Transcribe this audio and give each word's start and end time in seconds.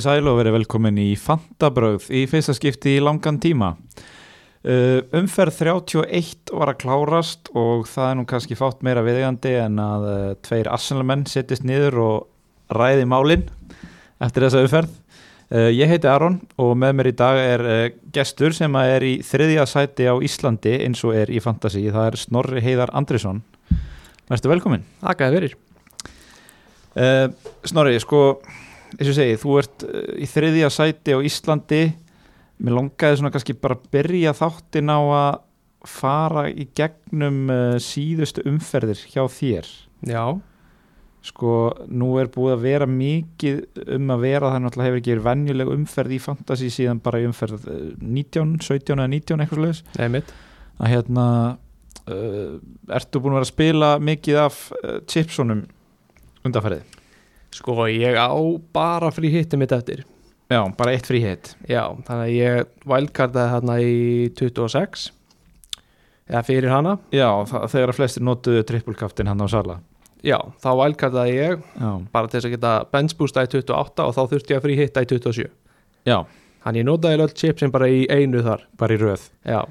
Komiði 0.00 0.16
sæl 0.16 0.28
og 0.30 0.38
verið 0.38 0.54
velkomin 0.54 0.98
í 1.02 1.10
Fantabröð 1.20 2.06
í 2.16 2.22
fyrsta 2.24 2.54
skipti 2.56 2.94
í 2.96 3.02
langan 3.04 3.36
tíma. 3.36 3.74
Uh, 4.64 5.04
umferð 5.12 5.58
31 5.60 6.54
var 6.56 6.72
að 6.72 6.78
klárast 6.80 7.50
og 7.52 7.84
það 7.90 8.06
er 8.06 8.16
nú 8.16 8.24
kannski 8.30 8.56
fátt 8.56 8.80
meira 8.86 9.04
viðegandi 9.04 9.52
en 9.60 9.76
að 9.84 10.08
uh, 10.08 10.32
tveir 10.40 10.72
arsenalmenn 10.72 11.26
sittist 11.28 11.68
niður 11.68 12.00
og 12.00 12.72
ræði 12.72 13.04
málinn 13.12 13.44
eftir 14.24 14.46
þessa 14.46 14.64
umferð. 14.64 14.98
Uh, 15.52 15.68
ég 15.68 15.92
heiti 15.92 16.08
Aron 16.08 16.40
og 16.56 16.72
með 16.80 16.96
mér 16.96 17.12
í 17.12 17.16
dag 17.20 17.44
er 17.44 17.68
gestur 18.16 18.56
sem 18.56 18.80
að 18.80 18.96
er 18.96 19.10
í 19.10 19.14
þriðja 19.20 19.68
sæti 19.68 20.08
á 20.08 20.16
Íslandi 20.16 20.78
eins 20.86 21.04
og 21.04 21.18
er 21.20 21.28
í 21.28 21.44
Fantasí. 21.44 21.90
Það 21.92 22.06
er 22.06 22.22
Snorri 22.24 22.64
Heiðar 22.64 22.96
Andrisson. 22.96 23.44
Verstu 24.32 24.48
velkomin. 24.48 24.88
Þakkaði 25.04 25.36
fyrir 25.36 25.60
Uh, 26.90 27.30
Snorri, 27.62 28.00
sko, 28.02 28.40
eins 28.98 29.10
og 29.10 29.16
segi, 29.16 29.38
þú 29.40 29.56
ert 29.62 29.86
uh, 29.86 30.02
í 30.18 30.28
þriðja 30.30 30.72
sæti 30.74 31.16
á 31.16 31.18
Íslandi. 31.30 31.84
Mér 32.60 32.76
longaði 32.76 33.20
svona 33.20 33.32
kannski 33.32 33.56
bara 33.56 33.78
að 33.78 33.88
byrja 33.94 34.36
þáttin 34.36 34.92
á 34.92 35.00
að 35.00 35.40
fara 35.88 36.44
í 36.52 36.68
gegnum 36.76 37.42
uh, 37.48 37.76
síðustu 37.80 38.44
umferðir 38.48 39.00
hjá 39.08 39.24
þér. 39.32 39.68
Já, 40.10 40.24
sko, 41.24 41.54
nú 41.92 42.14
er 42.20 42.30
búið 42.32 42.54
að 42.56 42.62
vera 42.64 42.88
mikið 42.88 43.62
um 43.96 44.12
að 44.14 44.22
vera 44.24 44.52
það 44.52 44.62
náttúrulega 44.64 44.90
hefur 44.90 45.00
ekki 45.00 45.14
verið 45.14 45.26
venjuleg 45.28 45.72
umferð 45.74 46.14
í 46.16 46.20
fantasy 46.24 46.70
síðan 46.72 47.02
bara 47.04 47.20
í 47.20 47.26
umferð 47.28 47.66
uh, 47.68 47.82
19, 48.00 48.54
17 48.64 48.96
eða 48.96 49.10
19 49.16 49.44
eitthvað 49.44 49.60
sluðis 49.60 49.82
að 50.80 50.94
hérna 50.94 51.26
uh, 52.08 52.54
ertu 52.96 53.20
búin 53.20 53.34
að 53.34 53.40
vera 53.40 53.48
að 53.48 53.52
spila 53.52 53.90
mikið 54.10 54.40
af 54.46 54.62
uh, 54.80 54.96
chipsunum 55.10 55.66
undanferðið? 56.46 56.99
Sko, 57.54 57.74
ég 57.90 58.14
á 58.18 58.30
bara 58.74 59.10
frí 59.14 59.30
hitti 59.32 59.58
mitt 59.58 59.72
eftir. 59.74 60.04
Já, 60.50 60.64
bara 60.74 60.90
eitt 60.96 61.06
frí 61.06 61.20
hitt 61.22 61.52
Já, 61.70 61.84
þannig 62.06 62.24
að 62.24 62.32
ég 62.34 62.86
wildcardaði 62.90 63.52
hérna 63.52 63.76
í 63.86 64.30
26 64.38 65.04
eða 66.30 66.42
fyrir 66.46 66.70
hana. 66.70 66.96
Já, 67.14 67.28
þegar 67.46 67.92
að 67.92 67.98
flestir 67.98 68.26
notuðu 68.26 68.64
trippulkaftin 68.66 69.30
hann 69.30 69.42
á 69.42 69.48
Sala. 69.50 69.78
Já, 70.26 70.36
þá 70.62 70.70
wildcardaði 70.82 71.36
ég 71.36 71.62
Já, 71.80 71.90
bara 72.12 72.28
til 72.28 72.38
þess 72.38 72.48
að 72.50 72.54
geta 72.56 72.72
benchboosta 72.92 73.46
í 73.46 73.50
28 73.54 74.06
og 74.06 74.16
þá 74.16 74.22
þurfti 74.34 74.54
ég 74.54 74.60
að 74.60 74.66
frí 74.66 74.78
hitta 74.78 75.04
í 75.06 75.10
27 75.10 75.46
já. 76.10 76.18
Þannig 76.60 76.82
ég 76.82 76.88
notaði 76.90 77.22
öll 77.24 77.32
chipsin 77.40 77.72
bara 77.72 77.88
í 77.88 78.02
einu 78.12 78.42
þar. 78.44 78.66
Bara 78.76 78.96
í 78.96 79.00
röð. 79.00 79.22
Já, 79.48 79.62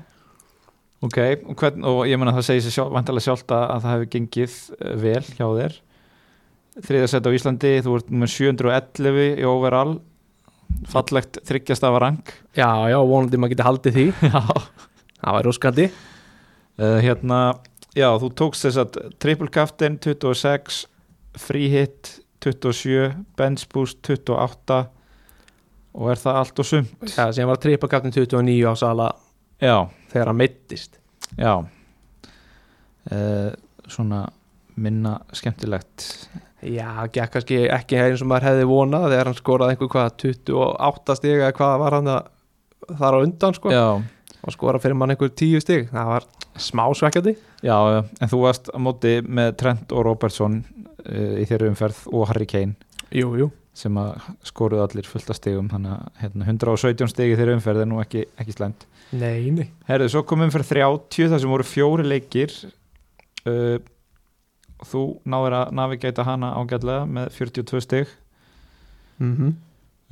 Ok, 0.99 1.17
og, 1.47 1.53
hvern, 1.55 1.83
og 1.87 1.99
ég 2.09 2.19
menna 2.19 2.33
það 2.35 2.45
segir 2.49 2.63
sér 2.65 2.73
sjálf, 2.75 2.89
vantarlega 2.91 3.23
sjálft 3.23 3.51
að, 3.55 3.61
að 3.71 3.83
það 3.85 3.93
hefur 3.93 4.09
gengið 4.15 4.55
eh, 4.75 4.95
vel 4.99 5.21
hjá 5.37 5.45
þér 5.55 5.77
Þriða 6.85 7.07
sett 7.11 7.27
á 7.27 7.31
Íslandi, 7.35 7.71
þú 7.83 7.95
ert 7.99 8.11
með 8.13 8.31
711 8.35 9.41
í 9.41 9.47
overall. 9.47 9.97
Fallegt 10.89 11.39
þryggjast 11.49 11.83
af 11.87 11.97
rang 11.99 12.19
já, 12.55 12.69
já, 12.91 12.97
vonandi 13.09 13.39
maður 13.41 13.55
geti 13.55 13.65
haldið 13.65 13.95
því. 13.97 14.03
Já. 14.29 14.43
Það 15.19 15.35
var 15.35 15.47
rúskandi 15.49 15.85
uh, 15.89 16.99
Hérna, 17.03 17.39
já, 17.97 18.07
þú 18.21 18.29
tókst 18.39 18.63
þess 18.67 18.77
að 18.83 18.99
trippulkaftin 19.19 19.97
26 19.99 20.77
Free 21.41 21.71
hit 21.73 22.13
27 22.45 23.09
Bench 23.35 23.65
boost 23.73 23.99
28 24.05 24.77
Og 25.99 26.13
er 26.13 26.21
það 26.21 26.39
allt 26.43 26.61
og 26.63 26.69
sumt? 26.69 27.03
Já, 27.17 27.25
sem 27.35 27.49
var 27.49 27.59
trippakaptin 27.59 28.15
29 28.15 28.61
á 28.69 28.73
sala 28.79 29.09
Já, 29.59 29.75
þegar 30.13 30.31
hann 30.31 30.39
meittist 30.39 30.99
já. 31.35 31.57
Uh, 33.09 33.51
Svona 33.89 34.21
minna 34.79 35.17
skemmtilegt? 35.35 36.07
Já, 36.59 37.07
gekk 37.07 37.35
kannski 37.35 37.61
ekki 37.71 37.99
eins 38.01 38.23
og 38.23 38.29
maður 38.31 38.49
hefði 38.49 38.67
vonað 38.67 39.11
þegar 39.13 39.29
hann 39.29 39.37
skoraði 39.37 39.75
einhver 39.75 39.91
hvað 39.93 40.09
28 40.25 41.15
stig 41.19 41.37
eða 41.37 41.53
hvað 41.55 41.75
var 41.83 41.95
hann 41.97 42.09
þar 42.99 43.15
á 43.15 43.19
undan 43.23 43.55
sko. 43.55 43.71
Já, 43.71 43.85
og 44.43 44.55
skora 44.55 44.81
fyrir 44.81 44.97
mann 44.99 45.13
einhver 45.13 45.31
10 45.31 45.63
stig. 45.63 45.87
Það 45.93 46.11
var 46.13 46.27
smá 46.59 46.83
svekkjandi. 46.95 47.35
Já, 47.65 47.77
en 48.03 48.31
þú 48.31 48.41
varst 48.43 48.71
á 48.71 48.77
móti 48.81 49.19
með 49.23 49.55
Trent 49.61 49.95
og 49.95 50.05
Robertson 50.07 50.59
uh, 50.59 51.39
í 51.39 51.45
þeirri 51.47 51.71
umferð 51.71 52.05
og 52.11 52.27
Harry 52.31 52.47
Kane. 52.49 52.75
Jú, 53.15 53.33
jú. 53.39 53.49
Sem 53.77 53.95
að 53.99 54.17
skoruðu 54.47 54.83
allir 54.83 55.07
fullt 55.07 55.29
af 55.31 55.37
stigum 55.39 55.69
þannig 55.71 55.93
að 55.95 56.23
hérna, 56.23 56.47
117 56.51 57.11
stig 57.13 57.31
í 57.31 57.37
þeirri 57.39 57.55
umferð 57.59 57.85
er 57.85 57.89
nú 57.91 58.01
ekki, 58.03 58.25
ekki 58.41 58.55
slæmt. 58.57 58.83
Nei, 59.15 59.49
nei. 59.55 59.69
Herðu, 59.87 60.09
svo 60.11 60.25
kom 60.27 60.43
umferð 60.45 60.73
30 60.75 61.31
þar 61.31 61.41
sem 61.41 61.53
voru 61.53 61.67
fjóri 61.67 62.07
leikir. 62.07 62.53
Uh, 63.47 63.79
þú 64.87 65.03
náður 65.29 65.55
að 65.59 65.73
navigata 65.79 66.25
hana 66.27 66.53
ágætlega 66.59 67.05
með 67.09 67.31
42 67.37 67.83
stig. 67.85 68.15
Mm 69.19 69.53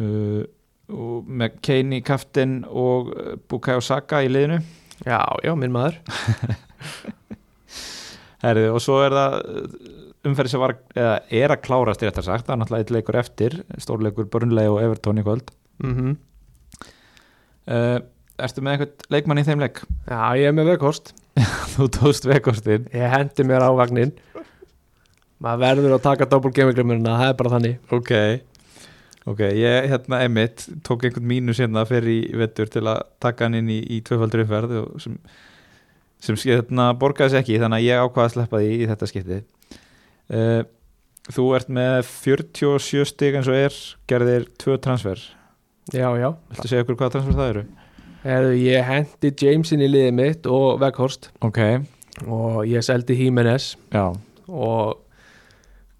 uh, 0.04 0.44
og 0.88 1.28
með 1.28 1.68
í 1.98 2.02
kaftin 2.06 2.62
og 2.70 3.10
uh, 3.12 3.34
Bukayo 3.50 3.82
Saka 3.84 4.22
í 4.24 4.30
liðinu. 4.32 4.62
Já, 5.04 5.20
já, 5.44 5.52
minn 5.60 5.74
maður. 5.74 5.98
Herðu, 8.46 8.70
og 8.72 8.80
svo 8.84 9.02
er 9.04 9.16
það 9.18 9.36
uh, 9.42 9.66
umferð 10.30 10.54
sem 10.54 10.64
var, 10.64 10.76
eða 10.96 11.18
er 11.42 11.54
að 11.56 11.64
klárast 11.66 12.04
í 12.04 12.08
þetta 12.08 12.24
sagt, 12.24 12.48
það 12.48 12.54
er 12.54 12.62
náttúrulega 12.62 12.86
eitt 12.86 12.94
leikur 12.96 13.20
eftir 13.20 13.58
stórleikur 13.84 14.30
Burnley 14.32 14.72
og 14.72 14.80
Everton 14.84 15.20
í 15.20 15.26
kvöld. 15.28 15.52
Mm 15.84 16.16
uh, 17.68 18.00
Ertu 18.38 18.62
með 18.62 18.76
einhvern 18.76 19.14
leikmann 19.14 19.40
í 19.42 19.44
þeim 19.48 19.62
leik? 19.64 19.80
Já, 20.06 20.20
ég 20.38 20.52
er 20.52 20.54
með 20.54 20.68
vegkost 20.76 21.10
Þú 21.74 21.88
tóðst 21.96 22.28
vekostin 22.30 22.86
Ég 22.94 23.10
hendi 23.10 23.46
mér 23.50 23.66
á 23.66 23.74
vagnin 23.74 24.14
Maður 25.44 25.64
verður 25.64 25.96
að 25.98 26.06
taka 26.08 26.28
double 26.30 26.54
gaminglimurina 26.56 27.18
það 27.20 27.32
er 27.32 27.36
bara 27.42 27.54
þannig. 27.54 27.76
Ok. 27.94 28.14
Ok, 29.28 29.42
ég 29.60 29.90
hérna 29.92 30.22
emitt 30.24 30.64
tók 30.88 31.04
einhvern 31.04 31.28
mínus 31.28 31.60
hérna 31.60 31.84
fyrir 31.88 32.08
í 32.14 32.38
vettur 32.40 32.70
til 32.72 32.86
að 32.88 33.02
taka 33.24 33.46
hann 33.46 33.58
inn 33.60 33.70
í, 33.74 33.82
í 33.84 34.00
tvöfaldur 34.08 34.46
umferð 34.46 34.76
sem, 35.04 35.18
sem 36.24 36.38
hérna 36.46 36.94
borgaði 36.98 37.34
sér 37.34 37.44
ekki 37.44 37.58
þannig 37.60 37.82
að 37.82 37.88
ég 37.90 38.06
ákvaða 38.06 38.30
að 38.30 38.36
sleppa 38.38 38.62
því 38.64 38.70
í 38.78 38.88
þetta 38.88 39.10
skipti 39.12 39.40
uh, 40.32 40.62
Þú 41.28 41.44
ert 41.58 41.72
með 41.76 41.98
47 42.08 43.04
stig 43.10 43.36
eins 43.36 43.50
og 43.52 43.58
er 43.60 43.76
gerðir 44.08 44.46
tvö 44.64 44.78
transfer. 44.80 45.20
Já, 45.92 46.08
já. 46.16 46.30
Viltu 46.54 46.70
segja 46.72 46.86
okkur 46.86 46.96
hvaða 47.02 47.18
transfer 47.18 47.36
það 47.36 47.52
eru? 47.52 47.64
Heru, 48.24 48.54
Ég 48.64 48.88
hendi 48.88 49.34
Jamesin 49.44 49.84
í 49.84 49.90
liðið 49.92 50.16
mitt 50.16 50.48
og 50.52 50.80
Veghorst 50.82 51.28
Ok, 51.44 51.60
og 52.32 52.64
ég 52.68 52.84
seldi 52.88 53.20
Jimenez 53.20 53.74
já. 53.92 54.06
Og 54.48 54.96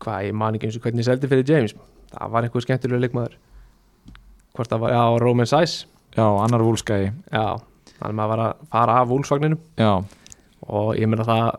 hvað, 0.04 0.26
ég 0.30 0.38
man 0.38 0.58
ekki 0.58 0.70
eins 0.70 0.80
og 0.80 0.86
hvernig 0.86 1.04
ég 1.04 1.10
seldi 1.10 1.30
fyrir 1.32 1.48
James. 1.52 1.76
Það 2.14 2.34
var 2.34 2.48
einhver 2.48 2.66
skemmtilega 2.66 3.04
leikmaður. 3.04 3.38
Hvort 4.58 4.72
það 4.74 4.84
var, 4.84 4.96
já, 4.96 5.04
Roman 5.22 5.50
Sæs 5.50 5.80
Já, 6.18 6.26
annar 6.26 6.64
vúlskæði 6.66 7.12
já, 7.30 7.58
þannig 8.00 8.08
að 8.08 8.16
maður 8.18 8.32
var 8.32 8.40
að 8.42 8.62
fara 8.74 8.94
af 8.98 9.10
vúlsvagninum 9.12 9.60
Já, 9.78 9.92
og 10.66 10.88
ég 10.98 11.12
meina 11.12 11.28
það 11.28 11.50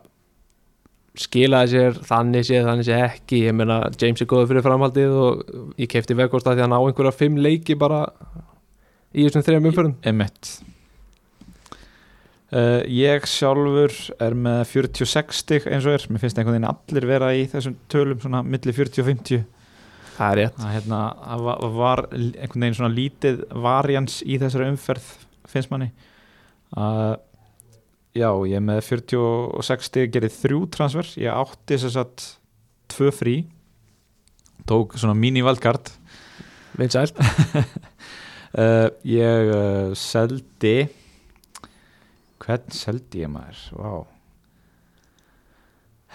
skilaði 1.19 1.70
sér 1.75 2.00
þannig 2.08 2.46
séð, 2.46 2.67
þannig 2.67 2.87
séð 2.87 3.05
ekki. 3.05 3.40
Ég 3.49 3.55
meina 3.58 3.79
James 3.99 4.23
er 4.23 4.31
góður 4.31 4.50
fyrir 4.52 4.67
framhaldið 4.67 5.14
og 5.19 5.79
ég 5.79 5.91
kefti 5.91 6.17
vegkost 6.19 6.46
að 6.46 6.58
því 6.58 6.62
að 6.62 6.69
hann 6.69 6.76
á 6.79 6.82
einhverja 6.82 7.14
fimm 7.19 7.38
leiki 7.43 7.79
bara 7.79 8.05
í 9.14 9.26
þessum 9.26 9.46
þrejum 9.46 9.70
umförðum 9.73 9.96
uh, 12.55 12.83
Ég 12.89 13.29
sjálfur 13.29 13.95
er 14.21 14.37
með 14.39 14.65
46 14.73 15.43
stig 15.43 15.69
eins 15.69 15.87
og 15.89 15.99
er. 15.99 16.09
Mér 16.09 16.25
finnst 16.25 16.41
einhvern 16.41 16.59
veginn 16.59 16.71
allir 16.73 17.09
vera 17.09 17.31
í 17.37 17.47
þessum 17.50 17.79
tölum 17.93 18.21
svona 18.23 18.45
milli 18.47 18.75
40 18.77 19.05
og 19.05 19.09
50 19.12 19.47
það 20.19 20.33
er 20.33 20.41
rétt. 20.43 20.59
Að 20.59 20.75
hérna, 20.75 21.00
var 21.79 22.05
einhvern 22.11 22.65
veginn 22.65 22.79
svona 22.79 22.95
lítið 22.95 23.41
varians 23.65 24.21
í 24.27 24.39
þessari 24.41 24.71
umferð 24.73 25.09
finnst 25.49 25.73
manni. 25.73 25.89
Uh, 26.77 27.15
já, 28.17 28.29
ég 28.49 28.59
er 28.59 28.65
með 28.65 28.83
46 28.89 29.89
stig 29.89 30.12
gerði 30.15 30.33
þrjú 30.35 30.65
transfer. 30.75 31.12
Ég 31.21 31.33
átti 31.33 31.79
þess 31.79 32.01
að 32.03 32.27
tvö 32.93 33.12
frí. 33.15 33.37
Tók 34.69 34.99
svona 35.01 35.17
mini 35.17 35.44
valdkart 35.44 35.94
vinsælt. 36.79 37.17
Uh, 38.53 38.89
ég 39.23 39.53
uh, 39.55 39.94
seldi 39.99 40.77
hvern 42.49 42.73
seldi 42.73 43.23
ég 43.27 43.33
maður? 43.33 43.61
Vá. 43.77 43.93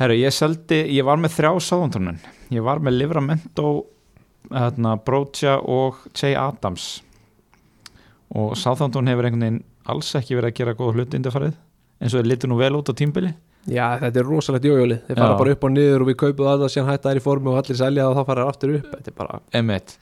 Herru, 0.02 0.18
ég 0.18 0.34
seldi, 0.34 0.80
ég 0.98 1.06
var 1.06 1.20
með 1.22 1.36
þrjá 1.36 1.52
sáðuntunin, 1.62 2.18
ég 2.50 2.66
var 2.66 2.82
með 2.82 2.98
Livramento 2.98 3.68
hérna, 4.50 4.96
Brocha 5.06 5.60
og 5.62 6.02
Che 6.18 6.34
Adams. 6.34 6.88
Og 8.34 8.56
Southampton 8.58 9.08
hefur 9.12 9.30
einhvern 9.30 9.46
veginn 9.46 9.64
alls 9.94 10.10
ekki 10.18 10.40
verið 10.40 10.50
að 10.50 10.58
gera 10.58 10.78
góð 10.80 10.98
hluti 10.98 11.20
undarfarið 11.20 11.54
eins 12.02 12.14
og 12.16 12.22
þeir 12.22 12.30
litur 12.32 12.50
nú 12.50 12.58
vel 12.58 12.74
út 12.80 12.90
á 12.90 12.94
tímbili 12.98 13.30
já, 13.70 13.86
þetta 14.02 14.20
er 14.20 14.28
rosalegt 14.28 14.66
jójóli. 14.68 14.98
Þeir 15.08 15.20
fara 15.20 15.30
Já. 15.30 15.38
bara 15.40 15.54
upp 15.56 15.64
og 15.64 15.72
niður 15.72 16.04
og 16.04 16.10
við 16.10 16.20
kaupum 16.24 16.50
það 16.50 16.66
síðan 16.74 16.90
hætta 16.90 17.10
þær 17.12 17.20
í 17.20 17.24
formi 17.24 17.52
og 17.52 17.62
allir 17.62 17.80
selja 17.80 18.10
og 18.10 18.18
þá 18.18 18.26
fara 18.28 18.48
aftur 18.50 18.76
upp. 18.80 18.90
Þetta 18.98 19.12
er 19.12 19.18
bara, 19.22 19.40
Emmett, 19.60 19.96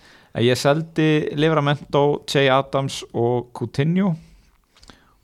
ég 0.47 0.57
seldi 0.57 1.09
Livramento, 1.37 2.03
Che 2.25 2.47
Adams 2.49 3.01
og 3.13 3.51
Coutinho 3.57 4.15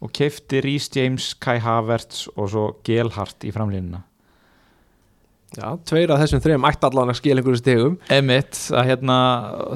og 0.03 0.11
keifti 0.13 0.61
Rhys 0.61 0.89
James, 0.94 1.31
Kai 1.41 1.57
Havertz 1.63 2.27
og 2.35 2.51
svo 2.51 2.67
Gelhart 2.85 3.47
í 3.47 3.53
framlínuna. 3.55 4.03
Já, 5.55 5.71
tveir 5.88 6.11
af 6.11 6.19
þessum 6.19 6.41
þrejum 6.44 6.65
ætti 6.67 6.85
allan 6.89 7.09
að 7.13 7.17
skila 7.21 7.39
einhverju 7.39 7.59
stegum 7.61 7.94
Emitt, 8.11 8.57
að 8.75 8.89
hérna 8.89 9.15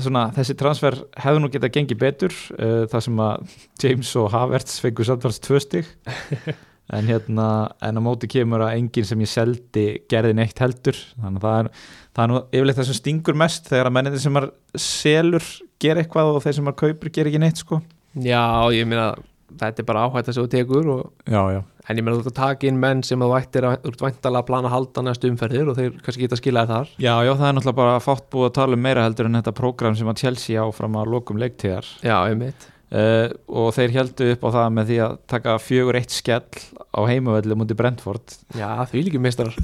svona, 0.04 0.26
þessi 0.36 0.56
transfer 0.60 0.98
hefði 1.24 1.40
nú 1.42 1.50
getað 1.54 1.72
gengið 1.78 2.02
betur 2.02 2.36
uh, 2.58 2.82
það 2.92 3.06
sem 3.06 3.22
að 3.24 3.54
James 3.80 4.12
og 4.20 4.28
Havertz 4.34 4.82
fengur 4.84 5.08
samtals 5.08 5.40
tvö 5.44 5.64
stig. 5.64 5.88
En 6.92 7.08
hérna 7.08 7.46
en 7.80 7.96
á 7.96 8.02
móti 8.04 8.28
kemur 8.28 8.66
að 8.66 8.74
enginn 8.76 9.06
sem 9.08 9.22
ég 9.24 9.30
seldi 9.32 9.84
gerði 10.12 10.34
neitt 10.36 10.60
heldur. 10.60 10.98
Þannig 11.22 11.38
að 11.40 11.46
það 11.46 11.60
er, 11.62 11.70
það 12.12 12.24
er 12.24 12.32
nú 12.32 12.40
yfirleitt 12.42 12.80
það 12.82 12.88
sem 12.90 12.98
stingur 12.98 13.38
mest 13.40 13.70
þegar 13.72 13.88
að 13.88 13.96
mennindir 13.96 14.24
sem 14.24 14.36
maður 14.36 14.82
selur 14.90 15.48
gera 15.80 16.04
eitthvað 16.04 16.32
og 16.34 16.42
þeir 16.44 16.58
sem 16.58 16.68
maður 16.68 16.80
kaupir 16.82 17.14
gera 17.16 17.32
ekki 17.32 17.42
neitt 17.46 17.62
sko. 17.64 17.80
Já, 18.20 18.44
ég 18.76 18.90
meina 18.92 19.14
þetta 19.60 19.84
er 19.84 19.88
bara 19.88 20.08
áhætta 20.08 20.34
sem 20.36 20.46
þú 20.46 20.52
tekur 20.56 20.90
og, 20.96 21.06
Já, 21.28 21.42
já. 21.58 21.62
En 21.90 21.98
ég 21.98 22.06
meina 22.06 22.20
þú 22.20 22.22
ert 22.22 22.30
að 22.30 22.38
taka 22.38 22.68
inn 22.70 22.78
menn 22.80 23.00
sem 23.04 23.20
þú 23.20 23.32
ættir 23.36 23.66
að, 23.66 23.80
þú 23.82 23.92
ert 23.92 24.04
væntalega 24.06 24.44
að 24.44 24.48
plana 24.48 24.70
að 24.70 24.76
halda 24.76 25.04
næstu 25.08 25.32
umferðir 25.32 25.72
og 25.72 25.80
þeir 25.80 25.96
kannski 26.06 26.28
geta 26.28 26.38
skilaði 26.38 26.72
þar. 26.76 26.92
Já, 27.02 27.14
já, 27.26 27.32
það 27.32 27.48
er 27.48 27.56
náttúrulega 27.58 27.80
bara 27.80 27.96
fátt 28.06 28.28
búið 28.32 28.48
að 28.48 28.54
tala 28.60 28.78
um 28.78 28.86
meira 28.86 29.06
heldur 29.08 29.28
en 29.28 29.40
þetta 29.40 29.54
prógram 29.58 29.98
sem 29.98 30.12
að 30.12 30.22
Chelsea 30.22 30.62
áfram 30.62 31.00
að 31.02 31.12
lokum 31.16 31.42
leiktíðar. 31.42 31.90
Já, 32.06 32.16
einmitt. 32.30 32.68
Uh, 32.92 33.34
og 33.48 33.72
þeir 33.74 33.96
heldu 33.98 34.30
upp 34.36 34.46
á 34.46 34.50
það 34.60 34.72
með 34.78 34.90
því 34.92 35.02
að 35.08 35.18
taka 35.34 35.58
fjögur 35.64 35.98
eitt 36.00 36.14
skell 36.14 36.64
á 36.92 37.02
heimavelli 37.10 37.58
mútið 37.58 37.82
Brentford. 37.82 38.38
Já, 38.60 38.70
því 38.92 39.06
líki 39.08 39.22
meistarar. 39.24 39.58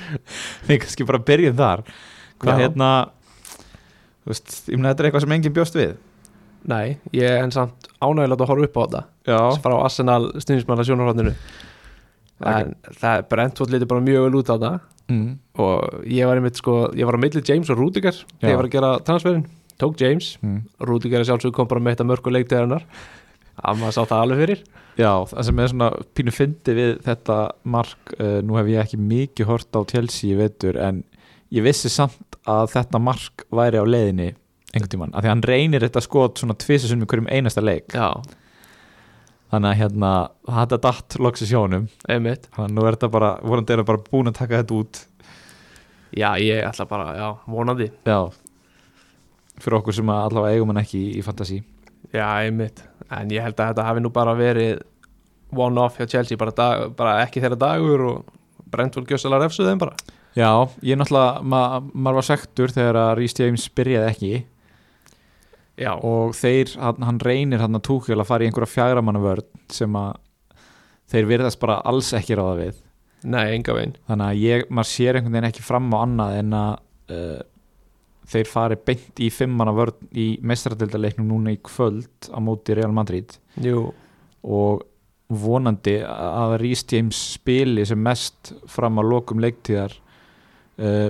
Við 0.68 0.80
kannski 0.86 1.06
bara 1.12 1.20
byrjum 1.28 1.58
þar. 1.60 1.84
Hvað 2.40 2.62
hérna 2.64 2.90
þú 4.24 4.32
veist, 4.32 4.54
ég 4.70 4.78
meina 4.78 4.92
þetta 4.92 5.02
er 5.02 5.08
eitthvað 5.10 5.24
sem 5.26 5.34
enginn 5.36 5.56
bjóst 5.56 5.76
við 5.76 5.92
Nei, 6.68 6.98
ég 7.16 7.24
er 7.24 7.44
en 7.44 7.54
samt 7.54 7.88
ánægilegt 8.02 8.44
að 8.44 8.50
horfa 8.52 8.68
upp 8.68 8.76
á 8.76 8.82
þetta. 8.82 9.02
Já, 9.30 9.40
frá 9.64 9.74
Arsenal 9.78 10.22
stundismanna 10.42 10.84
sjónarhóttinu 10.84 11.34
en 12.50 12.74
það 13.00 13.24
Brentford 13.30 13.72
lítið 13.74 13.90
bara 13.90 14.04
mjög 14.04 14.26
vel 14.26 14.40
út 14.40 14.50
á 14.50 14.54
þetta 14.54 14.72
mm. 15.12 15.30
og 15.60 16.04
ég 16.08 16.28
var 16.28 16.40
einmitt 16.40 16.60
sko, 16.60 16.76
ég 16.96 17.08
var 17.08 17.18
á 17.20 17.22
milli 17.22 17.42
James 17.44 17.72
og 17.72 17.80
Rudiger 17.80 18.16
þegar 18.16 18.52
ég 18.52 18.60
var 18.60 18.68
að 18.68 18.76
gera 18.76 18.92
transferin 19.06 19.46
tók 19.80 19.96
James, 20.00 20.36
Mm. 20.42 20.60
Rudiger 20.84 21.20
er 21.20 21.28
sjálfsög 21.28 21.54
kom 21.56 21.68
bara 21.68 21.80
með 21.80 21.96
þetta 21.96 22.08
mörgu 22.10 22.32
leiktegarinnar 22.34 22.84
að 23.60 23.80
maður 23.80 23.94
sá 23.96 24.02
það 24.04 24.22
alveg 24.24 24.40
fyrir. 24.42 24.60
Já, 25.00 25.12
það 25.30 25.46
sem 25.46 25.60
er 25.60 25.70
svona 25.72 25.88
pínu 26.16 26.34
fyndi 26.34 26.74
við 26.76 26.90
þetta 27.06 27.36
mark, 27.64 28.12
uh, 28.18 28.40
nú 28.44 28.56
hef 28.58 28.68
ég 28.68 28.82
ekki 28.82 29.00
mikið 29.00 29.48
hort 29.48 29.76
á 29.76 29.80
Chelsea 29.88 30.34
í 30.34 30.36
vetur 30.36 30.76
en 30.80 31.02
ég 31.52 31.64
vissi 31.64 31.88
samt 31.92 32.38
að 32.48 32.72
þetta 32.74 33.00
mark 33.00 33.46
væri 33.52 33.80
á 33.80 33.84
leiðinni 33.84 34.30
einhvern 34.70 34.90
tímann, 34.92 35.14
af 35.14 35.24
því 35.24 35.28
að 35.28 35.34
hann 35.34 35.48
reynir 35.50 35.86
þetta 35.86 36.02
skot 36.04 36.40
svona 36.40 36.56
tvisasum 36.58 37.02
í 37.02 37.08
hverjum 37.10 37.30
einasta 37.30 37.62
leik. 37.64 37.94
Já, 37.94 38.20
þannig 39.50 39.72
að 39.72 39.80
hérna, 39.80 40.10
þetta 40.46 40.80
datt 40.86 41.16
loks 41.18 41.42
í 41.42 41.48
sjónum 41.50 41.88
einmitt. 42.08 42.46
Þannig 42.54 42.68
að 42.68 42.76
nú 42.76 42.86
er 42.86 42.98
þetta 42.98 43.10
bara, 43.16 43.32
vorandi 43.42 43.74
er 43.74 43.82
bara 43.88 44.04
búin 44.10 44.30
að 44.30 44.38
taka 44.38 44.60
þetta 44.62 44.78
út. 44.78 45.02
Já, 46.10 46.30
ég 46.42 46.62
ætla 46.66 46.86
bara, 46.90 47.10
já, 47.18 47.26
vonandi. 47.50 47.90
Já. 48.06 48.30
Fyrir 49.60 49.78
okkur 49.80 49.94
sem 49.94 50.10
að 50.10 50.22
allavega 50.28 50.56
eigum 50.58 50.72
hann 50.72 50.82
ekki 50.82 51.00
í, 51.00 51.10
í 51.18 51.24
fantasy. 51.26 51.60
Já, 52.10 52.26
einmitt, 52.42 52.82
en 53.10 53.30
ég 53.30 53.44
held 53.44 53.58
að 53.58 53.72
þetta 53.72 53.86
hafi 53.86 54.02
nú 54.02 54.10
bara 54.14 54.34
verið 54.38 54.80
one-off 55.54 55.98
hjá 55.98 56.06
Chelsea 56.10 56.38
bara, 56.38 56.54
dag, 56.54 56.88
bara 56.98 57.18
ekki 57.24 57.42
þeirra 57.42 57.58
dagur 57.58 58.06
og 58.06 58.32
Brentford 58.70 59.10
gjössalega 59.10 59.46
refsuð 59.46 59.70
þeim 59.70 59.82
bara. 59.82 59.98
Já, 60.38 60.50
ég 60.86 60.98
náttúrulega, 60.98 61.42
ma 61.42 61.82
maður 61.90 62.20
var 62.20 62.26
sektur 62.28 62.70
þegar 62.74 62.98
að 63.02 63.12
Rhys 63.18 63.34
James 63.38 63.66
byrjaði 63.74 64.10
ekki 64.12 64.32
Já, 65.80 65.94
og 65.96 66.34
þeir, 66.36 66.74
hann, 66.80 67.04
hann 67.06 67.20
reynir 67.24 67.62
hann 67.62 67.78
að 67.78 67.86
túkjöl 67.88 68.18
að 68.20 68.28
fara 68.28 68.44
í 68.44 68.50
einhverja 68.50 68.74
fjagramannu 68.74 69.22
vörn 69.24 69.46
sem 69.72 69.94
að 69.96 70.18
þeir 71.10 71.28
virðast 71.30 71.60
bara 71.62 71.80
alls 71.88 72.10
ekki 72.16 72.36
ráða 72.38 72.56
við. 72.58 72.82
Nei, 73.30 73.44
enga 73.54 73.76
veginn. 73.76 73.96
Þannig 74.08 74.26
að 74.26 74.42
ég, 74.44 74.66
maður 74.72 74.90
sér 74.90 75.18
einhvern 75.18 75.36
veginn 75.36 75.48
ekki 75.50 75.64
fram 75.64 75.88
á 75.92 75.98
annað 76.00 76.36
en 76.40 76.52
að 76.56 77.16
uh, 77.16 77.40
þeir 78.30 78.50
fari 78.50 78.78
beint 78.90 79.24
í 79.24 79.30
fimmana 79.34 79.74
vörn 79.76 80.12
í 80.12 80.28
mestradildaleiknum 80.46 81.32
núna 81.32 81.56
í 81.56 81.60
kvöld 81.64 82.30
á 82.30 82.38
móti 82.44 82.76
Real 82.76 82.94
Madrid. 82.96 83.34
Jú, 83.60 83.88
og 84.44 84.86
vonandi 85.30 86.00
að 86.04 86.58
Rhys 86.62 86.84
James 86.90 87.18
spili 87.36 87.84
sem 87.86 88.00
mest 88.02 88.54
fram 88.70 88.98
á 88.98 89.02
lokum 89.06 89.42
leiktíðar 89.42 89.94
uh, 90.80 91.08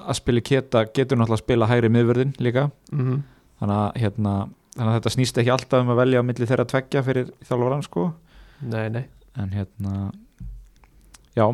að 0.00 0.16
spili 0.18 0.42
keta 0.44 0.84
getur 0.88 1.16
náttúrulega 1.20 1.40
að 1.40 1.44
spila 1.44 1.68
hægri 1.70 1.92
miðvörðin 1.96 2.34
líka. 2.42 2.68
Mhm 2.92 3.20
þannig 3.60 3.76
að, 3.76 3.88
hérna, 4.02 4.34
þannig 4.76 4.90
að 4.90 4.96
þetta 4.98 5.12
snýst 5.16 5.40
ekki 5.42 5.52
alltaf 5.54 5.84
um 5.84 5.92
að 5.94 6.00
velja 6.02 6.22
á 6.22 6.28
milli 6.28 6.48
þeirra 6.48 6.66
tveggja 6.70 7.02
fyrir 7.06 7.30
þjálfvaran 7.48 7.84
sko. 7.86 8.06
Nei, 8.60 8.88
nei, 8.92 9.04
en 9.40 9.52
hérna 9.54 9.94
já, 11.36 11.46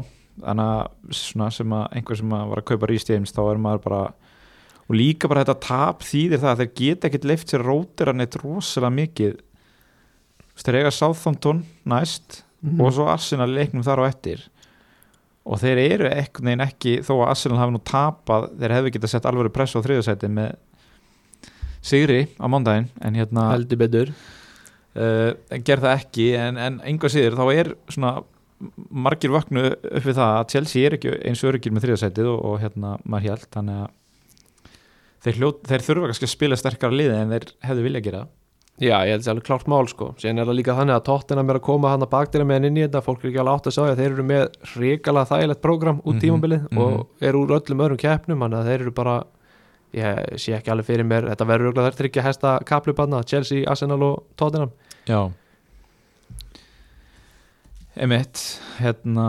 þannig 0.43 0.71
að 0.71 1.19
svona 1.21 1.51
sem 1.55 1.75
að 1.77 1.87
einhver 1.99 2.21
sem 2.21 2.33
að 2.39 2.49
var 2.53 2.63
að 2.63 2.69
kaupa 2.71 2.93
James 3.11 3.35
þá 3.35 3.43
er 3.51 3.61
maður 3.63 3.85
bara 3.87 4.01
og 4.87 4.95
líka 4.95 5.29
bara 5.29 5.43
þetta 5.45 5.61
tap 5.67 6.03
þýðir 6.07 6.43
það 6.43 6.51
að 6.53 6.61
þeir 6.63 6.73
geta 6.81 7.09
ekkert 7.09 7.25
leift 7.27 7.51
sér 7.51 7.65
rótir 7.67 8.09
að 8.11 8.19
neitt 8.21 8.37
rosalega 8.39 8.95
mikið. 8.95 9.33
Þú 10.47 10.55
veist, 10.55 10.67
þeir 10.69 10.79
eiga 10.81 10.91
Southampton 10.95 11.65
næst 11.85 12.43
Mhm. 12.67 12.81
og 12.81 12.93
svo 12.93 13.07
Arsenal 13.07 13.51
leiknum 13.53 13.85
þar 13.85 14.01
á 14.03 14.09
eftir. 14.09 14.41
Og 15.47 15.61
þeir 15.61 15.79
eru 15.93 16.09
ekkert 16.11 16.43
neginn 16.43 16.65
ekki 16.65 16.95
þó 17.07 17.13
að 17.21 17.29
Arsenal 17.31 17.59
hafi 17.59 17.75
nú 17.77 17.83
tapað 17.85 18.47
þeir 18.59 18.75
hefðu 18.75 18.93
getað 18.97 19.13
sett 19.13 19.29
alveg 19.29 19.53
press 19.53 19.77
á 19.77 19.81
þriðasæti 19.85 20.31
með 20.33 20.57
sigri 21.87 22.23
á 22.39 22.47
mándaginn 22.51 22.89
en 23.07 23.19
hérna 23.19 23.49
heldur 23.55 23.81
betur. 23.85 24.13
uh, 24.97 25.31
ger 25.67 25.83
það 25.85 25.93
ekki 26.01 26.31
en, 26.41 26.59
en 26.59 26.81
einhvað 26.87 27.15
síður 27.17 27.39
þá 27.39 27.45
er 27.55 27.73
svona 27.93 28.15
margir 28.89 29.35
vöknu 29.35 29.67
upp 29.75 30.07
við 30.07 30.17
það 30.17 30.31
að 30.39 30.49
Chelsea 30.55 30.87
er 30.89 30.95
ekki 30.97 31.11
eins 31.29 31.43
og 31.45 31.51
öryggir 31.53 31.75
með 31.77 31.85
þriðasætið 31.87 32.31
og, 32.33 32.39
og 32.49 32.59
hérna 32.63 32.95
maður 33.05 33.27
hjælt 33.31 33.51
þannig 33.53 33.83
að 33.85 33.93
þeir, 35.27 35.39
hljó, 35.43 35.51
þeir 35.69 35.85
þurfa 35.91 36.09
kannski 36.11 36.27
að 36.29 36.33
spila 36.33 36.57
sterkara 36.61 36.97
liði 36.97 37.19
en 37.21 37.35
þeir 37.35 37.47
hefðu 37.69 37.85
vilja 37.89 38.03
gera. 38.07 38.25
Já, 38.77 38.93
ég 39.09 39.15
held 39.17 39.23
að 39.23 39.25
það 39.25 39.31
er 39.31 39.33
alveg 39.33 39.47
klárt 39.49 39.69
mál 39.73 39.87
sko. 39.89 40.07
Síðan 40.21 40.41
er 40.43 40.49
það 40.51 40.57
líka 40.59 40.75
þannig 40.77 40.95
að 40.99 41.05
Tottenham 41.07 41.49
er 41.53 41.57
að 41.59 41.63
koma 41.65 41.93
hann 41.95 42.05
að 42.05 42.11
bakdýra 42.13 42.45
með 42.49 42.59
hann 42.59 42.67
inn 42.69 42.77
í 42.77 42.83
þetta. 42.85 43.01
Fólk 43.07 43.23
er 43.25 43.31
ekki 43.31 43.41
alveg 43.41 43.55
átt 43.57 43.69
að 43.71 43.75
sagja 43.77 43.95
Þeir 43.97 44.11
eru 44.11 44.25
með 44.29 44.43
hrikalega 44.75 45.31
þægilegt 45.31 45.63
prógram 45.65 46.01
út 46.05 46.13
Mhm, 46.13 46.21
tímabilið 46.27 46.67
mhm. 46.69 46.83
og 46.85 47.25
eru 47.31 47.41
úr 47.47 47.55
öllum 47.57 47.83
öðrum 47.87 48.01
keppnum 48.03 48.45
Þannig 48.45 48.59
að 48.61 48.69
þeir 48.71 48.85
eru 48.85 48.93
bara 49.01 49.15
Ég 49.95 50.39
sé 50.43 50.53
ekki 50.57 50.71
alveg 50.73 50.89
fyrir 50.91 51.07
mér. 51.09 51.29
Þetta 51.31 51.47
verður 51.49 51.71
auðvitað 51.71 51.87
þær 51.91 51.99
tryggja 52.01 52.25
hesta 52.27 52.55
kaplubanna 52.69 53.21
Chelsea, 53.29 53.63
Arsenal 53.71 54.03
og 54.03 54.25
Tottenham. 54.37 54.73
Já. 55.09 55.21
Emitt 57.97 58.41
hérna 58.81 59.27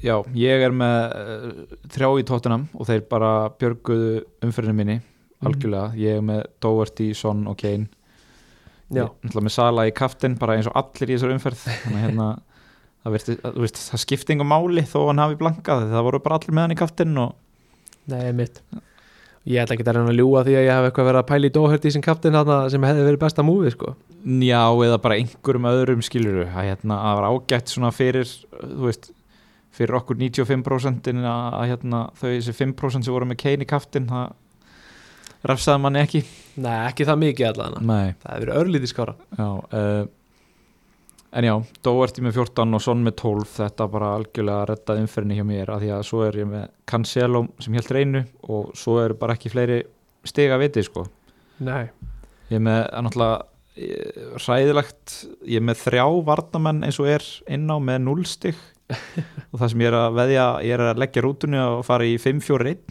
já, 0.00 0.14
ég 0.38 0.62
er 0.64 0.72
með 0.72 1.00
uh, 1.12 1.80
þrjá 1.92 2.08
í 2.22 2.24
tóttunum 2.28 2.62
og 2.72 2.88
þeir 2.88 3.02
bara 3.10 3.32
björguðu 3.60 4.22
umferðinu 4.46 4.76
minni 4.78 4.96
algjörlega, 5.42 5.90
ég 5.98 6.20
er 6.20 6.22
með 6.24 6.44
Doherty, 6.62 7.08
Son 7.18 7.42
og 7.50 7.56
Kane. 7.58 7.88
Já, 8.92 9.02
Ég- 9.02 9.10
náttúrulega 9.26 9.44
með 9.48 9.54
Sala 9.56 9.84
í 9.88 9.92
kaftin 9.96 10.36
bara 10.38 10.54
eins 10.56 10.68
og 10.70 10.76
allir 10.78 11.10
í 11.10 11.16
þessar 11.16 11.32
umferð. 11.34 11.64
Þannig 11.82 11.96
að 11.98 12.04
hérna 12.06 12.28
það, 13.02 13.14
virti, 13.16 13.34
að, 13.42 13.58
veist, 13.64 13.80
það 13.90 14.02
skipti 14.04 14.34
engum 14.36 14.50
máli 14.52 14.84
þó 14.86 14.98
hann 15.08 15.22
hafi 15.24 15.38
blankað. 15.40 15.88
Það 15.90 16.06
voru 16.06 16.20
bara 16.22 16.38
allir 16.38 16.54
með 16.54 16.62
hann 16.68 16.76
í 16.76 16.78
kaftin 16.78 17.18
og 17.24 17.34
nei 18.12 18.30
mitt 18.38 18.62
Ég 19.42 19.58
ætla 19.58 19.74
ekki 19.74 19.82
að 19.88 19.96
reyna 19.96 20.12
að 20.12 20.20
ljúga 20.20 20.44
því 20.46 20.52
að 20.54 20.64
ég 20.68 20.76
hef 20.76 20.84
eitthvað 20.86 21.08
verið 21.08 21.20
að 21.20 21.30
pæla 21.32 21.48
í 21.48 21.52
Doherty 21.56 21.90
sem 21.90 22.04
kaptinn 22.04 22.36
þarna 22.38 22.58
sem 22.70 22.84
hefði 22.86 23.06
verið 23.08 23.22
besta 23.24 23.44
múfið 23.46 23.72
sko. 23.74 23.94
Já, 24.22 24.60
eða 24.86 24.98
bara 25.02 25.16
einhverjum 25.18 25.66
öðrum 25.72 26.04
skiluru 26.06 26.44
að 26.46 26.68
hérna, 26.68 26.98
að 27.08 27.18
var 27.18 27.26
ágætt 27.26 27.72
svona 27.72 27.90
fyrir 27.94 28.28
þú 28.28 28.86
veist, 28.86 29.10
fyrir 29.74 29.98
okkur 29.98 30.20
95% 30.20 31.10
að, 31.26 31.58
hérna, 31.72 32.04
þau 32.20 32.28
þessi 32.28 32.54
5% 32.60 33.08
sem 33.08 33.16
voru 33.16 33.26
með 33.32 33.40
Kane 33.42 33.66
í 33.66 33.70
kaftin 33.72 34.06
það 34.12 34.38
rafsaði 35.50 35.82
manni 35.82 36.04
ekki. 36.04 36.22
Nei, 36.62 36.74
ekki 36.86 37.08
það 37.08 37.22
mikið 37.24 37.48
allan 37.48 37.78
Nei. 37.88 38.14
Það 38.22 38.34
hefði 38.34 38.44
verið 38.44 38.58
örlítið 38.62 38.90
skára 38.92 39.14
Já, 39.38 39.46
uh, 39.48 40.02
en 41.32 41.46
já, 41.46 41.54
Doherty 41.84 42.24
með 42.24 42.38
14 42.42 42.76
og 42.76 42.82
Son 42.84 43.04
með 43.04 43.16
12 43.22 43.48
þetta 43.56 43.88
bara 43.92 44.10
algjörlega 44.18 44.66
rettaði 44.68 45.04
umferðinni 45.06 45.38
hjá 45.38 45.46
mér 45.48 45.72
af 45.72 45.82
því 45.82 45.92
að 45.96 46.04
svo 46.08 46.22
er 46.26 46.38
ég 46.42 46.50
með 46.50 46.66
Cancelo 46.92 47.44
sem 47.62 47.78
helt 47.78 47.92
reynu 47.96 48.24
og 48.48 48.74
svo 48.78 48.98
eru 49.02 49.16
bara 49.20 49.36
ekki 49.38 49.52
fleiri 49.52 49.80
stiga 50.28 50.58
viti 50.60 50.84
sko. 50.86 51.06
Nei, 51.64 51.86
ég 52.50 52.58
er 52.58 52.64
með 52.66 52.80
að 52.84 53.06
náttúrulega 53.06 53.38
eh, 53.76 54.22
hræðilegt, 54.44 55.16
ég 55.48 55.62
er 55.62 55.66
með 55.70 55.82
þrjá 55.86 56.06
varnamenn 56.28 56.84
eins 56.86 57.00
og 57.02 57.10
er 57.14 57.26
inn 57.56 57.70
á 57.70 57.76
með 57.82 58.04
0 58.08 58.28
stig. 58.28 58.60
Og 59.52 59.60
það 59.60 59.68
sem 59.72 59.82
ég 59.82 59.88
er 59.88 59.96
að 59.96 60.18
veðja 60.18 60.46
ég 60.66 60.74
er 60.76 60.84
að 60.90 60.98
leggja 61.00 61.22
rútunni 61.24 61.60
og 61.62 61.86
fara 61.86 62.04
í 62.04 62.18
5-4-1 62.20 62.82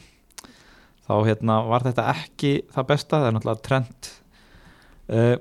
þá 1.11 1.13
hérna 1.27 1.57
var 1.67 1.85
þetta 1.85 2.07
ekki 2.15 2.53
það 2.71 2.87
besta, 2.89 3.19
það 3.19 3.27
er 3.27 3.35
náttúrulega 3.35 3.65
trend 3.67 4.09
uh, 5.11 5.35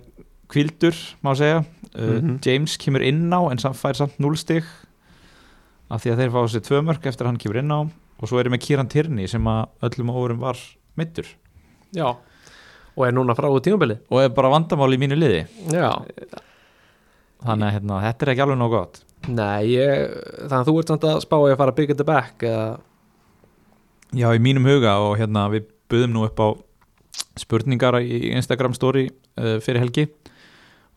kvildur 0.51 0.97
má 1.25 1.33
segja, 1.39 1.63
uh, 1.95 2.21
Mhm. 2.21 2.39
James 2.45 2.77
kemur 2.79 3.03
inn 3.07 3.31
á 3.31 3.41
en 3.51 3.59
fær 3.59 3.95
samt 3.97 4.19
0 4.21 4.37
stig 4.37 4.65
af 5.91 6.03
því 6.05 6.13
að 6.13 6.19
þeir 6.23 6.31
fá 6.35 6.41
sér 6.49 6.65
tvö 6.67 6.83
mörg 6.87 7.07
eftir 7.07 7.25
að 7.27 7.31
hann 7.33 7.39
kemur 7.43 7.59
inn 7.63 7.71
á. 7.75 7.81
Og 8.21 8.29
svo 8.29 8.39
er 8.39 8.45
ég 8.45 8.53
með 8.53 8.61
Kieran 8.67 8.89
Tierney 8.89 9.27
sem 9.27 9.43
að 9.49 9.69
öllum 9.83 10.11
óverum 10.13 10.39
var 10.43 10.59
mittur 10.97 11.25
já. 11.95 12.17
Og 12.97 13.07
er 13.07 13.13
núna 13.17 13.35
frá 13.35 13.49
úr 13.49 13.63
tímabilið 13.65 13.99
og 14.11 14.21
er 14.21 14.29
bara 14.29 14.51
vandamál 14.53 14.93
í 14.93 14.99
mínu 15.01 15.17
liði. 15.17 15.47
Já, 15.73 15.95
þannig 17.47 17.67
að 17.71 17.75
hérna, 17.79 18.01
þetta 18.05 18.27
er 18.27 18.33
ekki 18.35 18.45
alveg 18.45 18.59
nóg 18.61 18.71
gott. 18.75 19.01
Nei, 19.29 19.73
ég, 19.73 20.13
þannig 20.49 20.61
að 20.61 20.69
þú 20.69 20.79
ert 20.81 20.93
samt 20.93 21.07
að 21.09 21.21
spá 21.25 21.37
að 21.39 21.57
fara 21.61 21.73
að 21.73 21.79
byggja 21.81 21.95
þetta 21.97 22.09
back 22.09 22.45
eða? 22.49 22.81
Já, 24.21 24.27
í 24.35 24.41
mínum 24.43 24.67
huga 24.69 24.97
og 25.05 25.17
hérna 25.21 25.47
við 25.53 25.69
buðum 25.91 26.15
nú 26.17 26.25
upp 26.27 26.41
á 26.41 26.49
spurningar 27.41 28.01
í 28.03 28.33
Instagram 28.35 28.75
story 28.77 29.07
uh, 29.39 29.59
fyrir 29.63 29.81
helgi 29.85 30.07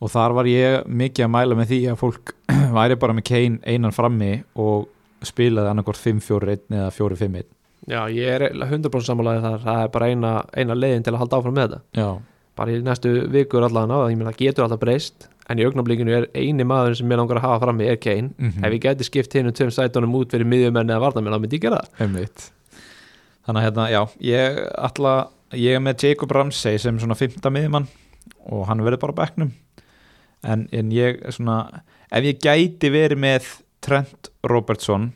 og 0.04 0.12
þar 0.12 0.36
var 0.38 0.50
ég 0.52 0.88
mikið 0.90 1.26
að 1.28 1.34
mæla 1.38 1.58
með 1.60 1.72
því 1.72 1.80
að 1.94 2.00
fólk 2.02 2.34
væri 2.78 2.98
bara 3.00 3.16
með 3.16 3.28
Kane 3.30 3.60
einan 3.64 3.96
frammi 3.96 4.32
og 4.60 4.90
spilaði 5.24 5.72
annarkort 5.72 6.02
5-4-1 6.04 6.66
eða 6.76 6.90
4-5-1 6.98 7.50
Já, 7.84 8.00
ég 8.12 8.30
er 8.32 8.46
100% 8.56 9.04
sammálaðið 9.10 9.44
þar 9.44 9.64
það. 9.66 9.80
Er 9.84 9.90
bara 9.92 10.08
eina, 10.08 10.30
eina 10.56 10.76
leiðin 10.78 11.04
til 11.04 11.12
að 11.12 11.20
halda 11.20 11.40
áfram 11.42 11.58
með 11.58 11.66
þetta. 11.66 11.80
Já, 12.00 12.06
bara 12.56 12.72
í 12.72 12.78
næstu 12.86 13.12
vikur 13.34 13.66
allan 13.68 13.92
á 13.92 13.98
það, 13.98 14.12
ég 14.14 14.20
meina 14.22 14.32
það 14.32 14.40
getur 14.40 14.64
alltaf 14.64 14.80
breyst 14.80 15.26
en 15.52 15.60
í 15.60 15.66
augnablikinu 15.68 16.14
er 16.16 16.28
eini 16.32 16.64
maður 16.64 16.96
sem 16.96 17.12
ég 17.12 17.20
langar 17.20 17.42
að 17.42 17.48
hafa 17.50 17.62
frammi 17.66 17.90
er 17.92 18.00
Kane. 18.00 18.32
Mhm. 18.38 18.64
ef 18.64 18.76
ég 18.78 18.84
geti 18.86 19.08
skipt 19.10 19.36
hinn 19.36 19.50
um 19.52 19.56
tveim 19.58 19.74
sætunum 19.76 20.16
út 20.16 20.32
fyrir 20.32 20.48
miðjumenn 20.48 20.94
eða 20.96 21.04
varnamenn, 21.04 21.36
þá 21.36 21.44
myndi 21.44 21.60
ég 21.60 21.66
gera 21.66 21.82
það. 21.84 22.48
Þannig 23.44 23.60
að 23.60 23.66
hérna, 23.68 23.90
já, 23.92 24.02
ég 24.32 24.62
ætla 24.80 25.14
ég 25.60 25.76
er 25.76 25.84
með 25.84 26.08
Jacob 26.08 26.32
Ramsey 26.32 26.80
sem 26.80 27.00
svona 27.02 27.18
5. 27.20 27.44
miðjumann 27.52 27.90
og 28.48 28.64
hann 28.70 28.80
verður 28.86 29.02
bara 29.04 29.14
á 29.14 29.22
bekknum 29.26 29.52
en, 30.44 30.68
en 30.72 30.92
ég 30.94 31.22
svona 31.34 31.84
ef 32.14 32.28
ég 32.28 32.42
gæti 32.44 32.92
verið 32.94 33.22
með 33.24 33.50
Trent 33.84 34.30
Robertson 34.48 35.12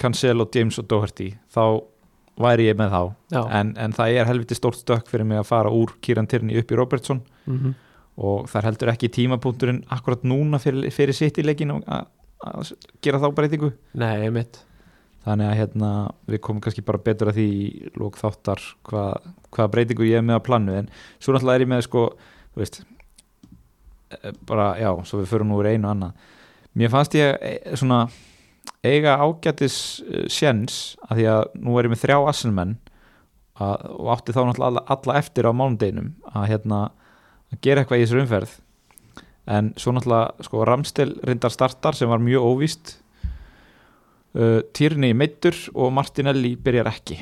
Cancelo, 0.00 0.48
James 0.54 0.78
og 0.82 0.88
Doherty 0.90 1.32
þá 1.52 1.64
væri 2.42 2.70
ég 2.70 2.78
með 2.78 2.94
þá. 2.94 3.02
En, 3.54 3.74
en 3.78 3.94
það 3.94 4.18
er 4.18 4.28
helviti 4.30 4.56
stórt 4.56 4.80
stökk 4.80 5.10
fyrir 5.10 5.26
mig 5.28 5.38
að 5.42 5.50
fara 5.50 5.70
úr 5.70 5.92
Kieran 6.02 6.26
Tierney 6.26 6.58
upp 6.58 6.72
í 6.72 6.78
Robertson. 6.78 7.20
Mm 7.46 7.74
og 8.20 8.48
það 8.50 8.66
heldur 8.68 8.92
ekki 8.92 9.08
tímapunkturinn 9.12 9.84
akkurat 9.92 10.24
núna 10.26 10.60
fyrir, 10.62 10.90
fyrir 10.92 11.16
sitt 11.16 11.38
í 11.40 11.46
leikinu 11.46 11.78
að, 11.88 12.10
gera 13.04 13.20
þá 13.22 13.30
breytingu. 13.36 13.72
Nei, 13.98 14.28
mitt 14.34 14.60
þannig 15.22 15.48
að 15.48 15.58
hérna, 15.60 15.90
við 16.26 16.40
komum 16.42 16.62
kannski 16.64 16.82
bara 16.82 16.98
betur 17.02 17.30
að 17.30 17.36
því 17.38 17.50
lók 18.00 18.16
þáttar 18.18 18.62
hvað, 18.88 19.28
hvaða 19.54 19.72
breytingu 19.76 20.08
ég 20.08 20.18
er 20.18 20.26
með 20.26 20.40
að 20.40 20.46
planu 20.48 20.74
en 20.80 20.88
svo 21.22 21.34
náttúrulega 21.34 21.60
er 21.60 21.64
ég 21.64 21.70
með 21.70 21.84
sko 21.86 22.02
þú 22.16 22.62
veist, 22.64 22.80
bara 24.48 24.72
já, 24.80 24.90
svo 25.06 25.22
við 25.22 25.32
förum 25.32 25.54
úr 25.56 25.68
einu 25.70 25.90
annað. 25.90 26.16
Mér 26.78 26.92
fannst 26.92 27.16
ég 27.18 27.36
eh, 27.40 27.74
svona 27.76 28.06
eiga 28.82 29.18
ágætis 29.20 29.76
uh, 30.02 30.24
sjens 30.32 30.96
að 31.08 31.20
því 31.20 31.28
að 31.34 31.44
nú 31.60 31.76
er 31.76 31.88
ég 31.88 31.94
með 31.94 32.02
þrjá 32.06 32.18
assenmenn 32.32 32.78
og 33.62 34.08
átti 34.10 34.32
þá 34.34 34.40
náttúrulega 34.48 34.80
alla, 34.90 35.14
eftir 35.20 35.46
á 35.46 35.52
mánudeginum 35.54 36.08
að 36.32 36.46
hérna 36.50 36.78
að 37.52 37.58
gera 37.62 37.82
eitthvað 37.82 38.00
í 38.00 38.06
þessu 38.06 38.22
umferð. 38.22 38.54
En 39.46 39.68
svo 39.78 39.92
náttúrulega 39.94 40.48
sko 40.48 40.64
Ramstel 40.66 41.12
reyndar 41.22 41.52
startar 41.54 41.94
sem 41.94 42.10
var 42.10 42.24
mjög 42.24 42.48
óvíst. 42.48 42.96
Uh, 44.32 44.64
Tierney 44.74 45.12
meittur 45.14 45.54
og 45.76 45.92
Martinelli 45.94 46.56
byrjar 46.56 46.90
ekki. 46.90 47.20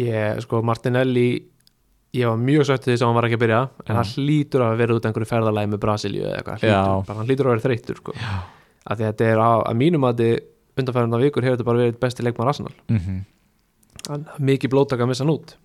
Ég, 0.00 0.40
sko, 0.40 0.62
Martinelli 0.64 1.51
ég 2.12 2.28
var 2.28 2.40
mjög 2.40 2.66
söttið 2.68 2.92
þess 2.92 3.02
að 3.02 3.08
hann 3.08 3.16
var 3.16 3.26
ekki 3.28 3.38
að 3.38 3.44
byrja 3.46 3.60
en 3.86 3.98
hann 3.98 4.10
hlýtur 4.12 4.64
að 4.66 4.78
vera 4.82 4.96
út 4.96 5.06
einhverju 5.08 5.28
ferðalagi 5.30 5.70
með 5.72 5.82
Brasilíu 5.84 6.24
eða 6.26 6.40
eitthvað, 6.40 6.64
hlýtur, 6.64 7.04
bara, 7.08 7.18
hann 7.18 7.30
hlýtur 7.30 7.48
að 7.48 7.54
vera 7.54 7.64
þreyttur 7.66 8.00
sko. 8.02 8.16
af 8.84 8.98
því 8.98 9.06
að 9.06 9.12
þetta 9.12 9.28
er 9.30 9.40
á, 9.40 9.52
að 9.64 9.78
mínum 9.80 10.08
að 10.08 10.24
undanfæranda 10.78 11.20
vikur 11.20 11.46
hefur 11.46 11.56
þetta 11.56 11.68
bara 11.68 11.84
verið 11.84 12.00
besti 12.00 12.24
leikmar 12.24 12.50
Arsenal. 12.52 12.72
Mm 12.88 12.98
-hmm. 12.98 13.20
hann 14.08 14.26
mikið 14.38 14.72
blótaka 14.72 15.04
að 15.04 15.12
missa 15.12 15.24
hann 15.24 15.34
út. 15.34 15.56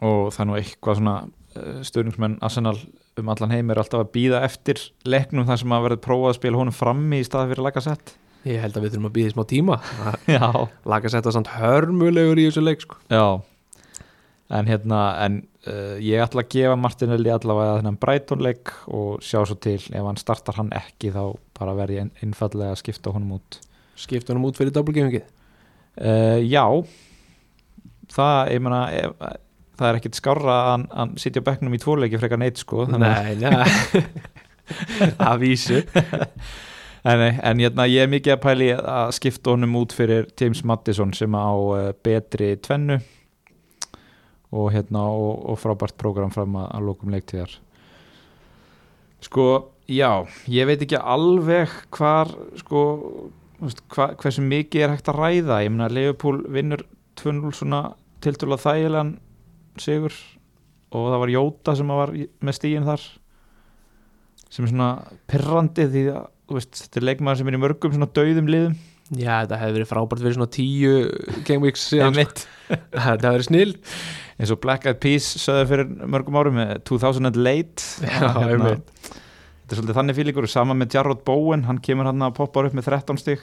Og 0.00 0.32
það 0.32 0.40
er 0.40 0.48
nú 0.48 0.56
eitthvað 0.56 0.96
svona 0.96 1.16
uh, 1.24 1.80
stöðningsmenn 1.82 2.38
Arsenal 2.40 2.76
um 3.18 3.28
allan 3.28 3.50
heim 3.50 3.70
er 3.70 3.78
alltaf 3.78 4.04
að 4.04 4.12
býða 4.14 4.44
eftir 4.46 4.78
leiknum 5.04 5.46
þar 5.46 5.58
sem 5.58 5.72
að 5.72 5.84
verður 5.86 6.04
prófað 6.04 6.30
að 6.30 6.38
spila 6.38 6.60
honum 6.60 6.76
frammi 6.76 7.20
í 7.20 7.24
staði 7.26 7.52
fyrir 7.52 7.66
lagasett 7.66 8.14
ég 8.46 8.60
held 8.62 8.76
að 8.76 8.84
við 8.84 8.92
þurfum 8.92 9.08
að 9.08 9.16
en 14.50 14.68
hérna 14.70 15.00
en 15.26 15.34
uh, 15.68 15.96
ég 16.00 16.22
ætla 16.24 16.40
að 16.44 16.52
gefa 16.54 16.76
Martinelli 16.80 17.32
allavega 17.34 17.78
þennan 17.80 17.98
Brighton 18.00 18.40
leik 18.44 18.70
og 18.88 19.18
sjá 19.24 19.42
svo 19.44 19.58
til. 19.60 19.80
Ef 19.92 20.06
hann 20.06 20.20
startar 20.20 20.56
hann 20.60 20.70
ekki 20.76 21.10
þá 21.12 21.22
bara 21.58 21.74
verð 21.76 21.96
ég 21.98 22.06
ein- 22.06 22.14
einfallega 22.24 22.72
að 22.72 22.80
skipta 22.82 23.12
honum 23.12 23.36
út. 23.36 23.58
Skipta 23.98 24.32
hann 24.32 24.44
út 24.46 24.56
fyrir 24.56 24.72
doppelgefingið 24.72 25.26
uh, 25.26 26.38
Já. 26.48 26.64
Það, 28.08 28.38
ég 28.54 28.62
meina 28.64 28.80
ef, 28.96 29.18
það 29.76 29.88
er 29.90 29.98
ekkit 30.00 30.16
skárra 30.16 30.54
að 30.62 30.70
hann, 30.72 30.86
hann 30.96 31.10
sitja 31.20 31.42
á 31.44 31.48
bekknum 31.50 31.74
í 31.76 31.80
tvoleiki 31.82 32.20
frekar 32.22 32.40
neitt 32.40 32.62
sko 32.62 32.86
nei, 32.88 33.34
nei. 33.42 33.52
Að 35.28 35.42
vísu. 35.44 35.82
En, 37.08 37.20
en 37.22 37.60
hérna, 37.62 37.84
ég 37.88 38.04
er 38.06 38.10
mikið 38.10 38.34
að 38.34 38.40
pæli 38.42 38.70
að 38.76 39.12
skipta 39.16 39.52
honum 39.54 39.76
út 39.80 39.92
fyrir 39.96 40.26
James 40.40 40.64
Madison 40.66 41.12
sem 41.16 41.36
á 41.36 41.48
betri 42.04 42.54
tvennu 42.64 42.98
og, 44.50 44.70
hérna, 44.72 45.04
og, 45.12 45.42
og 45.52 45.58
frábært 45.60 45.98
prógram 46.00 46.32
fram 46.34 46.56
að, 46.58 46.70
að 46.76 46.86
lókum 46.88 47.12
leiktíðar. 47.12 47.58
Sko, 49.24 49.44
já 49.90 50.24
ég 50.46 50.68
veit 50.68 50.82
ekki 50.84 50.98
alveg 51.00 51.72
hvar 51.96 52.30
sko, 52.60 52.82
hva, 53.60 54.12
hversu 54.20 54.44
mikið 54.46 54.84
er 54.84 54.94
hægt 54.94 55.10
að 55.10 55.20
ræða. 55.20 55.62
Ég 55.66 55.74
meina 55.74 55.90
Leopold 55.92 56.46
vinnur 56.54 56.84
2-0 57.18 57.54
svona 57.58 57.82
tildulega 58.24 58.64
þægilegan 58.64 59.16
sigur 59.78 60.14
og 60.94 61.10
það 61.12 61.22
var 61.22 61.32
Jóta 61.34 61.74
sem 61.76 61.90
var 61.92 62.12
með 62.14 62.56
stíin 62.56 62.86
þar 62.86 63.02
sem 64.48 64.64
er 64.64 64.70
svona 64.70 64.92
pirrandi 65.28 65.84
því 65.92 66.04
að 66.14 66.28
veist, 66.56 66.78
þetta 66.84 67.00
er 67.00 67.06
leikmaður 67.10 67.42
sem 67.42 67.50
er 67.50 67.58
í 67.58 67.60
mörgum 67.60 67.92
svona 67.92 68.08
dauðum 68.16 68.48
liðum. 68.48 68.78
Já, 69.08 69.42
þetta 69.42 69.58
hefði 69.62 69.76
verið 69.78 69.88
frábært 69.88 70.22
fyrir 70.22 70.36
svona 70.36 70.52
tíu 70.52 70.94
game 71.48 71.64
weeks 71.64 71.86
síðan 71.88 72.16
sko. 72.16 72.42
Þetta 72.92 73.08
hefði 73.08 73.30
verið 73.30 73.46
snill 73.46 73.70
eins 74.38 74.52
og 74.54 74.60
Black 74.62 74.86
Eyed 74.86 75.00
Peas 75.02 75.28
sögðu 75.42 75.68
fyrir 75.72 75.88
mörgum 76.14 76.38
árum 76.38 76.60
eh, 76.62 76.76
2000 76.88 77.30
and 77.30 77.38
late. 77.38 77.86
Já, 78.04 78.28
einmitt. 78.44 78.90
þetta 79.04 79.74
er 79.74 79.80
svolítið 79.80 80.00
þannig 80.00 80.18
fílingur 80.18 80.50
sama 80.50 80.76
með 80.78 80.98
Jarrod 80.98 81.24
Bowen, 81.26 81.66
hann 81.68 81.82
kemur 81.84 82.08
hann 82.10 82.22
að 82.24 82.36
poppar 82.38 82.70
upp 82.70 82.78
með 82.78 82.92
13 82.92 83.22
stig. 83.22 83.42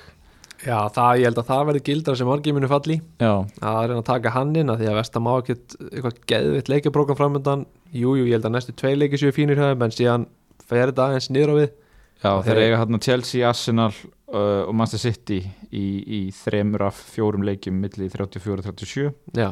Já, 0.66 0.88
það, 0.90 1.20
ég 1.20 1.28
held 1.28 1.40
að 1.42 1.50
það 1.50 1.64
verði 1.70 1.82
gildra 1.86 2.16
sem 2.18 2.30
margir 2.30 2.56
munu 2.56 2.68
falli 2.72 2.96
já, 3.22 3.32
að 3.60 3.80
reyna 3.90 4.00
að 4.00 4.08
taka 4.08 4.32
hann 4.34 4.54
inn 4.58 4.72
að 4.72 4.82
því 4.82 4.88
að 4.90 4.98
Vesta 4.98 5.22
má 5.22 5.32
ekkert 5.36 5.76
eitthvað 5.92 6.22
geðvitt 6.32 6.72
leikjaprógram 6.72 7.20
framöndan 7.20 7.66
jú, 7.92 8.16
jú, 8.16 8.24
ég 8.24 8.38
held 8.38 8.48
að 8.48 8.56
næstu 8.56 8.76
tvei 8.80 8.94
leiki 8.96 9.20
séu 9.20 9.36
fínir 9.36 9.60
höfum 9.62 9.84
en 9.86 9.94
síðan 9.94 10.26
fer 10.66 10.90
þetta 10.90 11.10
aðeins 11.10 11.30
niður 11.30 11.54
á 11.54 11.56
við. 11.60 11.76
Já 12.24 12.32
þeir 12.48 12.62
eiga 12.64 12.80
hann 12.82 13.02
Chelsea, 13.04 13.44
Arsenal 13.46 13.92
uh, 13.92 14.64
og 14.66 14.74
Manchester 14.80 15.14
City 15.14 15.42
í, 15.70 15.86
í 16.02 16.22
þremur 16.34 16.88
af 16.88 17.04
fjórum 17.14 17.46
leikjum 17.46 17.78
milli 17.84 18.10
34-37 18.16 19.12
já, 19.36 19.50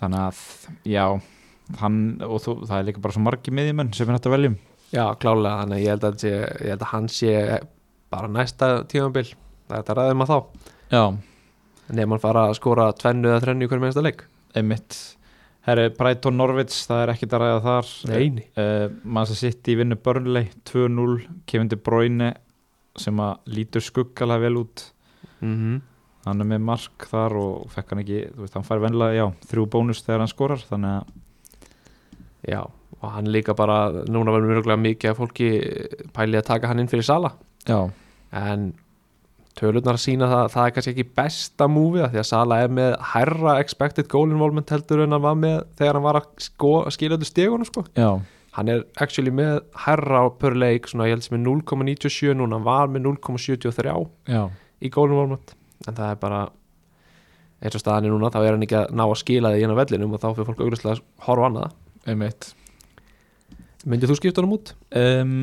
þannig 0.00 0.22
að, 0.22 0.40
já 0.84 1.04
hann, 1.80 2.00
og 2.22 2.40
þú, 2.44 2.56
það 2.66 2.78
er 2.78 2.88
líka 2.90 3.02
bara 3.04 3.16
svo 3.16 3.22
margi 3.26 3.54
miðjumenn 3.54 3.94
sem 3.96 4.08
er 4.08 4.18
hægt 4.18 4.28
að 4.28 4.36
veljum 4.36 4.58
já, 4.94 5.04
klálega 5.20 5.62
þannig 5.62 5.82
ég 5.82 5.94
held 5.94 6.06
að, 6.06 6.20
sé, 6.22 6.32
ég 6.36 6.70
held 6.74 6.84
að 6.84 6.92
hann 6.92 7.08
sé 7.12 7.32
bara 8.12 8.30
næsta 8.30 8.70
tímabil. 8.90 9.28
Það 9.66 9.74
er 9.74 9.82
þetta 9.82 9.98
ræðum 9.98 10.24
að 10.24 10.30
þá. 10.30 10.38
Já, 10.92 11.02
nefnum 11.90 12.14
hann 12.14 12.22
fara 12.22 12.46
að 12.48 12.56
skora 12.60 12.88
tvennu 12.96 13.30
eða 13.32 13.42
þrennu 13.44 13.66
í 13.66 13.70
hverjum 13.70 13.86
einasta 13.88 14.04
leik. 14.04 14.26
Einmitt. 14.56 14.98
Herri, 15.66 15.88
Brighton 15.96 16.36
Norwich, 16.38 16.76
það 16.86 17.02
er 17.02 17.12
ekkit 17.16 17.34
að 17.34 17.42
ræða 17.42 17.62
þar. 17.64 17.92
Neini. 18.12 18.44
uh, 18.54 18.84
Manchester 19.02 19.50
City 19.50 19.74
vinnur 19.80 19.98
Burnley 19.98 20.52
2-0, 20.70 21.16
Kevin 21.50 21.72
De 21.72 21.78
Bruyne 21.88 22.30
sem 22.96 23.18
að 23.20 23.50
lítur 23.56 23.84
skuggalega 23.84 24.46
vel 24.46 24.62
út. 24.62 24.86
Mm 25.42 25.56
-hmm. 25.56 25.80
Hann 26.26 26.42
er 26.42 26.48
með 26.50 26.64
mark 26.66 27.06
þar 27.10 27.36
og 27.40 27.68
fekk 27.74 27.92
hann 27.92 28.02
ekki 28.02 28.22
þú 28.32 28.44
veist, 28.44 28.56
hann 28.58 28.66
fær 28.66 28.82
venlega, 28.82 29.14
já, 29.16 29.26
þrjú 29.50 29.66
bónus 29.76 30.02
þegar 30.06 30.24
hann 30.24 30.32
skorar 30.32 30.64
þannig 30.66 30.96
að, 30.96 31.12
já, 32.50 32.62
og 32.96 33.12
hann 33.14 33.30
líka 33.30 33.54
bara 33.58 33.78
núna 34.10 34.34
verður 34.34 34.66
mjög 34.66 34.82
mikið 34.82 35.12
að 35.12 35.20
fólki 35.20 35.52
pæli 36.16 36.40
að 36.40 36.48
taka 36.50 36.72
hann 36.72 36.82
inn 36.82 36.90
fyrir 36.90 37.06
Sala. 37.06 37.32
Já, 37.66 37.78
en 38.36 38.72
tölurnar 39.56 39.96
að 39.96 40.02
sína 40.04 40.28
það 40.30 40.48
það 40.52 40.66
er 40.68 40.72
kannski 40.76 40.92
ekki 40.92 41.06
besta 41.16 41.68
múfið 41.70 42.08
því 42.12 42.20
að 42.20 42.28
Sala 42.28 42.58
er 42.64 42.72
með 42.76 42.96
hærra 43.14 43.58
expected 43.62 44.08
goal 44.12 44.28
involvement 44.28 44.72
heldur 44.74 45.04
en 45.04 45.16
hann 45.16 45.24
var 45.24 45.38
með 45.40 45.60
þegar 45.78 45.98
hann 45.98 46.06
var 46.06 46.18
að, 46.20 46.26
sko, 46.44 46.72
að 46.82 46.96
skila 46.96 47.16
þetta 47.16 47.30
stegunum 47.30 47.68
sko. 47.68 47.84
já, 47.96 48.10
hann 48.58 48.72
er 48.72 48.84
actually 49.00 49.32
með 49.32 49.62
hærra 49.86 50.26
per 50.42 50.58
leik, 50.58 50.90
svona 50.90 51.08
ég 51.08 51.16
held 51.16 51.28
sem 51.28 51.38
er 51.38 51.44
0,97 51.46 52.36
núna, 52.36 52.58
hann 52.58 52.68
var 52.68 52.92
með 52.92 53.08
0,73 53.08 53.96
já, 54.28 54.42
í 54.82 54.92
goal 54.92 55.08
involvement 55.08 55.56
en 55.84 55.96
það 55.96 56.10
er 56.10 56.20
bara 56.22 56.42
eins 57.62 57.76
og 57.76 57.82
staðan 57.82 58.08
er 58.08 58.14
núna, 58.14 58.30
þá 58.32 58.40
er 58.42 58.54
hann 58.54 58.66
ekki 58.66 58.78
að 58.80 58.92
ná 58.96 59.04
að 59.06 59.18
skila 59.22 59.52
því 59.54 59.64
inn 59.64 59.72
á 59.72 59.80
vellinum 59.80 60.14
og 60.16 60.22
þá 60.22 60.28
fyrir 60.28 60.48
fólk 60.50 60.62
auðvitað 60.62 60.92
að 60.92 61.02
horfa 61.26 61.46
á 61.46 61.48
annað. 61.48 61.76
Einmitt. 62.06 62.48
Myndið 63.86 64.12
þú 64.12 64.18
skipta 64.18 64.42
hann 64.42 64.54
út? 64.56 64.72
um, 64.98 65.34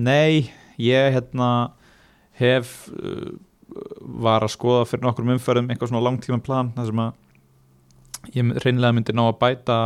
Nei, 0.00 0.50
ég 0.80 1.14
hérna 1.16 1.48
hef 2.40 2.88
uh, 2.92 3.32
var 4.22 4.44
að 4.44 4.54
skoða 4.56 4.86
fyrir 4.88 5.04
nokkrum 5.06 5.34
umferðum 5.36 5.70
eitthvað 5.70 5.92
svona 5.92 6.04
langtíma 6.06 6.40
plan 6.44 6.72
þar 6.76 6.88
sem 6.88 7.02
að 7.04 8.32
ég 8.36 8.50
reynilega 8.64 8.96
myndi 8.96 9.14
ná 9.16 9.24
að 9.26 9.38
bæta 9.42 9.78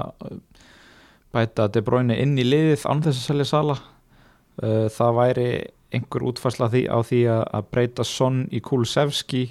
bæta 1.35 1.69
De 1.73 1.83
Bruyne 1.85 2.17
inn 2.23 2.37
í 2.39 2.47
liðið 2.47 2.87
án 2.89 3.03
þess 3.05 3.21
að 3.21 3.29
selja 3.31 3.49
sala 3.51 3.77
uh, 3.81 4.87
það 4.93 5.19
væri 5.21 5.49
einhver 5.95 6.27
útfærsla 6.31 6.71
því, 6.73 6.83
á 6.91 6.99
því 7.07 7.21
að, 7.33 7.43
að 7.59 7.71
breyta 7.75 8.07
Son 8.07 8.43
í 8.55 8.61
Kulusevski 8.65 9.45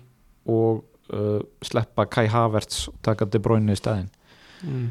og 0.46 0.84
uh, 1.14 1.42
sleppa 1.66 2.06
Kai 2.10 2.28
Havertz 2.32 2.88
og 2.92 3.00
taka 3.06 3.26
De 3.30 3.40
Bruyne 3.42 3.74
í 3.76 3.80
staðinn. 3.80 4.10
Mm. 4.66 4.86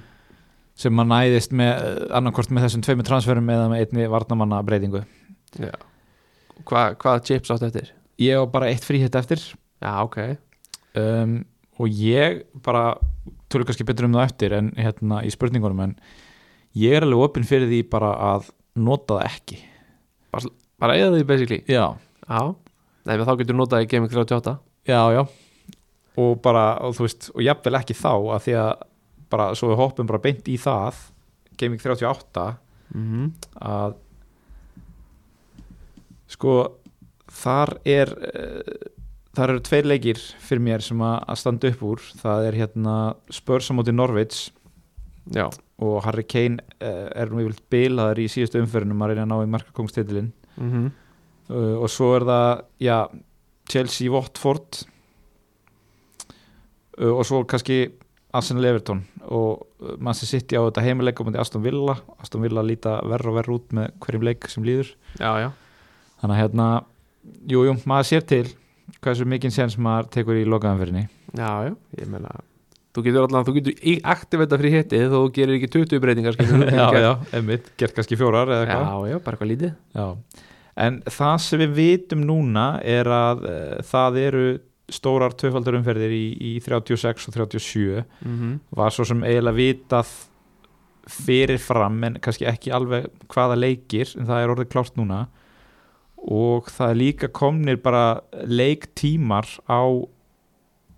sem 0.79 1.01
að 1.01 1.09
næðist 1.11 1.53
með 1.57 2.09
annarkort 2.15 2.51
með 2.53 2.67
þessum 2.67 2.83
tveimur 2.85 3.07
transferum 3.09 3.49
eða 3.51 3.69
með 3.73 3.85
einni 3.85 4.07
varnamanna 4.13 4.59
breytingu 4.67 5.01
Já. 5.59 5.73
Hva, 6.67 6.83
Hvaða 6.99 7.23
chips 7.27 7.51
átt 7.55 7.65
eftir? 7.67 7.89
ég 8.21 8.39
á 8.39 8.43
bara 8.47 8.69
eitt 8.71 8.85
fríhitt 8.87 9.15
eftir. 9.19 9.41
Já, 9.83 9.93
ok. 10.05 10.19
Um, 10.95 11.41
og 11.79 11.91
ég 11.91 12.45
bara 12.63 12.95
tölur 13.51 13.67
kannski 13.67 13.87
betur 13.87 14.07
um 14.07 14.15
það 14.15 14.29
eftir 14.29 14.55
en 14.59 14.71
hérna 14.79 15.23
í 15.27 15.31
spurningunum 15.35 15.81
en 15.89 15.97
ég 16.79 16.95
er 16.95 17.07
alveg 17.07 17.25
opinn 17.27 17.47
fyrir 17.49 17.67
því 17.71 17.81
bara 17.91 18.13
að 18.35 18.51
nota 18.79 19.19
það 19.19 19.31
ekki. 19.31 19.59
Bara 20.83 20.99
eða 20.99 21.17
því 21.17 21.27
basically? 21.31 21.61
Já, 21.71 21.87
Já. 22.29 22.43
Nei, 23.05 23.19
þá 23.21 23.35
getur 23.41 23.59
notað 23.59 23.85
í 23.85 23.89
Gaming 23.91 24.11
38 24.11 24.55
já, 24.89 25.01
já 25.13 25.23
og 26.21 26.39
bara, 26.43 26.79
og 26.87 26.95
þú 26.97 27.07
veist, 27.07 27.29
og 27.35 27.43
jafnvel 27.43 27.79
ekki 27.81 27.97
þá 27.99 28.13
að 28.15 28.47
því 28.47 28.57
að 28.61 28.73
bara, 29.35 29.51
svo 29.59 29.73
við 29.73 29.81
hoppum 29.83 30.09
bara 30.11 30.23
beint 30.23 30.49
í 30.49 30.57
það 30.61 31.03
Gaming 31.59 31.81
38 31.83 32.47
mm 32.95 33.05
-hmm. 33.11 33.31
að 33.61 33.95
sko 36.29 36.55
þar 37.31 37.79
er 37.85 38.09
uh, 38.11 38.75
þar 39.35 39.51
eru 39.51 39.61
tveir 39.61 39.87
leikir 39.87 40.19
fyrir 40.19 40.63
mér 40.63 40.83
sem 40.83 41.01
að, 41.01 41.25
að 41.29 41.39
standa 41.39 41.69
upp 41.69 41.83
úr 41.83 42.01
það 42.23 42.47
er 42.47 42.55
hérna 42.55 43.15
Spurs 43.31 43.71
á 43.71 43.73
móti 43.75 43.93
Norvits 43.93 44.51
Já 45.33 45.51
og 45.83 46.05
Harry 46.07 46.23
Kane 46.23 46.63
uh, 46.79 47.11
er 47.11 47.31
nú 47.31 47.43
yfirleitt 47.43 47.65
bilaður 47.73 48.23
í 48.23 48.29
síðustu 48.31 48.61
umferðinum 48.63 49.03
að 49.03 49.13
reyna 49.13 49.25
að 49.25 49.31
ná 49.33 49.37
í 49.43 49.53
markakongstitilinn 49.55 50.31
mm 50.55 50.71
-hmm. 50.71 50.91
uh, 51.51 51.77
og 51.83 51.91
svo 51.91 52.15
er 52.17 52.27
það 52.29 52.65
já, 52.79 52.99
Chelsea 53.69 54.11
Watford 54.11 54.85
og 56.99 57.23
svo 57.27 57.43
kannski 57.49 57.79
Arsenal 58.35 58.67
Everton 58.73 59.05
og 59.31 59.63
uh, 59.81 59.95
Manchester 59.99 60.41
City 60.41 60.59
á 60.59 60.63
þetta 60.67 60.85
heimileik 60.85 61.21
á 61.21 61.27
móti 61.27 61.41
Aston 61.41 61.63
Villa. 61.65 61.99
Aston 62.23 62.43
Villa 62.45 62.65
líta 62.67 62.99
verra 63.07 63.31
og 63.31 63.39
verra 63.39 63.55
út 63.55 63.75
með 63.77 63.93
hverjum 64.03 64.27
leik 64.27 64.51
sem 64.51 64.67
líður. 64.67 64.91
Já, 65.21 65.31
já. 65.45 65.49
Þannig 66.23 66.35
að 66.35 66.41
hérna, 66.43 66.69
jú, 67.51 67.65
jú, 67.69 67.77
maður 67.89 68.11
sér 68.11 68.27
til 68.29 68.47
hversu 69.05 69.27
mikinn 69.29 69.55
séns 69.55 69.77
maður 69.81 70.11
tekur 70.19 70.41
í 70.41 70.49
lokaðanferðinni 70.49 71.07
Já, 71.35 71.51
já, 71.69 71.73
ég 72.01 72.11
meina 72.11 72.33
Þú 72.95 73.03
getur 73.09 73.25
allan, 73.27 73.47
þú 73.47 73.57
getur 73.57 73.87
í 73.91 73.97
aktivita 74.07 74.59
frí 74.61 74.71
hittið 74.71 75.09
þó 75.11 75.17
þú 75.17 75.31
gerir 75.35 75.57
ekki 75.59 75.71
20 75.75 76.03
breytingar 76.05 76.37
já, 76.79 76.85
já, 77.03 77.11
einmitt, 77.35 77.73
gert 77.81 77.97
kannski 77.97 78.19
fjórar 78.21 78.53
já, 78.55 78.77
já, 79.11 79.17
bara 79.19 79.35
eitthvað 79.35 79.51
lítið. 79.51 79.73
Já, 79.97 80.45
en 80.85 81.01
það 81.17 81.35
sem 81.43 81.65
við 81.65 81.73
vitum 81.81 82.23
núna 82.29 82.69
er 82.87 83.11
að 83.11 83.43
uh, 83.51 83.81
það 83.89 84.21
eru 84.23 84.45
stórar 84.93 85.33
tvöfaldurumferðir 85.39 86.13
í, 86.13 86.25
í 86.37 86.53
36 86.65 87.29
og 87.29 87.35
37 87.35 88.05
mm 88.05 88.35
-hmm. 88.39 88.59
var 88.77 88.93
svo 88.93 89.05
sem 89.09 89.23
eiginlega 89.25 89.57
vitað 89.57 90.11
fyrir 91.09 91.59
fram 91.61 92.05
en 92.05 92.19
kannski 92.21 92.47
ekki 92.49 92.73
alveg 92.73 93.09
hvaða 93.29 93.57
leikir 93.57 94.09
en 94.19 94.27
það 94.27 94.43
er 94.43 94.53
orðið 94.55 94.71
klárt 94.73 94.97
núna. 94.97 95.27
Og 96.25 96.71
það 96.73 96.91
er 96.91 96.97
líka 96.97 97.29
komnir 97.29 97.77
bara 97.77 98.21
leiktímar 98.33 99.47
á 99.69 99.85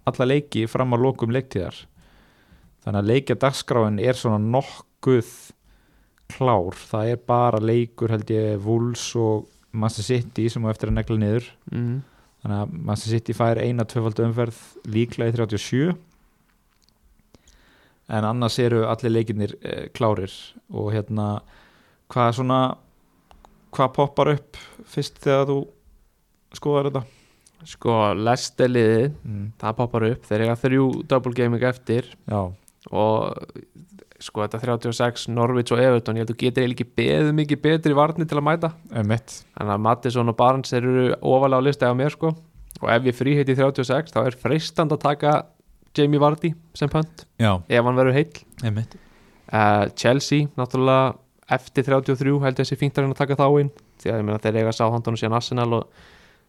alla 0.07 0.25
leiki 0.25 0.67
fram 0.71 0.95
á 0.95 0.97
lokum 0.99 1.35
leiktíðar. 1.35 1.75
Þannig 2.85 3.01
að 3.01 3.11
leikja 3.11 3.35
dagskráin 3.35 3.99
er 3.99 4.15
svona 4.15 4.39
nokkuð 4.39 5.53
klár, 6.31 6.75
það 6.75 7.11
er 7.11 7.17
bara 7.27 7.59
leikur 7.59 8.11
held 8.11 8.31
ég 8.31 8.63
Wolves 8.63 9.15
og 9.19 9.49
Manchester 9.73 10.17
City 10.17 10.49
sem 10.49 10.63
á 10.63 10.71
eftir 10.71 10.91
að 10.91 10.99
negla 11.01 11.19
niður. 11.19 11.51
Mm 11.73 12.03
þannig 12.47 12.61
að 12.63 12.75
Manchester 12.79 13.17
City 13.17 13.35
fær 13.35 13.59
eina 13.59 13.87
tvöfaldu 13.91 14.23
umferð 14.23 14.59
líklega 14.87 15.33
í 15.33 15.35
37 15.35 15.97
en 18.07 18.27
annars 18.29 18.59
eru 18.63 18.85
allir 18.87 19.11
leikinnir 19.11 19.57
eh, 19.67 19.87
klárir. 19.91 20.31
Og 20.71 20.93
hérna 20.95 21.41
hvað 22.13 22.29
er 22.29 22.37
svona 22.39 22.61
hvað 23.75 23.95
poppar 23.97 24.31
upp 24.37 24.61
fyrst 24.87 25.19
þegar 25.25 25.51
þú 25.51 25.59
skoðar 26.57 26.91
þetta? 26.91 27.05
Sko, 27.67 27.95
lesteliðið, 28.15 29.09
mm. 29.27 29.47
það 29.59 29.77
poppar 29.81 30.07
upp. 30.13 30.27
Þeir 30.29 30.45
eiga 30.45 30.59
þrjú 30.61 30.87
double 31.11 31.35
gaming 31.35 31.67
eftir. 31.67 32.13
Já, 32.31 32.43
og 32.93 33.57
sko 34.23 34.45
þetta 34.45 34.61
36 34.63 35.27
Norwich 35.33 35.75
og 35.75 35.83
Everton, 35.83 36.17
ég 36.17 36.25
held 36.25 36.33
að 36.33 36.37
þú 36.37 36.43
getur 36.45 36.71
ekki 36.73 36.89
beðið 36.97 37.33
mikið 37.37 37.63
betri 37.65 37.97
varnir 37.97 38.29
til 38.29 38.39
að 38.41 38.47
mæta. 38.49 38.71
Emitt 38.97 39.41
þannig 39.57 39.75
að 39.75 39.83
Mattisson 39.89 40.33
og 40.33 40.39
Barnes 40.39 40.73
eru 40.77 41.11
ofalega 41.21 41.61
á 41.61 41.67
lista 41.67 41.91
á 41.93 41.95
mér 41.97 42.15
sko. 42.15 42.33
Og 42.81 42.89
ef 42.93 43.09
ég 43.09 43.17
fríheiti 43.17 43.57
36 43.57 44.13
þá 44.13 44.23
er 44.23 44.39
freistand 44.41 44.93
að 44.93 45.05
taka 45.05 45.37
Jamie 45.97 46.21
Vardy 46.21 46.53
sem 46.77 46.91
pönt 46.93 47.25
já, 47.41 47.57
ef 47.57 47.85
hann 47.85 47.97
verður 47.97 48.19
emitt 48.69 48.97
uh, 49.53 49.87
Chelsea, 49.97 50.49
náttúrulega 50.59 51.17
eftir 51.57 51.87
33 51.87 52.37
held 52.43 52.61
þessi 52.61 52.79
fínt 52.79 52.99
að 53.01 53.15
taka 53.17 53.39
þá 53.39 53.47
inn 53.63 53.73
því 54.03 54.13
að 54.13 54.21
ég 54.21 54.27
meina 54.27 54.43
þeir 54.43 54.61
eiga 54.61 54.75
Southampton 54.77 55.17
og 55.17 55.21
síðan 55.21 55.39
Arsenal 55.39 55.69
og 55.79 56.05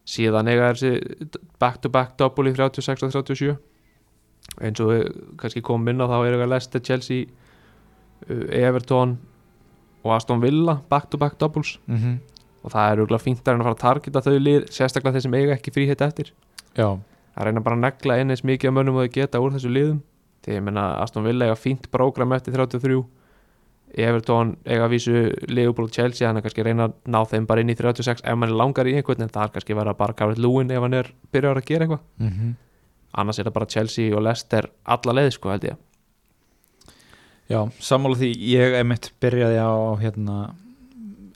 síðan 0.08 0.50
eiga 0.50 0.72
þessi 0.72 1.28
back 1.60 1.80
to 1.82 1.92
back 1.92 2.16
double 2.20 2.50
í 2.50 2.56
36 2.56 3.06
og 3.06 3.14
37 3.14 3.56
eins 4.64 4.82
og 4.82 4.90
við 4.90 5.04
kannski 5.40 5.62
komum 5.64 5.92
inn 5.92 6.02
á 6.02 6.10
þá 6.10 6.18
er 6.18 6.36
eiga 6.36 6.50
Leicester, 6.50 6.82
Chelsea 6.82 7.28
Everton 8.26 9.18
og 10.04 10.14
Aston 10.16 10.42
Villa 10.42 10.78
back 10.90 11.10
to 11.10 11.18
back 11.18 11.38
doubles. 11.40 11.78
Mm 11.86 11.96
-hmm. 11.96 12.18
og 12.62 12.72
það 12.72 12.92
er 12.92 12.98
auðvitað 12.98 13.22
fínt 13.22 13.42
að 13.48 13.52
reyna 13.52 13.62
að 13.62 13.68
fara 13.68 13.74
að 13.74 13.86
targeta 13.86 14.20
þau 14.20 14.38
lið 14.38 14.64
sérstaklega 14.70 15.12
þeir 15.12 15.22
sem 15.22 15.34
eiga 15.34 15.52
ekki 15.52 15.70
fríhitt 15.70 16.00
eftir. 16.00 16.32
Já, 16.76 16.98
að 17.36 17.44
reyna 17.44 17.60
bara 17.60 17.76
að 17.76 17.80
negla 17.80 18.18
inn 18.20 18.30
eins 18.30 18.44
mikið 18.44 18.68
að 18.68 18.74
mönnum 18.74 18.96
og 18.96 19.06
þau 19.06 19.12
geta 19.12 19.40
úr 19.40 19.52
þessu 19.52 19.70
liðum. 19.70 20.00
Því 20.42 20.52
ég 20.54 20.62
meina 20.62 21.02
Aston 21.02 21.24
Villa 21.24 21.44
eiga 21.44 21.54
fínt 21.54 21.90
prógram 21.90 22.32
eftir 22.32 22.52
33 22.54 23.04
Everton 23.96 24.56
eiga 24.66 24.84
að 24.84 24.90
vísu 24.92 25.12
Liverpool 25.48 25.88
og 25.88 25.92
Chelsea 25.92 26.28
þannig 26.28 26.42
að 26.42 26.46
kannski 26.48 26.64
reyna 26.66 26.88
að 26.88 26.94
ná 27.06 27.24
þeim 27.24 27.46
bara 27.46 27.60
inn 27.60 27.70
í 27.70 27.76
36 27.78 28.22
ef 28.24 28.36
mann 28.36 28.50
er 28.50 28.56
langar 28.60 28.86
í 28.86 28.94
einhvern 28.94 29.22
en 29.22 29.32
það 29.32 29.46
er 29.46 29.52
kannski 29.54 29.76
vera 29.78 29.94
bara 29.94 30.12
Garrett 30.12 30.38
Lewin 30.38 30.70
ef 30.70 30.84
hann 30.84 30.94
er 30.94 31.12
byrjar 31.32 31.56
að 31.56 31.64
gera 31.64 31.84
eitthvað. 31.86 32.00
Mm 32.18 32.28
-hmm. 32.28 32.54
annars 33.12 33.38
er 33.38 33.44
það 33.44 33.52
bara 33.52 33.66
Chelsea 33.66 34.16
og 34.16 34.22
Leicester 34.22 34.70
alla 34.84 35.12
leið 35.12 35.30
sko 35.32 35.50
held 35.50 35.64
ég 35.64 35.76
já. 37.48 37.60
Sammála 37.80 38.18
því 38.20 38.30
ég 38.52 38.76
emitt 38.80 39.10
byrjaði 39.22 39.60
á 39.62 39.72
hérna 40.02 40.38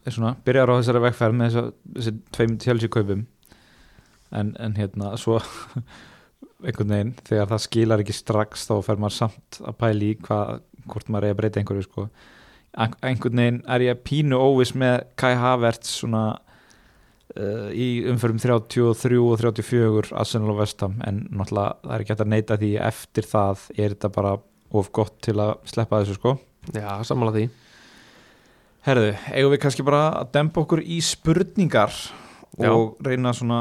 svona, 0.08 0.34
byrjaði 0.46 0.74
á 0.74 0.78
þessari 0.80 1.02
vegferð 1.06 1.38
með 1.38 1.50
þessa, 1.50 1.64
þessi 1.98 2.14
tveim 2.36 2.58
Chelsea 2.62 2.92
kaupum. 2.92 3.26
En, 4.32 4.54
en 4.64 4.76
hérna 4.78 5.12
svo 5.20 5.38
einhvern 6.66 6.92
veginn 6.94 7.14
þegar 7.26 7.50
það 7.50 7.64
skilar 7.66 8.02
ekki 8.04 8.14
strax 8.16 8.68
þá 8.70 8.76
fer 8.86 9.00
maður 9.02 9.16
samt 9.18 9.58
að 9.66 9.76
pæli 9.82 10.12
í 10.14 10.20
hvað, 10.22 10.62
hvort 10.88 11.10
maður 11.12 11.28
er 11.28 11.34
að 11.34 11.40
breyta 11.42 11.60
einhverju 11.62 11.84
sko. 11.88 12.06
Ein- 12.80 12.96
einhvern 13.04 13.42
veginn 13.42 13.60
er 13.76 13.84
ég 13.88 14.00
pínu 14.06 14.38
óvis 14.40 14.72
með 14.78 15.02
Kai 15.20 15.34
Havertz 15.36 15.90
svona 15.98 16.22
uh, 17.36 17.68
í 17.74 17.88
umförum 18.08 18.40
33 18.40 19.18
og 19.20 19.36
34 19.42 20.14
Arsenal 20.16 20.54
og 20.54 20.62
Vestham 20.62 20.96
en 21.04 21.26
náttúrulega 21.28 21.76
það 21.82 21.94
er 21.98 22.04
ekki 22.06 22.14
hægt 22.14 22.24
að 22.26 22.32
neita 22.32 22.58
því 22.62 22.72
eftir 22.88 23.28
það 23.34 23.66
er 23.76 23.92
þetta 23.96 24.12
bara 24.16 24.32
of 24.72 24.88
gott 24.94 25.18
til 25.24 25.36
að 25.42 25.58
sleppa 25.68 26.02
þessu 26.02 26.16
sko. 26.18 26.36
Já, 26.72 26.88
sammála 27.06 27.34
því. 27.36 27.44
Herðu, 28.82 29.12
eigum 29.30 29.52
við 29.52 29.60
kannski 29.62 29.84
bara 29.86 30.08
að 30.22 30.32
dempa 30.34 30.62
okkur 30.64 30.82
í 30.82 30.98
spurningar 31.06 31.92
Já. 32.58 32.72
og 32.72 32.98
reyna 33.04 33.30
svona 33.34 33.60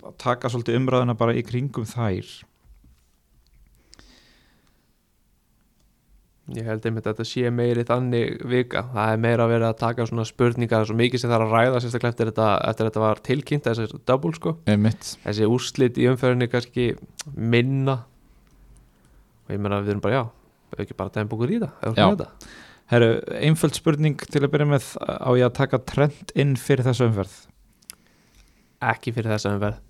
að 0.00 0.16
taka 0.22 0.48
svolítið 0.48 0.78
umræðuna 0.80 1.16
bara 1.18 1.36
í 1.36 1.44
kringum 1.44 1.84
þær? 1.88 2.30
Ég 6.52 6.66
held 6.66 6.84
einmitt 6.88 7.06
að 7.06 7.12
þetta 7.12 7.28
sé 7.28 7.52
meiri 7.54 7.84
þannig 7.88 8.40
vika. 8.48 8.82
Það 8.92 9.12
er 9.12 9.22
meira 9.22 9.44
að 9.44 9.52
vera 9.54 9.70
að 9.72 9.78
taka 9.84 10.08
svona 10.08 10.24
spurningar 10.28 10.88
svo 10.88 10.96
mikið 10.98 11.22
sem 11.22 11.30
það 11.30 11.38
er 11.38 11.46
að 11.46 11.54
ræða 11.56 11.82
sérstaklega 11.84 12.14
eftir 12.16 12.32
þetta, 12.32 12.50
eftir 12.72 12.88
þetta 12.88 13.04
var 13.04 13.22
tilkynnt 13.28 13.68
þessi 13.68 14.02
double 14.08 14.36
sko. 14.36 14.56
Einmitt. 14.72 15.14
þessi 15.22 15.48
úrslit 15.48 16.00
í 16.00 16.08
umferðinni 16.10 16.50
kannski 16.52 16.92
minna. 17.36 18.02
Og 19.46 19.54
ég 19.54 19.60
meina 19.60 19.84
við 19.84 19.94
erum 19.94 20.04
bara 20.04 20.18
já 20.18 20.24
ekki 20.80 20.96
bara 20.98 21.12
að 21.12 21.18
dæma 21.20 21.36
okkur 21.36 21.52
í 21.54 21.60
það. 21.62 22.34
Herru, 22.92 23.08
einföld 23.38 23.76
spurning 23.78 24.20
til 24.26 24.42
að 24.42 24.50
byrja 24.52 24.68
með. 24.72 24.90
Á 25.00 25.30
ég 25.38 25.46
að 25.46 25.56
taka 25.60 25.80
trend 25.88 26.32
inn 26.38 26.56
fyrir 26.60 26.84
þessu 26.88 27.06
umferð? 27.08 27.36
Ekki 28.92 29.14
fyrir 29.14 29.32
þessa 29.32 29.54
umferð. 29.54 29.80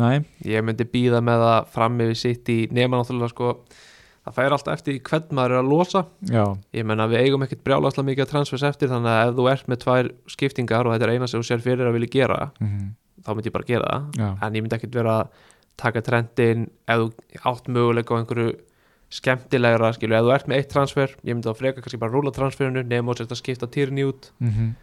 Nei, 0.00 0.24
ég 0.50 0.64
myndi 0.66 0.84
býða 0.90 1.20
með 1.22 1.44
það 1.44 1.68
fram 1.76 2.00
yfir 2.02 2.18
sitt 2.18 2.50
í 2.50 2.58
nema 2.74 2.98
náttúrulega 2.98 3.30
sko 3.30 3.52
það 4.24 4.34
fær 4.40 4.56
alltaf 4.56 4.74
eftir 4.80 4.98
hvern 5.06 5.38
maður 5.38 5.54
er 5.54 5.60
að 5.62 5.70
losa. 5.70 6.02
Já, 6.26 6.44
ég 6.74 6.88
menna 6.88 7.06
við 7.12 7.22
eigum 7.22 7.46
ekkert 7.46 7.62
brjálaslega 7.68 8.08
mikið 8.08 8.26
að 8.26 8.32
transfers 8.32 8.66
eftir 8.66 8.90
þannig 8.90 9.12
að 9.12 9.28
ef 9.28 9.38
þú 9.38 9.46
ert 9.52 9.70
með 9.70 9.80
tvær 9.84 10.10
skiptingar 10.34 10.88
og 10.88 10.96
þetta 10.96 11.06
er 11.06 11.14
eina 11.14 11.30
sem 11.30 11.44
þú 11.44 11.48
sér 11.52 11.64
fyrir 11.64 11.86
að 11.86 11.98
vilja 12.00 12.14
gera 12.16 12.40
mm 12.58 12.92
þá 13.24 13.32
myndi 13.34 13.50
ég 13.50 13.56
bara 13.56 13.68
gera 13.68 13.90
það. 13.90 14.06
Já. 14.20 14.28
en 14.44 14.56
ég 14.58 14.64
myndi 14.64 14.76
ekkert 14.78 14.98
vera 14.98 15.16
að 15.22 15.42
taka 15.80 16.02
trendin 16.06 16.66
ef 16.90 17.02
þú 17.02 17.06
átt 17.50 17.70
möguleika 17.72 18.14
á 18.14 18.18
einhverju 18.20 18.50
skemmtilegra 19.14 19.92
skilu, 19.94 20.16
ef 20.18 20.24
þú 20.26 20.32
ert 20.34 20.48
með 20.50 20.60
eitt 20.60 20.72
transfer 20.72 21.12
ég 21.22 21.36
myndi 21.36 21.46
þá 21.46 21.60
freka 21.60 21.84
kannski 21.84 22.00
bara 22.02 22.14
rúla 22.14 22.32
transferinu 22.34 22.82
nema 22.82 23.12
og 23.12 23.20
setja 23.20 23.36
að 23.36 23.42
skipta 23.42 23.70
týrni 23.70 24.06
út. 24.08 24.32
Mm 24.42 24.74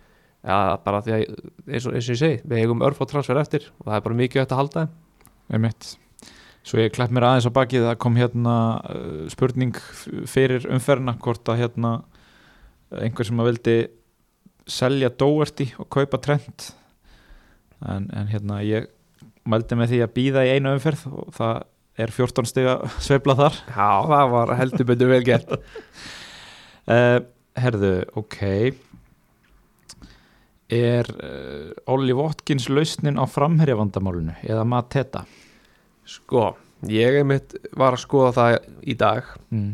ja, 0.41 0.77
bara 0.81 1.01
því 1.05 1.15
að 1.15 1.23
eins 1.69 1.85
og, 1.85 1.95
eins 1.95 2.07
og 2.07 2.15
ég 2.15 2.19
segi 2.19 2.37
við 2.41 2.63
eigum 2.63 2.83
örf 2.85 3.01
á 3.01 3.05
transfer 3.09 3.39
eftir 3.41 3.67
og 3.77 3.87
það 3.87 3.97
er 3.97 4.05
bara 4.07 4.19
mikið 4.21 4.41
hægt 4.41 4.55
að 4.55 4.61
halda 4.61 4.85
Einmitt. 5.51 5.95
Svo 6.63 6.79
ég 6.79 6.93
klepp 6.95 7.11
mér 7.11 7.25
aðeins 7.27 7.49
á 7.49 7.57
bakið 7.57 7.87
það 7.89 7.97
kom 8.03 8.17
hérna 8.19 8.55
uh, 8.85 9.23
spurning 9.33 9.77
fyrir 10.29 10.67
umferðina 10.71 11.17
hvort 11.19 11.49
að 11.51 11.63
hérna 11.65 11.91
einhver 13.01 13.27
sem 13.27 13.41
að 13.41 13.49
vildi 13.49 13.75
selja 14.71 15.09
Doherty 15.11 15.71
og 15.81 15.89
kaupa 15.91 16.19
Trent. 16.21 16.69
En, 17.81 18.07
en 18.13 18.29
hérna 18.31 18.61
ég 18.63 18.87
mældi 19.49 19.75
með 19.75 19.91
því 19.91 20.01
að 20.05 20.15
býða 20.15 20.45
í 20.45 20.53
einu 20.55 20.75
umferð 20.77 21.07
og 21.09 21.33
það 21.35 21.63
er 22.03 22.11
14 22.13 22.45
stiga 22.49 22.77
sveifla 22.99 23.35
þar 23.39 23.57
Já, 23.67 23.89
það 24.11 24.31
var 24.35 24.53
heldur 24.59 24.87
betur 24.91 25.11
vel 25.13 25.23
gert 25.27 25.51
uh, 25.51 27.19
Herðu, 27.61 27.93
ok 28.15 28.39
Er 30.71 31.07
uh, 31.19 31.71
Olli 31.91 32.13
Watkins 32.15 32.69
lausnin 32.71 33.19
á 33.19 33.25
framherjavandamálinu 33.27 34.37
eða 34.47 34.63
Mateta? 34.71 35.25
Sko, 36.07 36.53
ég 36.87 37.17
einmitt 37.19 37.57
var 37.77 37.97
að 37.97 38.03
skoða 38.05 38.31
það 38.37 38.57
í 38.87 38.95
dag 38.99 39.33
Mm. 39.51 39.73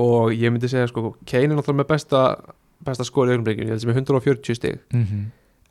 og 0.00 0.32
ég 0.32 0.48
myndi 0.50 0.68
segja 0.72 0.88
sko, 0.88 1.10
Kane 1.28 1.50
er 1.52 1.58
náttúrulega 1.58 1.82
með 1.82 1.90
besta, 1.92 2.20
besta 2.84 3.04
skor 3.04 3.28
í 3.28 3.34
augnablikinu, 3.34 3.66
ég 3.68 3.74
held 3.74 3.82
sem 3.84 3.90
er 3.92 3.98
140 4.00 4.56
stig 4.56 4.78
Mm 4.92 5.04
-hmm. 5.04 5.24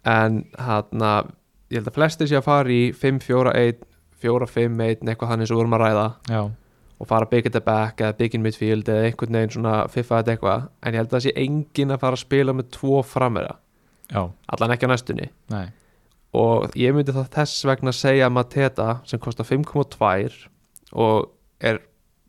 en 0.06 0.46
hann 0.60 1.02
ég 1.74 1.80
held 1.82 1.88
að 1.90 1.96
flestir 1.98 2.28
sé 2.30 2.38
að 2.38 2.46
fara 2.46 2.70
í 2.70 2.94
5-4-1 2.94 3.82
4-5-1, 4.24 5.04
eitthvað 5.12 5.28
hann 5.34 5.44
eins 5.44 5.52
og 5.52 5.58
vorum 5.62 5.76
að 5.78 5.84
ræða. 5.86 6.06
Já, 6.30 6.42
og 7.04 7.08
fara 7.10 7.26
big 7.28 7.46
at 7.46 7.52
the 7.52 7.60
back 7.62 8.00
eða 8.00 8.30
in 8.34 8.42
midfield 8.46 8.88
eða 8.88 9.10
einhvern 9.10 9.34
veginn 9.36 9.50
svona 9.58 9.88
fiffa 9.92 10.22
þetta 10.22 10.36
eitthvað. 10.38 10.68
En 10.84 10.94
ég 10.94 11.02
held 11.02 11.10
að 11.10 11.18
það 11.18 11.24
sé 11.26 11.34
engin 11.36 11.92
að 11.92 12.00
fara 12.00 12.16
að 12.16 12.24
spila 12.24 12.54
með 12.54 12.70
tvo 12.72 13.02
framverða, 13.04 13.56
allan 14.14 14.72
ekki 14.76 14.88
á 14.88 14.94
næstunni. 14.94 15.30
Nei. 15.52 15.66
Og 16.34 16.72
ég 16.80 16.94
myndi 16.96 17.12
það 17.14 17.28
þess 17.36 17.66
vegna 17.70 17.92
segja 17.94 18.26
að 18.30 18.34
Mateta 18.38 18.88
sem 19.06 19.20
kostar 19.20 19.46
5,2 19.46 20.48
og 20.94 21.30
er 21.62 21.82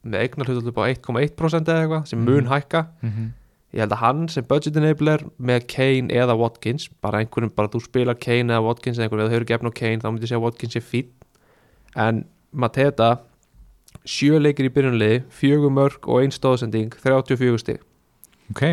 með 0.04 0.20
eignar 0.26 0.46
hlutu 0.50 0.68
upp 0.68 0.80
á 0.82 0.84
1,1% 0.92 1.70
eða 1.72 1.84
eitthvað 1.86 2.06
sem 2.10 2.18
mun 2.24 2.44
Mhm. 2.44 2.50
hækka. 2.52 2.86
Mm 3.02 3.10
-hmm. 3.10 3.30
ég 3.74 3.80
held 3.80 3.92
að 3.92 3.98
hann 4.04 4.28
sem 4.28 4.44
budget 4.44 4.76
enabler 4.76 5.24
með 5.40 5.66
Kane 5.66 6.08
eða 6.14 6.36
Watkins 6.38 6.88
bara 7.02 7.18
einhverjum, 7.18 7.50
bara 7.56 7.68
þú 7.68 7.80
spilar 7.82 8.14
Kane 8.20 8.52
eða 8.52 8.62
Watkins 8.62 8.98
eða 8.98 9.02
einhverjum, 9.08 9.26
eða 9.26 9.30
þau 9.30 9.36
eru 9.36 9.44
gefn 9.44 9.66
á 9.66 9.72
Kane 9.74 9.98
þá 9.98 10.10
myndi 10.12 10.22
ég 10.22 10.28
segja 10.28 10.38
að 10.38 10.44
Watkins 10.46 10.72
sé 10.74 10.80
fín 10.80 11.06
en 11.96 12.24
Mateta 12.54 13.10
sjö 14.04 14.38
leikir 14.42 14.68
í 14.68 14.72
byrjunliði, 14.74 15.20
fjögur 15.32 15.72
mörg 15.74 16.06
og 16.10 16.22
ein 16.22 16.32
stóðsending, 16.34 16.92
34 17.02 17.60
stig. 17.62 17.82
Ok, 18.52 18.64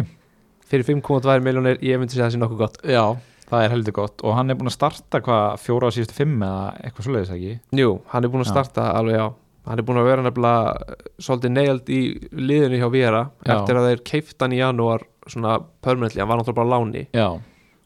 fyrir 0.68 0.88
5,2 0.88 1.38
miljónir, 1.46 1.80
ég 1.86 2.00
myndi 2.02 2.16
segja 2.16 2.26
að 2.28 2.32
það 2.32 2.36
sé 2.36 2.42
nokkuð 2.42 2.62
gott. 2.62 2.80
Já, 2.84 3.04
það 3.52 3.66
er 3.66 3.74
heldur 3.76 3.96
gott. 4.02 4.24
Og 4.28 4.36
hann 4.38 4.52
er 4.52 4.60
búin 4.60 4.72
að 4.72 4.76
starta 4.78 5.22
hvað 5.24 5.62
fjóra 5.64 5.92
á 5.92 5.96
síðustu 5.96 6.18
fimm 6.18 6.42
eða 6.44 6.66
eitthvað 6.82 7.08
svoleiðis 7.08 7.32
ekki? 7.38 7.54
Jú, 7.80 7.94
hann 8.12 8.28
er 8.28 8.34
búin 8.34 8.44
að 8.44 8.50
Já. 8.50 8.54
starta 8.58 8.90
alveg 9.00 9.18
já. 9.20 9.26
Hann 9.70 9.78
er 9.78 9.86
búin 9.86 10.02
að 10.02 10.08
vera 10.10 10.26
nefnilega 10.26 10.76
eh, 10.90 11.08
svolítið 11.22 11.52
neild 11.54 11.90
í 11.94 12.02
liðinu 12.34 12.80
hjá 12.82 12.88
Vera 12.96 13.20
Já. 13.46 13.52
eftir 13.56 13.78
að 13.78 13.88
þeir 13.92 14.00
keift 14.10 14.42
hann 14.42 14.56
í 14.56 14.62
janúar 14.62 15.04
svona 15.30 15.60
permanently, 15.86 16.20
hann 16.24 16.32
var 16.32 16.40
náttúrulega 16.42 16.60
bara 16.64 16.72
láni. 16.74 17.04
Já, 17.14 17.28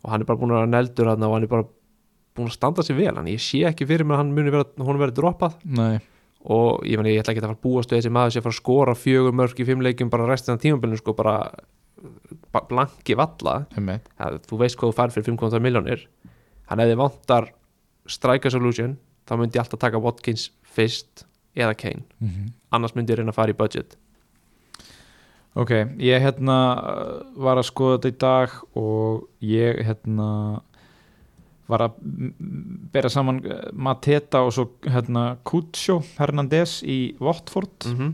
og 0.05 0.11
hann 0.13 0.23
er 0.23 0.29
bara 0.29 0.39
búin 0.39 0.53
að 0.55 0.61
vera 0.61 0.71
neldur 0.71 1.09
hann 1.11 1.25
og 1.27 1.33
hann 1.35 1.43
er 1.43 1.51
bara 1.51 1.67
búin 2.35 2.49
að 2.49 2.55
standa 2.57 2.83
sig 2.83 2.95
vel 2.97 3.15
hann 3.15 3.27
ég 3.31 3.39
sé 3.41 3.63
ekki 3.69 3.87
fyrir 3.87 4.05
mér 4.05 4.17
að 4.17 4.21
hann 4.23 4.33
muni 4.35 4.51
verið 4.51 5.15
droppað. 5.19 5.55
Nei. 5.65 5.99
Og 6.45 6.83
ég, 6.85 6.99
meni, 6.99 7.15
ég 7.15 7.23
ætla 7.23 7.33
ekki 7.33 7.41
að 7.41 7.47
fara 7.47 7.57
að 7.57 7.63
búast 7.65 7.89
við 7.89 8.01
þessi 8.03 8.11
maður 8.13 8.33
sem 8.35 8.43
fara 8.45 8.53
að 8.53 8.59
skora 8.61 8.93
fjögur 8.95 9.33
mörg 9.33 9.59
í 9.59 9.65
fimm 9.65 9.81
leikjum 9.81 10.11
bara 10.13 10.27
restina 10.29 10.57
af 10.57 10.61
tímabilinu 10.61 10.97
sko 10.99 11.13
bara 11.17 11.37
ba- 12.53 12.65
blanki 12.69 13.15
valla. 13.17 13.65
Ja, 14.19 14.29
þú 14.45 14.59
veist 14.61 14.77
hvað 14.77 14.91
þú 14.91 14.97
fær 14.99 15.13
fyrir 15.15 15.25
5,2 15.31 15.59
miljónir 15.63 16.05
hann 16.69 16.79
hefði 16.83 16.97
vantar 17.01 17.47
striker 18.05 18.51
solution 18.53 18.97
þá 19.25 19.37
myndi 19.39 19.57
ég 19.57 19.63
alltaf 19.63 19.79
taka 19.81 19.97
Watkins 20.01 20.51
fyrst 20.75 21.25
eða 21.55 21.73
Kane, 21.77 22.03
Mhm. 22.21 22.51
annars 22.71 22.93
myndi 22.93 23.13
ég 23.13 23.17
reyna 23.17 23.31
að 23.31 23.39
fara 23.39 23.53
í 23.53 23.57
budget. 23.57 23.95
Ok, 25.55 25.69
ég 26.03 26.19
hérna 26.21 26.55
uh, 26.83 27.23
var 27.39 27.55
að 27.61 27.69
skoða 27.69 27.97
þetta 28.03 28.11
í 28.11 28.17
dag 28.19 28.55
og 28.75 29.27
ég 29.41 29.77
hérna 29.87 30.61
var 31.71 31.85
að 31.87 31.97
bera 32.93 33.09
saman 33.09 33.41
uh, 33.45 33.65
Mateta 33.73 34.43
og 34.45 34.53
svo 34.53 34.67
hérna 34.85 35.35
Kutsjó 35.47 35.99
Hernandez 36.19 36.81
í 36.83 37.15
Watford. 37.19 37.89
Mm 37.89 37.97
-hmm. 37.97 38.13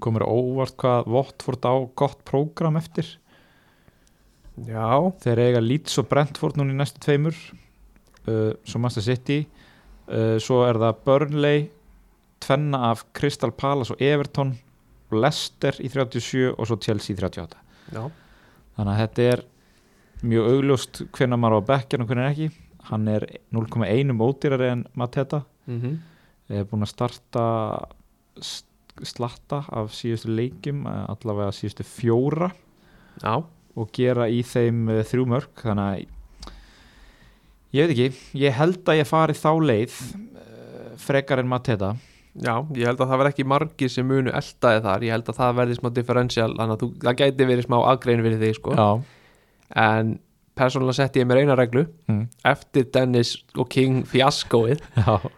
komur 0.00 0.22
óvart 0.22 0.76
hvað 0.76 1.06
Watford 1.06 1.64
á 1.66 1.74
gott 1.94 2.24
prógram 2.24 2.76
eftir. 2.76 3.18
Já, 4.66 5.12
þeir 5.22 5.38
eiga 5.38 5.60
Leeds 5.60 5.98
og 5.98 6.08
Brentford 6.08 6.56
núna 6.56 6.72
í 6.72 6.76
næstu 6.76 6.98
tveimur 7.00 7.34
uh, 8.26 8.52
svo 8.64 8.78
Master 8.78 9.02
City. 9.02 9.46
Uh, 10.08 10.38
svo 10.38 10.64
er 10.66 10.74
það 10.74 11.04
Burnley 11.04 11.70
tvenna 12.40 12.90
af 12.90 13.04
Crystal 13.12 13.52
Palace 13.52 13.92
og 13.94 14.02
Everton 14.02 14.58
og 15.10 15.20
Leicester 15.22 15.78
í 15.82 15.90
37 15.92 16.54
og 16.54 16.66
svo 16.68 16.78
Chelsea 16.82 17.14
í 17.14 17.18
38 17.18 17.60
já, 17.92 18.02
þannig 18.76 18.92
að 18.92 19.00
þetta 19.02 19.28
er 19.32 19.44
mjög 20.26 20.48
augljóst 20.54 21.02
hvenær 21.14 21.38
maður 21.40 21.62
á 21.62 21.68
bekkjan 21.72 22.02
og 22.04 22.10
hvenær 22.10 22.30
ekki. 22.32 22.48
Hann 22.88 23.08
er 23.12 23.26
0,1 23.54 24.14
ódýrari 24.24 24.70
en 24.72 24.86
Mateta. 24.96 25.42
Mm 25.66 25.98
er 26.48 26.64
búin 26.64 26.80
að 26.80 26.88
starta 26.94 27.42
st- 28.40 29.02
slatta 29.04 29.58
af 29.68 29.90
síðustu 29.92 30.30
leikjum 30.32 30.86
eh, 30.88 31.02
allavega 31.12 31.52
síðustu 31.52 31.84
fjóra. 31.84 32.48
Já. 33.20 33.42
og 33.76 33.90
gera 33.92 34.24
í 34.32 34.40
þeim 34.42 34.88
uh, 34.90 35.02
þrjú 35.06 35.26
mörg 35.28 35.60
þannig 35.60 35.84
að 35.84 36.54
ég 37.76 37.84
veit 37.86 37.92
ekki, 37.92 38.06
ég 38.40 38.56
held 38.56 38.88
að 38.90 38.98
ég 39.02 39.06
fari 39.10 39.36
þá 39.38 39.50
leið 39.60 39.96
uh, 40.16 40.88
frekar 40.98 41.42
en 41.42 41.50
Mateta. 41.50 41.92
Já, 42.38 42.54
ég 42.74 42.86
held 42.88 43.00
að 43.02 43.10
það 43.12 43.20
verði 43.20 43.32
ekki 43.34 43.46
margir 43.52 43.90
sem 43.92 44.06
munu 44.08 44.30
eldaði 44.32 44.82
þar, 44.84 45.04
ég 45.06 45.14
held 45.14 45.30
að 45.32 45.38
það 45.42 45.56
verði 45.60 45.76
smá 45.78 45.88
differential, 45.94 46.50
þannig 46.56 46.74
að 46.76 46.82
þú, 46.84 46.88
það 47.04 47.16
gæti 47.22 47.48
verið 47.52 47.66
smá 47.68 47.76
aðgrein 47.92 48.24
fyrir 48.26 48.42
þig, 48.44 48.56
sko, 48.60 48.74
Já, 48.78 48.88
en 49.76 50.16
persónulega 50.58 51.02
setti 51.02 51.22
ég 51.22 51.28
mér 51.28 51.42
eina 51.42 51.56
reglu 51.58 51.84
mm. 52.08 52.22
eftir 52.48 52.88
Dennis 52.94 53.36
og 53.56 53.68
King 53.72 54.06
fiaskóið, 54.08 54.80
Já. 54.98 55.28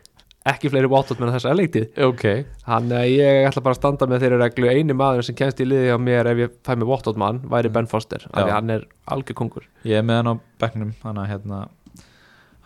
ekki 0.53 0.71
fleiri 0.73 0.91
bóttot 0.91 1.21
með 1.21 1.35
þessa 1.37 1.55
leiktið, 1.57 1.91
ok. 2.07 2.25
Þannig 2.65 2.97
að 3.01 3.11
ég 3.13 3.51
ætla 3.51 3.65
bara 3.67 3.77
að 3.77 3.81
standa 3.83 4.09
með 4.11 4.25
þeirri 4.25 4.41
reglu, 4.45 4.71
eini 4.71 4.97
maður 4.97 5.29
sem 5.29 5.39
kemst 5.39 5.61
í 5.61 5.69
liði 5.69 5.93
á 5.93 5.99
mér 6.01 6.33
ef 6.33 6.43
ég 6.45 6.57
fæ 6.67 6.73
með 6.75 6.93
bóttot 6.93 7.21
mann 7.21 7.43
væri 7.53 7.73
Ben 7.75 7.91
Foster, 7.91 8.25
af 8.31 8.47
því 8.47 8.57
hann 8.57 8.75
er 8.77 8.89
algjör 9.13 9.41
kongur, 9.43 9.69
ég 9.85 10.01
er 10.01 10.07
með 10.07 10.23
hann 10.23 10.33
á 10.33 10.35
bekknum 10.65 10.97
þannig 11.03 11.27
að 11.27 11.33
hérna, 11.35 11.63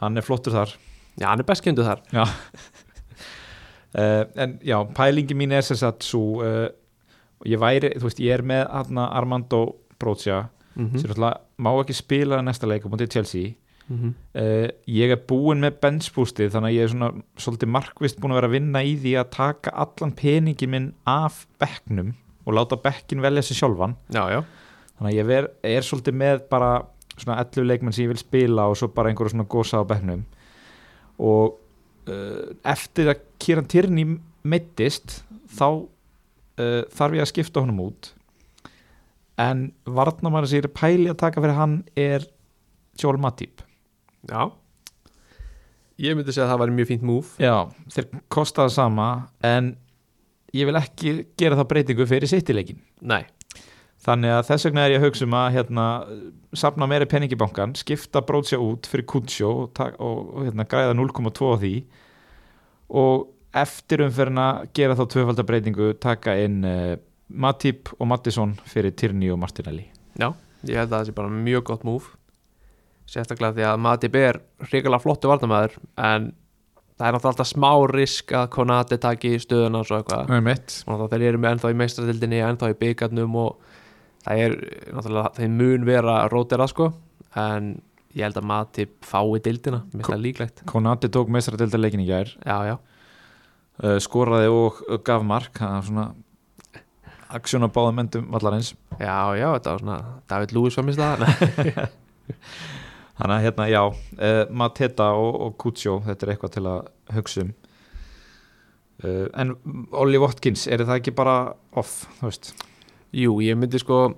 hann 0.05 0.21
er 0.21 0.27
flottur 0.27 0.55
þar. 0.55 0.79
Já, 1.15 1.29
hann 1.31 1.43
er 1.43 1.47
best 1.47 1.63
kyndu 1.63 1.87
þar. 1.87 2.03
Já. 2.15 2.25
Uh, 3.95 4.25
En 4.43 4.57
já, 4.67 4.81
pælingi 4.91 5.37
mín 5.39 5.55
er 5.55 5.63
sem 5.63 5.79
sagt 5.79 6.03
svo 6.03 6.41
uh, 6.43 6.67
ég 7.47 7.61
væri, 7.63 7.93
þú 7.95 8.09
veist, 8.09 8.23
ég 8.23 8.35
er 8.35 8.43
með 8.43 8.67
Armando 9.05 9.61
Brocha 10.03 10.49
mm 10.77 10.99
sem 10.99 11.11
náttúrulega 11.11 11.41
má 11.59 11.71
ekki 11.81 11.95
spila 11.95 12.43
næsta 12.43 12.67
leik 12.67 12.87
á 12.87 12.89
mútið 12.89 13.13
Chelsea. 13.15 13.55
-hmm. 13.89 14.13
uh, 14.35 14.69
ég 14.89 15.13
er 15.13 15.21
búinn 15.29 15.63
með 15.65 15.79
benchboostið 15.83 16.53
þannig 16.55 16.73
að 16.73 16.77
ég 16.77 16.87
er 16.87 16.93
svona 16.93 17.11
svolítið 17.37 17.73
markvist 17.75 18.21
búinn 18.21 18.35
að 18.35 18.41
vera 18.41 18.51
að 18.51 18.57
vinna 18.57 18.83
í 18.85 18.95
því 19.01 19.15
að 19.21 19.33
taka 19.37 19.75
allan 19.85 20.15
peningin 20.19 20.73
minn 20.73 20.91
af 21.07 21.45
bekknum 21.63 22.15
og 22.45 22.57
láta 22.59 22.77
bekkin 22.81 23.25
velja 23.25 23.43
sér 23.45 23.61
sjálfan. 23.63 23.97
Já, 24.13 24.25
já, 24.33 24.41
þannig 24.99 25.11
að 25.11 25.19
ég 25.19 25.29
ver, 25.31 25.51
er 25.63 25.87
svolítið 25.87 26.19
með 26.21 26.43
bara 26.51 26.73
svona 27.15 27.39
11 27.41 27.69
leikmenn 27.71 27.95
sem 27.95 28.05
ég 28.05 28.13
vil 28.13 28.21
spila 28.21 28.69
og 28.69 28.79
svo 28.79 28.91
bara 28.93 29.11
einhverju 29.11 29.35
svona 29.35 29.49
gósa 29.49 29.81
á 29.81 29.85
bekknum. 29.89 30.25
Og 31.23 31.57
uh, 32.11 32.53
eftir 32.75 33.13
að 33.13 33.23
Kieran 33.41 33.69
Tierney 33.71 34.19
meittist 34.45 35.23
þá 35.55 35.69
uh, 35.71 36.83
þarf 36.93 37.17
ég 37.17 37.25
að 37.25 37.33
skipta 37.33 37.65
honum 37.65 37.87
út 37.87 38.13
en 39.41 39.69
ég 39.85 40.61
er 40.61 40.71
pæli 40.71 41.11
að 41.11 41.21
taka 41.21 41.43
fyrir 41.43 41.59
hann 41.59 41.79
er 41.97 42.27
Joel 43.01 43.19
Matip. 43.19 43.63
Já. 44.29 44.53
Ég 45.99 46.17
myndi 46.17 46.33
segja 46.35 46.49
að 46.49 46.55
það 46.55 46.61
væri 46.63 46.75
mjög 46.75 46.91
fínt 46.91 47.07
move. 47.07 47.29
Já, 47.39 47.71
þeir 47.95 48.07
kosta 48.33 48.65
það 48.65 48.75
sama 48.75 49.09
en 49.47 49.75
ég 50.55 50.67
vil 50.67 50.79
ekki 50.79 51.15
gera 51.39 51.59
það 51.59 51.71
breytingu 51.71 52.07
fyrir 52.07 52.31
sittileikin 52.31 52.81
Nei, 53.03 53.23
þannig 54.03 54.35
að 54.35 54.49
þess 54.49 54.69
vegna 54.69 54.87
er 54.87 54.95
ég 54.95 55.03
að 55.03 55.07
hugsa 55.09 55.27
um 55.27 55.37
að 55.39 55.49
hérna, 55.59 55.87
safna 56.55 56.89
meiri 56.91 57.09
peningi 57.11 57.39
bankan 57.39 57.75
skipta 57.79 58.23
brótsja 58.27 58.59
út 58.63 58.89
fyrir 58.91 59.07
Kutsjó 59.11 59.53
og, 59.67 59.83
og, 59.99 60.43
hérna, 60.47 60.67
græða 60.71 60.97
0,2 60.99 61.51
á 61.51 61.57
því. 61.63 61.75
Og 62.95 63.31
eftir 63.55 64.03
umferðina 64.05 64.49
gera 64.75 64.97
þá 64.99 65.05
tvöfaldabreitingu 65.15 65.93
taka 66.03 66.35
inn 66.43 66.63
uh, 66.67 66.95
Matip 67.29 67.93
og 67.99 68.09
Mattisson 68.11 68.57
fyrir 68.69 68.95
Tierney 68.97 69.33
og 69.33 69.41
Martinelli. 69.41 69.89
Já, 70.21 70.31
ég 70.69 70.77
held 70.77 70.93
að 70.93 70.99
það 70.99 71.09
sé 71.09 71.17
bara 71.17 71.33
mjög 71.33 71.65
gott 71.71 71.89
múf 71.89 72.13
sérstaklega 73.11 73.59
því 73.59 73.67
að 73.69 73.83
Matip 73.85 74.17
er 74.19 74.41
hrikalega 74.65 75.03
flottu 75.03 75.31
varnamæður 75.31 75.77
en 76.01 76.31
það 76.95 77.07
er 77.07 77.17
náttúrulega 77.17 77.33
alltaf 77.33 77.51
smá 77.51 77.71
risk 77.91 78.35
að 78.37 78.51
Konati 78.55 78.99
taki 79.03 79.35
stöðuna 79.43 79.83
og 79.83 79.89
svo 79.89 80.01
eitthvað. 80.01 80.31
Og 80.89 81.09
þeir 81.13 81.27
eru 81.31 81.41
með 81.43 81.57
ennþá 81.57 81.73
í 81.73 81.79
meistradildinni 81.81 82.43
ennþá 82.47 82.71
í 82.71 82.79
byggarnum 82.81 83.39
og 83.43 83.67
það 84.25 84.45
er 84.45 84.57
náttúrulega 84.95 85.35
þeir 85.39 85.53
mun 85.59 85.89
vera 85.89 86.17
rótera 86.33 86.69
sko. 86.71 86.91
En 87.41 87.75
ég 88.15 88.23
held 88.23 88.39
að 88.39 88.49
Matip 88.49 88.97
fái 89.05 89.41
dildina, 89.43 89.83
mér 89.91 90.01
finnst 90.01 90.13
það 90.13 90.27
líklegt. 90.29 90.67
Konati 90.71 91.11
tók 91.13 91.33
meistradildarleikin 91.35 92.05
í 92.05 92.09
gær. 92.09 92.31
Já, 92.47 92.57
já, 92.71 92.77
uh, 93.83 93.99
skoraði 94.03 94.53
og 94.55 94.85
gaf 95.07 95.27
mark. 95.27 95.59
Það 95.59 95.81
er 95.81 95.89
svona 95.91 96.07
aksjón 97.39 97.67
á 97.67 97.71
báðum 97.73 98.01
endum 98.05 98.31
vallarins. 98.33 98.75
Já, 98.99 99.35
já, 99.39 99.49
þetta 99.57 99.75
var 99.75 99.85
svona 99.85 99.99
David 100.31 100.55
Lewis 100.57 100.79
var 100.79 100.89
mista 100.89 101.11
það 101.17 101.85
þannig 103.19 103.37
að 103.37 103.45
hérna, 103.47 103.69
já, 103.71 103.83
uh, 103.91 104.41
Mateta 104.51 105.11
og, 105.19 105.37
og 105.47 105.57
Kutsjó, 105.63 106.01
þetta 106.07 106.27
er 106.27 106.35
eitthvað 106.35 106.55
til 106.57 106.65
að 106.71 106.81
hugsa 107.15 107.45
um. 107.45 107.53
Uh, 109.05 109.27
en 109.39 109.55
Olli 109.95 110.21
Watkins, 110.23 110.67
er 110.67 110.85
það 110.85 111.01
ekki 111.01 111.15
bara 111.15 111.37
off, 111.79 112.05
þú 112.19 112.31
veist? 112.31 112.53
Jú, 113.15 113.39
ég 113.45 113.59
myndi 113.59 113.79
sko 113.83 114.09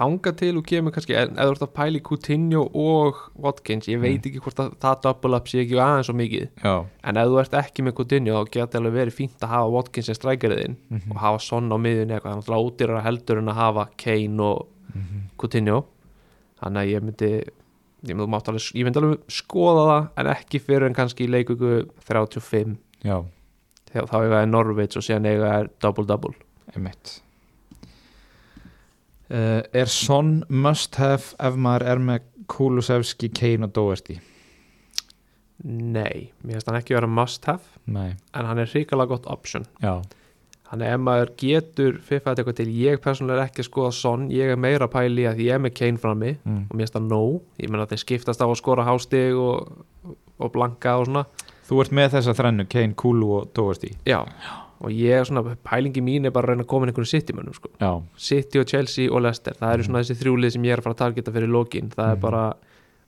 þanga 0.00 0.32
til 0.40 0.50
og 0.58 0.64
kemur 0.66 0.94
kannski 0.96 1.14
eða 1.14 1.44
þú 1.44 1.52
ert 1.54 1.64
að 1.66 1.72
pæli 1.76 2.00
Coutinho 2.08 2.62
og 2.72 3.20
Watkins 3.44 3.86
ég 3.92 4.00
veit 4.02 4.24
ekki 4.26 4.40
hvort 4.42 4.62
að 4.64 4.72
það 4.80 5.00
double 5.04 5.36
up 5.36 5.46
sé 5.52 5.60
ekki 5.62 5.76
aðeins 5.78 6.08
svo 6.10 6.16
mikið. 6.16 6.48
Já, 6.64 6.74
en 7.04 7.16
ef 7.20 7.28
þú 7.30 7.38
ert 7.44 7.56
ekki 7.60 7.84
með 7.86 7.96
Coutinho 8.00 8.34
þá 8.40 8.50
geti 8.56 8.80
alveg 8.80 8.96
verið 8.96 9.16
fínt 9.20 9.44
að 9.44 9.52
hafa 9.54 9.70
Watkins 9.76 10.06
sem 10.10 10.14
strækjariðinn 10.18 10.76
Mhm. 10.90 11.10
og 11.12 11.16
hafa 11.20 11.38
Son 11.44 11.68
á 11.70 11.76
miðunni 11.76 12.16
eitthvað, 12.16 12.40
þannig 12.40 12.50
að 12.56 12.64
ódýrara 12.66 13.02
heldur 13.04 13.38
en 13.38 13.48
að 13.52 13.60
hafa 13.60 13.88
Kane 13.96 14.40
og 14.40 14.66
Mhm. 14.94 15.20
Coutinho. 15.38 15.84
Þannig 16.62 16.80
að 16.82 16.90
ég 16.90 17.02
myndi 17.02 17.44
ég 18.08 18.16
myndi, 18.16 18.32
alveg, 18.32 18.72
ég 18.74 18.84
myndi 18.86 18.96
alveg 18.96 19.18
skoða 19.28 19.82
það 19.90 20.08
en 20.16 20.26
ekki 20.34 20.58
fyrir 20.64 20.86
en 20.86 20.94
kannski 20.94 21.26
í 21.26 21.30
leikugu 21.30 21.84
35 22.08 22.78
já, 23.04 23.22
þá 23.92 24.14
eiga 24.24 24.42
er 24.42 24.46
Norvits 24.46 24.96
og 24.96 25.02
síðan 25.02 25.26
eiga 25.28 25.50
er 25.60 25.68
double-double. 25.82 26.32
Einmitt 26.74 27.20
uh, 29.30 29.60
er 29.72 29.90
Son 29.90 30.40
must 30.48 31.00
have 31.00 31.34
ef 31.38 31.56
maður 31.56 31.86
er 31.94 32.04
með 32.10 32.28
Kulusevski, 32.50 33.30
Kane 33.34 33.68
og 33.68 33.74
Doherty? 33.76 34.20
Nei, 35.64 36.30
mér 36.40 36.56
finnst 36.56 36.70
hann 36.70 36.78
ekki 36.78 36.96
vera 36.96 37.10
must 37.10 37.44
have 37.50 37.82
nei, 37.84 38.14
en 38.32 38.48
hann 38.48 38.62
er 38.62 38.70
hrikalega 38.70 39.12
gott 39.12 39.28
option. 39.28 39.66
Já, 39.84 40.00
Þannig 40.70 40.86
ef 40.86 41.00
maður 41.02 41.30
getur 41.40 41.96
fiffað 42.06 42.40
eitthvað 42.40 42.56
til 42.60 42.72
ég 42.78 43.00
persónulega 43.02 43.42
er 43.42 43.48
ekki 43.48 43.64
að 43.64 43.66
skoða 43.66 43.94
Son 43.96 44.28
ég 44.30 44.52
er 44.52 44.58
meira 44.60 44.86
pæli 44.90 45.24
að 45.26 45.40
ég 45.42 45.56
er 45.56 45.62
með 45.64 45.72
Kane 45.80 45.98
frammi 45.98 46.36
mm. 46.36 46.60
og 46.68 46.76
mér 46.76 46.84
finnst 46.84 46.94
það 46.94 47.08
nóg. 47.10 47.40
Ég 47.58 47.72
meina 47.72 47.86
að 47.88 47.94
þeir 47.96 48.02
skiptast 48.04 48.44
á 48.44 48.46
að 48.46 48.58
skora 48.60 48.84
hástig 48.86 49.34
og, 49.34 49.80
og 50.38 50.52
blanka 50.54 50.94
og 51.00 51.08
svona. 51.08 51.24
Þú 51.66 51.80
ert 51.82 51.96
með 51.98 52.14
þessa 52.14 52.36
þrennu, 52.38 52.68
Kane, 52.70 52.94
Kulu 53.02 53.32
og 53.40 53.50
Doherty? 53.58 53.90
Já, 54.06 54.20
og 54.80 54.90
ég 54.90 55.12
er 55.20 55.24
svona 55.28 55.56
pælingi 55.64 56.00
mín 56.00 56.24
er 56.26 56.30
bara 56.30 56.46
að 56.46 56.54
reyna 56.54 56.64
að 56.64 56.70
koma 56.72 56.86
inn 56.86 56.92
einhvern 56.94 57.06
City-mönnum 57.10 57.54
sko. 57.54 57.68
já, 57.80 58.02
City 58.16 58.58
og 58.58 58.66
Chelsea 58.66 59.10
og 59.12 59.22
Leicester 59.22 59.52
það 59.60 59.74
eru 59.74 59.82
svona 59.84 60.00
þessi 60.02 60.16
þrjúlið 60.22 60.52
sem 60.52 60.62
ég 60.64 60.72
er 60.72 60.78
að 60.80 60.82
fara 60.88 60.94
að 60.94 61.02
targeta 61.04 61.32
fyrir 61.32 61.48
lokin. 61.52 61.90
Það 61.90 62.10
er 62.12 62.16
Mhm. 62.16 62.20
bara 62.20 62.54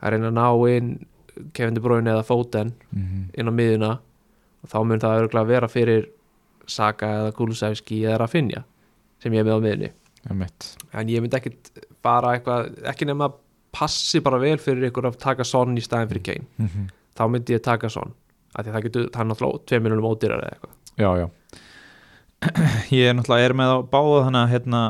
að 0.02 0.10
reyna 0.12 0.28
að 0.30 0.36
ná 0.36 0.76
inn 0.76 1.06
Kevin 1.54 1.74
De 1.74 1.80
Bruyne 1.80 2.10
eða 2.10 2.24
Foden 2.24 2.72
mm 2.94 3.30
inn 3.38 3.48
á 3.48 3.52
miðuna 3.52 3.92
og 4.62 4.68
þá 4.68 4.84
mun 4.86 5.00
það 5.00 5.22
örgulega 5.28 5.46
vera 5.46 5.66
fyrir 5.68 6.06
Saka 6.66 7.06
eða 7.06 7.32
Kulusevski 7.32 8.02
eða 8.04 8.18
Rafinha 8.20 8.64
sem 9.18 9.32
ég 9.32 9.40
er 9.40 9.44
með 9.44 9.56
á 9.56 9.60
miðunni 9.64 9.90
en 10.92 11.08
ég 11.08 11.20
myndi 11.22 11.36
ekkit 11.40 11.70
bara 12.02 12.36
eitthvað 12.38 12.82
ekki 12.84 13.06
nema 13.06 13.28
að 13.30 13.38
passi 13.72 14.20
bara 14.20 14.38
vel 14.38 14.58
fyrir 14.58 14.90
ykkur 14.90 15.08
að 15.08 15.16
taka 15.18 15.44
Son 15.44 15.74
í 15.76 15.80
staðin 15.80 16.08
fyrir 16.12 16.22
Kane. 16.22 16.46
Mm 16.58 16.66
-hmm. 16.68 16.88
þá 17.16 17.30
myndi 17.30 17.54
ég 17.56 17.62
taka 17.62 17.88
Son 17.88 18.12
af 18.54 18.66
því 18.66 18.68
að 18.68 18.74
það 18.74 18.82
getur, 18.82 19.08
náttúrulega 19.10 19.66
2 19.66 19.80
miljonum 19.80 20.04
ódýrar 20.12 20.42
eða 20.44 20.52
eitthvað 20.52 20.70
Já, 21.00 21.08
já 21.20 21.28
Ég 22.92 23.08
er 23.08 23.16
náttúrulega 23.16 23.48
er 23.48 23.56
með 23.56 23.72
á 23.72 23.78
báða 23.92 24.26
þannig 24.26 24.42
að 24.42 24.52
hérna, 24.52 24.82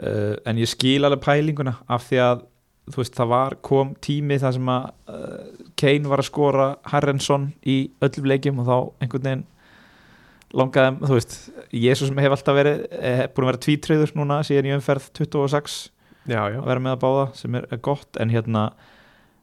uh, 0.00 0.34
en 0.48 0.60
ég 0.62 0.70
skil 0.70 1.04
alveg 1.04 1.22
pælinguna 1.24 1.76
af 1.86 2.06
því 2.08 2.20
að 2.24 2.44
þú 2.92 3.00
veist 3.00 3.16
það 3.16 3.32
var, 3.32 3.56
kom 3.64 3.94
tími 4.04 4.38
þar 4.40 4.56
sem 4.58 4.70
að 4.74 4.86
uh, 5.08 5.66
Kane 5.80 6.10
var 6.10 6.20
að 6.20 6.28
skora 6.28 6.68
Harrensson 6.92 7.50
í 7.64 7.78
öllum 8.04 8.30
leikjum 8.32 8.60
og 8.60 8.68
þá 8.68 8.76
einhvern 9.04 9.28
veginn 9.28 9.44
langaði, 10.54 10.96
þú 11.02 11.16
veist 11.16 11.36
svo 11.98 12.08
sem 12.08 12.20
hef 12.22 12.36
alltaf 12.36 12.58
verið, 12.58 12.82
hef 12.92 13.32
búin 13.34 13.46
að 13.46 13.50
vera 13.50 13.62
tvítreyður 13.66 14.12
núna 14.18 14.40
síðan 14.46 14.68
í 14.68 14.74
umferð 14.76 15.08
26 15.18 15.78
já, 16.30 16.40
já. 16.52 16.58
að 16.60 16.68
vera 16.68 16.84
með 16.84 16.94
að 16.94 17.00
báða 17.04 17.24
sem 17.40 17.58
er, 17.58 17.68
gott 17.84 18.20
en 18.22 18.32
hérna, 18.32 18.64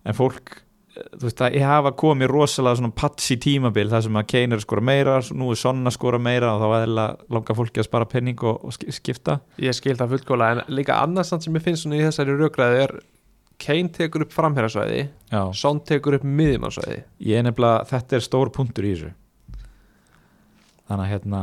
en 0.07 0.17
fólk 0.17 0.53
eh, 0.55 0.61
þú 0.91 1.23
veist 1.23 1.41
að 1.45 1.53
ég 1.55 1.63
hafa 1.63 1.91
komið 1.95 2.29
rosalega 2.33 2.79
svona 2.81 2.91
patsi 2.99 3.37
tímabil 3.39 3.87
þar 3.91 4.03
sem 4.05 4.17
að 4.19 4.25
Kane 4.33 4.55
er 4.55 4.59
að 4.59 4.65
skora 4.65 4.83
meira 4.89 5.13
nú 5.37 5.47
er 5.53 5.59
Son 5.61 5.79
að 5.87 5.95
skora 5.95 6.19
meira 6.19 6.49
og 6.55 6.61
þá 6.63 6.67
eðlilega 6.81 7.29
langar 7.37 7.57
fólki 7.61 7.79
að 7.83 7.87
spara 7.87 8.07
penning 8.11 8.43
og, 8.43 8.59
og 8.67 8.75
sk- 8.75 8.91
skipta. 8.97 9.37
Ég 9.63 9.77
skil 9.77 9.95
það 9.99 10.17
fullkóla 10.17 10.49
en 10.57 10.61
líka 10.75 10.97
annars 11.03 11.31
samt 11.31 11.45
sem 11.47 11.55
ég 11.55 11.63
finnst 11.63 11.85
svona 11.85 11.99
í 12.01 12.03
þessari 12.03 12.35
rökræði 12.41 12.81
er 12.87 12.95
Kane 13.61 13.91
tekur 13.93 14.25
upp 14.25 14.31
framherrasvæði 14.33 15.01
Já, 15.31 15.41
Son 15.53 15.79
tekur 15.85 16.17
upp 16.17 16.23
miðjumansvæði. 16.25 17.03
Ég 17.29 17.43
nefnilega, 17.45 17.85
þetta 17.91 18.17
er 18.17 18.25
stór 18.25 18.49
punktur 18.55 18.87
í 18.89 18.93
þessu. 18.95 19.11
Þannig 20.89 21.05
að 21.05 21.11
hérna 21.13 21.41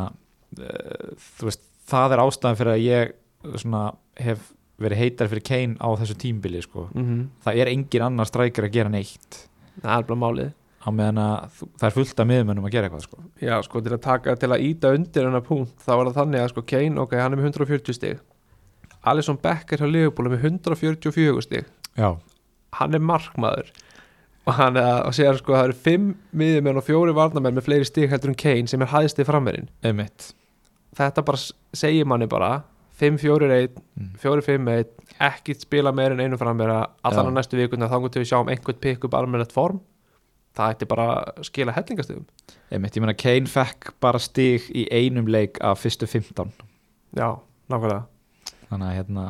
uh, 0.59 1.11
þú 1.39 1.49
veist, 1.49 1.63
það 1.89 2.15
er 2.17 2.23
ástæðan 2.27 2.59
fyrir 2.61 2.75
að 2.75 2.85
ég 2.85 3.15
svona 3.63 3.83
hef 4.21 4.49
verið 4.79 5.03
heitar 5.03 5.29
fyrir 5.31 5.45
Kane 5.47 5.77
á 5.83 5.89
þessu 5.99 6.17
tímbili 6.19 6.63
sko. 6.63 6.89
mm 6.95 7.05
-hmm. 7.05 7.27
það 7.45 7.61
er 7.61 7.69
engin 7.69 8.03
annar 8.03 8.27
strækir 8.27 8.65
að 8.65 8.73
gera 8.73 8.89
neitt. 8.89 9.49
Það 9.83 9.99
er 9.99 10.05
bara 10.05 10.21
málið. 10.21 10.53
Á 10.79 10.89
meðan 10.91 11.19
að 11.19 11.51
það 11.79 11.87
er 11.87 11.95
fullt 11.97 12.21
af 12.21 12.27
miðmönnum 12.27 12.67
að 12.67 12.73
gera 12.73 12.87
eitthvað 12.87 13.03
sko. 13.03 13.19
já 13.41 13.63
sko 13.63 13.81
til 13.81 13.93
að 13.93 14.01
taka 14.01 14.37
til 14.37 14.49
að 14.49 14.63
íta 14.63 14.95
undir 14.95 15.25
hennar 15.25 15.43
punkt 15.43 15.75
þá 15.83 15.93
var 15.97 16.07
það 16.07 16.19
þannig 16.21 16.41
að 16.41 16.49
sko 16.49 16.63
Kane 16.63 17.01
ok 17.01 17.13
hann 17.13 17.33
er 17.33 17.39
með 17.39 17.45
140 17.45 17.93
stig. 17.93 18.19
Alisson 19.03 19.39
Becker 19.43 19.79
hjá 19.79 19.87
Liverpool 19.91 20.27
er 20.27 20.37
með 20.37 20.45
144 20.45 21.43
stig. 21.43 21.67
Já, 21.97 22.19
hann 22.73 22.95
er 22.95 23.01
markmaður. 23.01 23.73
Og 24.47 24.55
hann 24.55 24.77
er 24.77 25.05
að 25.05 25.13
segja 25.13 25.37
sko 25.37 25.53
það 25.53 25.65
eru 25.65 25.73
5 25.73 26.17
miðjumenn 26.33 26.81
og 26.81 26.85
4 26.87 27.15
varnamenn 27.15 27.55
með 27.55 27.67
fleiri 27.69 27.85
stig 27.85 28.11
heldur 28.11 28.31
en 28.31 28.39
Kane 28.39 28.67
sem 28.67 28.83
er 28.83 28.93
hæðst 28.95 29.19
í 29.19 29.27
frammerinn 29.29 29.69
einmitt. 29.83 30.33
Þetta 30.97 31.23
bara 31.23 31.39
segir 31.77 32.07
manni 32.09 32.27
bara 32.27 32.63
5-4-1, 32.99 33.77
Mm. 33.99 34.11
4-5-1 34.23 34.87
ekki 35.21 35.55
spila 35.59 35.93
meir 35.93 36.13
en 36.15 36.21
einu 36.23 36.39
frammeira 36.39 36.81
allan 37.07 37.31
á 37.31 37.33
næstu 37.39 37.57
vikuna 37.59 37.89
þá 37.91 37.99
til 38.13 38.23
við 38.23 38.29
sjáum 38.31 38.51
einhvern 38.53 38.81
pikk 38.81 39.05
upp 39.09 39.15
almennett 39.15 39.53
form. 39.53 39.81
Það 40.57 40.73
ætti 40.75 40.89
bara 40.91 41.07
að 41.15 41.45
skila 41.47 41.73
hellingastigum. 41.77 42.25
Einmitt, 42.73 42.97
ég 42.97 43.03
meina 43.05 43.15
Kane 43.15 43.47
fekk 43.47 43.93
bara 44.01 44.19
stig 44.19 44.71
í 44.75 44.87
einum 44.91 45.27
leik 45.31 45.59
af 45.63 45.79
fyrstu 45.83 46.07
15 46.07 46.51
já, 47.15 47.39
nákvæmlega. 47.71 48.05
Þannig 48.71 48.89
að 48.89 48.97
hérna 48.99 49.27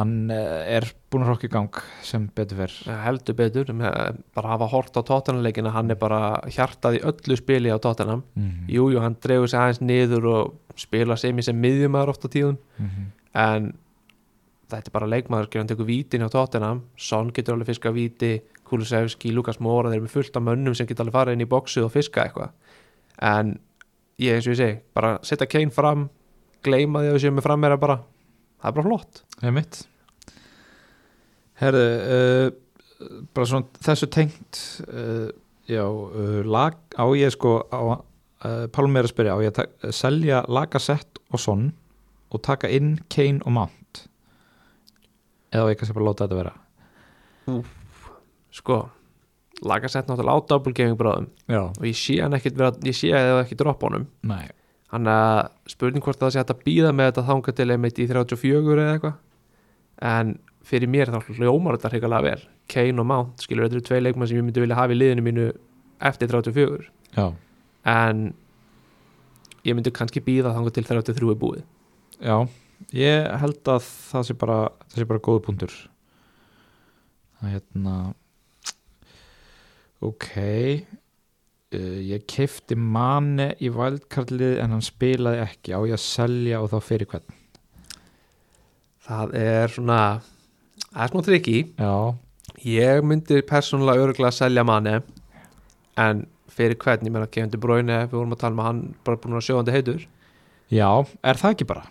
hann 0.00 0.32
eh, 0.34 0.78
er 0.78 0.88
búin 1.12 1.26
að 1.26 1.32
rokka 1.34 1.46
í 1.46 1.52
gang 1.52 1.82
sem 2.06 2.26
betur 2.34 2.62
verð 2.64 2.80
Ja, 2.88 2.96
heldur 3.04 3.36
betur, 3.38 3.70
bara 3.76 4.54
hafa 4.54 4.68
hort 4.72 4.96
á 4.96 5.02
tóttanleikina, 5.06 5.74
hann 5.76 5.92
er 5.92 6.00
bara 6.00 6.40
hjartað 6.48 6.98
í 6.98 7.04
öllu 7.12 7.38
spili 7.38 7.70
á 7.70 7.78
tóttanam 7.78 8.24
mm 8.34 8.66
Jú, 8.70 8.88
jú, 8.94 9.00
hann 9.04 9.18
dregur 9.22 9.50
sig 9.50 9.60
aðeins 9.60 9.80
niður 9.84 10.28
og 10.30 10.58
spila 10.80 11.16
sem 11.20 11.38
í 11.38 11.44
sem 11.44 11.58
miðjumæður 11.60 12.12
oft 12.14 12.26
á 12.26 12.28
tíðum. 12.32 12.58
En 13.36 13.72
þetta 14.70 14.90
er 14.90 14.94
bara 14.94 15.08
leikmaður 15.10 15.58
hann 15.58 15.70
tekur 15.70 15.88
vítin 15.88 16.24
á 16.24 16.30
Tottenham. 16.30 16.84
Son 16.96 17.32
getur 17.34 17.56
alveg 17.56 17.72
fiska 17.72 17.92
víti 17.94 18.38
Kulusevski, 18.70 19.32
Lukas 19.34 19.58
Móra, 19.58 19.90
þeir 19.90 19.98
eru 19.98 20.06
með 20.06 20.14
fullt 20.14 20.38
af 20.38 20.46
mönnum 20.46 20.76
sem 20.78 20.86
getur 20.86 21.06
alveg 21.06 21.16
farið 21.18 21.36
inn 21.36 21.44
í 21.44 21.50
bóksu 21.50 21.82
og 21.84 21.92
fiska 21.94 22.24
eitthvað. 22.24 22.52
En 23.18 23.56
ég 24.22 24.36
eins 24.36 24.46
og 24.46 24.54
ég 24.54 24.60
segi 24.60 24.78
bara 24.94 25.16
setja 25.26 25.48
Kane 25.50 25.74
fram, 25.74 26.08
gleyma 26.62 27.02
því 27.02 27.10
að 27.10 27.16
við 27.16 27.24
séum 27.24 27.38
með 27.40 27.48
frammeira 27.48 27.80
bara, 27.82 27.98
það 28.60 28.68
er 28.70 28.76
bara 28.76 28.86
flott. 28.86 29.22
Einmitt. 29.42 29.80
Herðu 31.60 31.84
uh, 32.16 32.50
bara 33.36 33.48
svona 33.48 33.82
þessu 33.84 34.08
tengt 34.12 34.60
uh, 34.88 35.28
já, 35.68 35.82
uh, 35.84 36.38
lag, 36.48 36.76
á 36.96 37.04
ég 37.16 37.32
sko 37.34 37.58
á, 37.68 37.80
uh, 37.80 38.64
Pálmi 38.72 39.00
er 39.00 39.08
að 39.08 39.12
spyrja 39.14 39.36
á 39.36 39.38
ég 39.44 39.52
að 39.52 39.58
ta- 39.60 39.92
selja 39.96 40.42
Lagasett 40.48 41.20
og 41.32 41.40
Son 41.42 41.66
og 42.30 42.42
taka 42.46 42.70
inn 42.72 42.94
Kane 43.12 43.42
og 43.44 43.52
Mount? 43.56 44.04
Eða 45.52 45.66
á 45.66 45.70
ég 45.72 45.80
kannski 45.80 45.96
bara 45.98 46.08
láta 46.12 46.28
þetta 46.28 46.40
vera? 46.40 46.54
Sko, 48.54 48.76
lagasett 49.66 50.08
náttúrulega 50.08 50.38
á 50.38 50.48
double 50.52 50.72
gaming 50.76 50.96
bráðum 51.00 51.26
Já, 51.50 51.64
og 51.66 51.84
ég 51.88 51.96
sé 51.98 52.20
hann 52.22 52.36
ekkit 52.38 52.56
vera, 52.60 52.72
ég 52.86 52.94
sé 52.96 53.10
að 53.14 53.28
það 53.32 53.42
ekki 53.44 53.58
droppa 53.60 53.88
honum. 53.90 54.08
Nei 54.30 54.46
hann 54.90 55.10
að 55.10 55.50
spurning 55.70 56.04
hvort 56.04 56.20
það 56.20 56.32
sé 56.34 56.40
hægt 56.42 56.54
að 56.54 56.62
býða 56.66 56.92
með 56.96 57.10
þetta 57.10 57.26
þanga 57.28 57.56
til 57.58 57.68
einmitt 57.74 58.00
í 58.00 58.06
34 58.10 58.76
eða 58.76 58.94
eitthvað. 58.94 59.18
En 60.10 60.32
fyrir 60.66 60.90
mér 60.90 61.12
þá 61.12 61.34
hljómar 61.36 61.78
þetta 61.78 61.92
hrigalega 61.94 62.26
vel. 62.26 62.46
Kane 62.70 63.02
og 63.02 63.08
Mount, 63.10 63.44
skilur 63.44 63.66
þetta 63.66 63.78
eru 63.78 63.86
tvei 63.88 64.00
leikmann 64.02 64.30
sem 64.30 64.38
ég 64.38 64.46
myndi 64.46 64.62
vilja 64.62 64.78
hafa 64.78 64.94
í 64.94 64.98
liðinu 64.98 65.26
mínu 65.26 65.46
eftir 66.10 66.30
34 66.30 66.86
Já, 67.16 67.26
en 67.90 68.20
ég 69.66 69.74
myndi 69.76 69.92
kannski 69.92 70.22
býða 70.24 70.54
þanga 70.54 70.74
til 70.74 70.86
33 70.86 71.32
er 71.34 71.40
búið. 71.40 71.62
Já 72.22 72.36
ég 72.96 73.28
held 73.42 73.68
að 73.68 73.84
það 73.84 74.26
sé 74.26 74.36
bara 74.40 74.58
það 74.88 75.02
sé 75.02 75.06
bara 75.10 75.24
góðu 75.26 75.42
punktur. 75.46 75.76
Það 77.40 77.54
hérna 77.56 77.96
ok 80.04 80.30
uh, 81.76 82.00
ég 82.06 82.24
kefti 82.30 82.76
manni 82.78 83.50
í 83.62 83.70
valdkarlið 83.74 84.58
en 84.62 84.74
hann 84.76 84.84
spilaði 84.84 85.42
ekki. 85.44 85.74
Á 85.76 85.80
ég 85.88 85.96
að 85.96 86.02
selja 86.04 86.62
og 86.62 86.72
þá 86.72 86.78
fyrir 86.86 87.10
hvern? 87.10 87.38
Það 89.10 89.36
er 89.40 89.72
svona 89.74 90.00
það 90.90 91.04
er 91.04 91.14
svona 91.14 91.28
trikki. 91.28 91.58
Ég 92.66 93.06
myndi 93.06 93.40
persónulega 93.48 94.04
örgulega 94.04 94.32
að 94.32 94.40
selja 94.42 94.66
manni 94.66 94.98
en 96.00 96.26
fyrir 96.50 96.76
hvern, 96.80 97.06
ég 97.06 97.14
meina 97.14 97.30
Kevin 97.30 97.52
De 97.52 97.58
Bruyne 97.60 98.02
við 98.06 98.18
vorum 98.18 98.36
að 98.36 98.42
tala 98.42 98.58
með 98.58 98.68
hann 98.68 98.82
bara 99.06 99.20
búin 99.22 99.38
að 99.38 99.46
sjóðandi 99.48 99.74
heitur. 99.74 100.04
Já, 100.70 100.90
er 101.26 101.40
það 101.40 101.56
ekki 101.56 101.66
bara? 101.70 101.88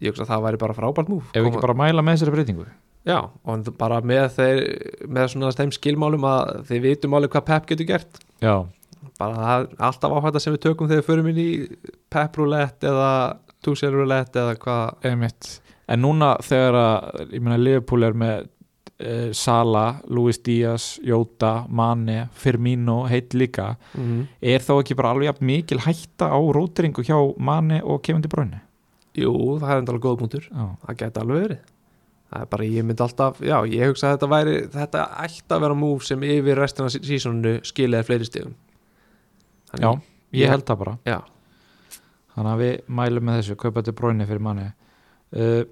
ég 0.00 0.12
hugsa 0.12 0.24
að 0.24 0.30
það 0.32 0.44
væri 0.46 0.60
bara 0.62 0.76
frábært 0.76 1.10
múf 1.12 1.32
Ef 1.32 1.42
við 1.42 1.50
ekki 1.50 1.62
bara 1.62 1.78
mæla 1.78 2.04
með 2.04 2.16
þessari 2.16 2.34
breytingu? 2.36 2.66
já, 3.02 3.18
og 3.18 3.70
bara 3.80 3.98
með 4.06 4.28
þeir 4.36 4.60
með 5.10 5.32
svona 5.32 5.50
þeim 5.58 5.72
skilmálum 5.74 6.26
að 6.28 6.52
þið 6.68 6.84
vitum 6.86 7.16
alveg 7.18 7.32
hvað 7.34 7.46
Pep 7.48 7.64
getur 7.72 7.88
gert. 7.88 8.20
Já, 8.38 8.54
bara 9.22 9.58
alltaf 9.88 10.14
áhætta 10.18 10.42
sem 10.42 10.54
við 10.56 10.64
tökum 10.68 10.90
þegar 10.90 11.02
við 11.02 11.08
förum 11.10 11.30
inn 11.32 11.40
í 11.42 11.50
Pep 12.12 12.36
roulette 12.40 12.90
eða 12.90 13.12
Tuchel 13.62 13.92
roulette 13.94 14.40
eða 14.42 14.56
hvað. 14.58 15.04
En 15.92 16.02
núna 16.02 16.32
þegar 16.42 16.78
að, 16.78 17.22
ég 17.36 17.42
meina, 17.42 17.58
Liverpool 17.60 18.06
er 18.06 18.16
með 18.18 18.44
uh, 18.46 19.30
Sala, 19.36 19.84
Luis 20.10 20.38
Díaz, 20.42 20.96
Jóta, 21.06 21.66
Mane, 21.68 22.28
Firmino, 22.38 23.02
heit 23.10 23.34
líka 23.38 23.74
mm 23.94 24.26
Er 24.40 24.62
þá 24.64 24.72
ekki 24.80 24.96
bara 24.98 25.12
alveg 25.14 25.28
jafn 25.30 25.46
mikil 25.46 25.80
hætta 25.84 26.30
á 26.30 26.38
róteringu 26.38 27.04
hjá 27.06 27.18
Mane 27.38 27.82
og 27.82 28.02
Kevin 28.02 28.22
De 28.22 28.30
Bruyne? 28.32 28.62
jú, 29.12 29.32
það 29.60 29.78
enda 29.82 29.92
alveg 29.92 30.06
góð 30.06 30.18
punktur. 30.22 30.44
Já, 30.48 30.66
það 30.86 30.98
geti 31.02 31.20
alveg 31.20 31.42
verið. 31.42 31.62
Það 32.32 32.44
er 32.46 32.50
bara, 32.54 32.64
ég 32.64 32.84
myndi 32.88 33.02
alltaf, 33.04 33.40
já, 33.44 33.56
ég 33.68 33.90
hugsa 33.90 34.06
að 34.08 34.14
þetta 34.14 34.28
væri 34.32 34.54
þetta 34.72 35.02
ætti 35.20 35.52
að 35.52 35.64
vera 35.66 35.74
múf 35.76 36.06
sem 36.08 36.22
yfir 36.24 36.56
restina 36.56 36.88
af 36.88 36.94
sísoninu 36.96 37.58
skilaði 37.68 38.08
fleiri 38.08 38.46
stigum 39.78 40.02
Já 40.32 40.42
ég 40.42 40.48
held 40.48 40.64
það 40.68 40.78
bara. 40.80 40.96
Já, 41.04 41.18
Þannig 42.32 42.52
að 42.54 42.60
við 42.62 42.76
mælum 42.88 43.26
með 43.28 43.40
þessu, 43.40 43.56
kaupa 43.60 43.82
De 43.84 43.92
Bruyne 43.92 44.24
fyrir 44.28 44.40
Mane 44.40 44.68
uh, 45.36 45.64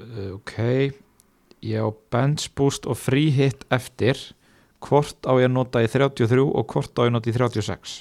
uh, 0.00 0.30
Ok. 0.38 0.54
Ég 1.62 1.84
á 1.84 1.88
bench 2.10 2.48
boost 2.56 2.88
og 2.88 2.96
free 2.96 3.30
hit 3.30 3.66
eftir. 3.70 4.16
Hvort 4.82 5.28
á 5.28 5.36
ég 5.36 5.46
að 5.50 5.52
nota 5.54 5.82
í 5.84 5.90
33 5.92 6.40
og 6.42 6.64
hvort 6.72 6.96
á 6.96 7.04
ég 7.04 7.12
að 7.12 7.14
nota 7.18 7.30
í 7.30 7.36
36 7.36 8.00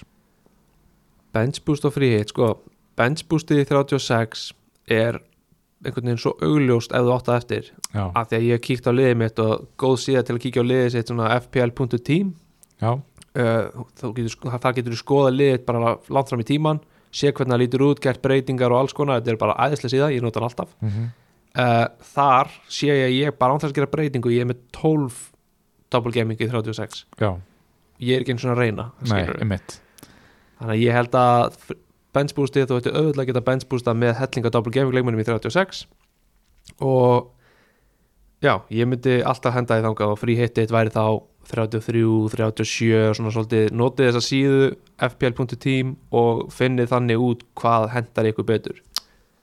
bench 1.31 1.61
boost 1.67 1.85
og 1.87 1.93
free 1.95 2.17
hit 2.17 2.31
sko, 2.33 2.53
bench 2.99 3.23
boostið 3.29 3.61
í 3.63 3.67
36 3.69 4.49
er 4.91 5.19
einhvern 5.81 6.09
veginn 6.09 6.19
svo 6.21 6.33
augljóst 6.43 6.91
ef 6.93 7.05
þú 7.05 7.13
átt 7.15 7.29
það 7.29 7.39
eftir. 7.39 7.69
Já, 7.93 8.03
af 8.07 8.27
því 8.29 8.37
að 8.37 8.47
ég 8.47 8.57
hef 8.57 8.65
kíkt 8.65 8.89
á 8.89 8.91
liðið 8.93 9.15
mitt 9.21 9.39
og 9.41 9.63
góð 9.81 9.95
síða 10.03 10.25
til 10.27 10.35
að 10.35 10.41
kíkja 10.45 10.65
á 10.65 10.69
liðið 10.71 10.89
sitt 10.95 11.11
svona 11.11 11.29
fpl.team 11.39 12.33
já, 12.81 12.91
uh, 13.37 13.85
þá 13.99 14.05
getur, 14.17 14.33
sko- 14.35 14.53
þar 14.57 14.75
getur 14.79 14.95
þú 14.95 14.99
skoða 15.03 15.31
liðið 15.35 15.65
bara 15.69 15.95
langt 16.09 16.29
fram 16.33 16.43
í 16.43 16.47
tíman 16.51 16.81
sé 17.11 17.31
hvernig 17.35 17.51
það 17.55 17.61
lítur 17.65 17.81
út, 17.89 17.99
gert 17.99 18.21
breytingar 18.23 18.71
og 18.71 18.79
alls 18.85 18.93
konar. 18.95 19.19
Þetta 19.19 19.33
er 19.33 19.39
bara 19.41 19.57
æðislega 19.67 19.91
síða, 19.91 20.11
ég 20.15 20.23
nota 20.23 20.39
hann 20.39 20.47
alltaf. 20.47 20.75
Mm 20.79 21.09
uh, 21.59 21.85
þar 22.13 22.51
sé 22.71 22.87
ég 22.91 23.05
að 23.09 23.15
ég 23.17 23.37
bara 23.39 23.55
án 23.55 23.61
þess 23.61 23.73
að 23.73 23.79
gera 23.81 23.91
breytingu, 23.91 24.31
ég 24.31 24.45
er 24.45 24.49
með 24.51 24.61
12 24.77 25.17
double 25.91 26.13
gaming 26.15 26.39
í 26.39 26.47
36 26.47 27.01
já. 27.19 27.31
Ég 28.01 28.15
er 28.15 28.23
ekki 28.23 28.35
eins 28.35 28.45
og 28.47 28.53
að 28.55 28.61
reyna 28.63 28.85
Nei, 29.03 29.25
þannig 30.61 30.71
að 30.75 30.79
ég 30.85 30.95
held 30.95 31.17
að 31.19 31.57
bench 32.15 32.35
boostið 32.37 32.69
þú 32.69 32.77
ætti 32.79 32.93
auðvitað 32.95 33.23
að 33.23 33.29
geta 33.31 33.43
bench 33.49 33.67
boostað 33.71 33.99
með 33.99 34.15
hellinga 34.21 34.53
double 34.55 34.73
gaming 34.75 34.95
leikmennum 34.95 35.21
í 35.23 35.27
36 35.27 35.83
og 36.81 37.27
já, 38.43 38.55
ég 38.71 38.87
myndi 38.89 39.19
alltaf 39.27 39.53
henda 39.55 39.77
í 39.79 39.85
þangað 39.85 40.15
og 40.15 40.19
frí 40.21 40.37
hittið 40.39 40.71
væri 40.73 40.93
þá 40.95 41.03
33, 41.51 42.03
37 42.31 43.17
svona 43.17 43.33
svolítið, 43.35 43.67
notið 43.75 44.09
þessa 44.09 44.23
síðu 44.25 44.69
fpl.team 45.09 45.93
og 46.15 46.47
finnið 46.55 46.91
þannig 46.93 47.25
út 47.27 47.45
hvað 47.59 47.89
hendar 47.95 48.31
ykkur 48.31 48.47
betur. 48.47 48.81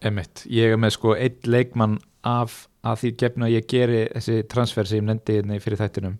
Einmitt, 0.04 0.44
ég 0.50 0.72
er 0.72 0.80
með 0.80 0.94
sko 0.96 1.14
einn 1.18 1.38
leikmann 1.46 1.98
af 2.26 2.66
að 2.86 3.00
því 3.02 3.14
gefna 3.22 3.52
ég 3.52 3.70
geri 3.70 4.04
þessi 4.14 4.42
transfer 4.50 4.88
sem 4.88 5.00
ég 5.02 5.08
nefndi 5.08 5.38
hérna 5.38 5.58
fyrir 5.62 5.80
þættinum 5.80 6.18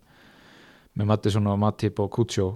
með 0.98 1.12
Mattisson 1.12 1.46
og 1.50 1.60
Matip 1.62 2.00
og 2.02 2.10
Kutsjó 2.14 2.48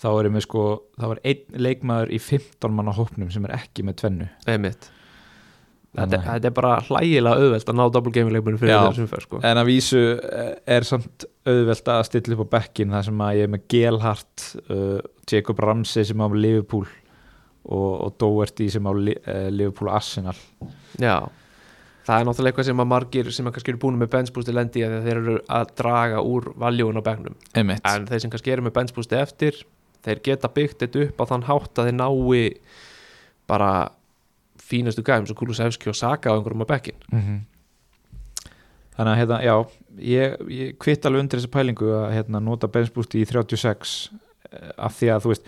þá 0.00 0.08
er 0.12 0.30
ég 0.30 0.34
með 0.36 0.46
sko, 0.46 0.64
þá 0.96 1.10
er 1.10 1.20
einn 1.32 1.60
leikmaður 1.66 2.14
í 2.16 2.22
15 2.22 2.72
manna 2.72 2.96
hópnum 2.96 3.28
sem 3.32 3.44
er 3.46 3.58
ekki 3.58 3.84
með 3.84 4.00
tvennu. 4.00 4.30
Einmitt 4.48 4.88
þetta, 5.98 6.20
þetta 6.26 6.48
er 6.50 6.54
bara 6.54 6.76
hlægilega 6.86 7.40
auðvelt 7.44 7.72
að 7.72 7.78
ná 7.78 7.82
leikmennum 8.36 8.60
fyrir 8.60 8.74
þessum 8.76 9.10
fyrir 9.10 9.26
sko. 9.26 9.40
En 9.50 9.60
að 9.60 9.70
vísu 9.70 10.02
eh, 10.14 10.52
er 10.76 10.86
samt 10.86 11.26
auðvelt 11.48 11.90
að 11.94 12.04
stilla 12.08 12.36
upp 12.36 12.46
á 12.46 12.52
bekkin 12.58 12.94
þar 12.94 13.08
sem 13.08 13.24
að 13.26 13.40
ég 13.40 13.48
er 13.48 13.52
með 13.54 13.66
Gelhart 13.74 14.46
uh, 14.68 15.00
Jacob 15.30 15.62
Ramsey 15.64 16.06
sem 16.06 16.22
á 16.22 16.26
Liverpool 16.30 16.86
og, 16.86 17.92
og 18.06 18.16
Doherty 18.22 18.70
sem 18.72 18.86
á 18.86 18.92
uh, 18.92 19.48
Liverpool 19.50 19.90
Arsenal. 19.92 20.36
Já, 21.00 21.16
það 22.06 22.14
er 22.16 22.28
náttúrulega 22.28 22.54
eitthvað 22.54 22.70
sem 22.70 22.84
að 22.84 22.90
margir 22.94 23.34
sem 23.34 23.50
að 23.50 23.56
kannski 23.56 23.74
eru 23.74 23.82
búin 23.82 24.00
með 24.00 24.12
bench 24.14 24.34
boosti 24.36 24.54
lendi 24.54 24.86
að 24.86 25.00
þeir 25.08 25.20
eru 25.24 25.36
að 25.58 25.74
draga 25.80 26.22
úr 26.22 26.52
valjúin 26.60 27.02
á 27.02 27.02
begnum 27.06 27.36
Einmitt. 27.54 27.84
En 27.88 28.06
þeir 28.08 28.24
sem 28.24 28.32
kannski 28.32 28.54
eru 28.54 28.66
með 28.66 28.76
bench 28.78 28.94
boosti 28.96 29.18
eftir 29.18 29.58
þeir 30.04 30.22
geta 30.24 30.50
byggt 30.52 30.84
þetta 30.84 31.06
upp 31.06 31.20
á 31.20 31.24
þann 31.34 31.48
hátt 31.48 31.80
að 31.80 31.90
þeir 31.90 31.98
nái 31.98 32.44
bara 33.50 33.70
fínastu 34.70 35.02
gæðum 35.06 35.26
sem 35.28 35.36
Kulusevski 35.38 35.90
og 35.92 35.98
Saka 35.98 36.30
á 36.30 36.36
einhverjum 36.36 36.64
á 36.66 36.72
bekkin 36.72 37.00
Mhm. 37.12 37.40
Þannig 38.96 39.12
að 39.14 39.20
hérna, 39.20 39.36
já 39.40 39.54
ég, 40.10 40.34
ég 40.52 40.72
kvitt 40.82 41.06
alveg 41.08 41.22
undir 41.24 41.38
þessa 41.40 41.52
pælingu 41.54 41.86
að 41.94 42.10
hérna, 42.18 42.40
nota 42.44 42.68
benchboosti 42.68 43.22
í 43.22 43.28
36 43.28 44.10
eh, 44.52 44.72
af 44.76 44.98
því 44.98 45.08
að 45.14 45.22
þú 45.24 45.30
veist 45.32 45.46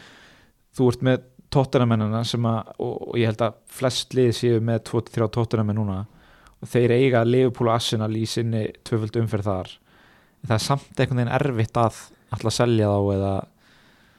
þú 0.79 0.87
ert 0.93 1.03
með 1.09 1.27
tóttunamennina 1.53 2.23
sem 2.25 2.47
að 2.49 2.71
og, 2.81 2.95
og 3.11 3.19
ég 3.21 3.29
held 3.29 3.43
að 3.45 3.59
flest 3.69 4.15
lið 4.17 4.31
séu 4.39 4.61
með 4.65 4.85
23 4.89 5.29
tóttunamenn 5.37 5.77
núna 5.83 5.99
og 6.63 6.71
þeir 6.73 6.95
eiga 6.97 7.25
Liverpool 7.29 7.69
og 7.69 7.75
Arsenal 7.75 8.13
í 8.17 8.25
sinni 8.31 8.71
tvöföld 8.89 9.19
umferð 9.21 9.51
þar 9.51 9.73
en 9.75 10.49
það 10.49 10.57
er 10.57 10.65
samt 10.65 11.03
einhvern 11.03 11.21
veginn 11.21 11.37
erfitt 11.37 11.77
að 11.83 11.99
alltaf 12.33 12.57
selja 12.57 12.89
þá 12.89 13.13
eða 13.19 13.35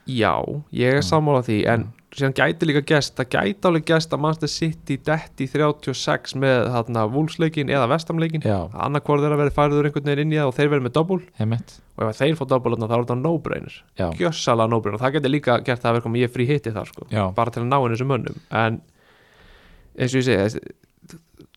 Já, 0.09 0.33
ég 0.75 0.97
er 0.97 0.99
Já. 1.01 1.07
sammála 1.13 1.43
því 1.45 1.57
en 1.73 1.85
síðan 2.13 2.35
gæti 2.37 2.67
líka 2.67 2.81
gæst, 2.85 3.15
það 3.17 3.29
gæti 3.33 3.67
alveg 3.69 3.85
gæst 3.89 4.11
að 4.13 4.21
Manchester 4.21 4.51
City 4.51 4.97
detti 5.01 5.47
í 5.47 5.49
36 5.49 6.35
með 6.37 6.67
þarna 6.75 7.05
Wolfsleikin 7.13 7.71
eða 7.73 7.87
Vestamleikin 7.89 8.45
já, 8.45 8.57
annarkvort 8.85 9.23
þeirra 9.23 9.39
verið 9.39 9.55
færður 9.57 9.89
einhvern 9.89 10.11
veginn 10.11 10.27
inn 10.27 10.35
í 10.35 10.39
það 10.41 10.51
og 10.51 10.55
þeir 10.59 10.71
verið 10.73 10.85
með 10.89 11.25
heimitt 11.39 11.73
og 11.97 12.05
ef 12.09 12.19
þeir 12.19 12.37
fá 12.37 12.45
double 12.49 12.75
þarna, 12.75 12.89
þá 12.89 12.95
er 12.97 13.03
þetta 13.03 13.17
no-brainer. 13.21 13.75
Gjössalega 14.19 14.69
no-brainer. 14.73 15.01
Það 15.01 15.15
getur 15.17 15.33
líka 15.33 15.57
gert 15.61 15.81
það 15.81 15.89
að 15.89 15.97
vera 15.97 16.05
komið 16.07 16.23
ég 16.23 16.33
frí 16.33 16.47
hitti 16.49 16.73
þar 16.73 16.89
sko. 16.89 17.05
Já, 17.13 17.23
bara 17.37 17.53
til 17.53 17.61
að 17.61 17.67
ná 17.69 17.75
henni 17.77 17.97
þessum 17.97 18.09
mönnum. 18.13 18.39
En 18.49 18.79
eins 19.93 20.15
og 20.15 20.21
ég 20.21 20.25
segi 20.27 20.73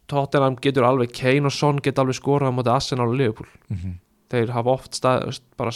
Tottenham 0.07 0.59
getur 0.63 0.87
alveg 0.87 1.15
Kane 1.17 1.49
og 1.49 1.55
Son 1.55 1.81
getur 1.83 2.05
alveg 2.05 2.19
skorað 2.21 2.53
á 2.53 2.57
móti 2.57 2.73
Arsenal 2.73 3.09
og 3.11 3.17
Liverpool. 3.19 3.49
Mhm, 3.73 3.97
þeir 4.31 4.53
hafa 4.55 4.75
oft 4.77 4.93
stað, 5.01 5.41
bara 5.57 5.73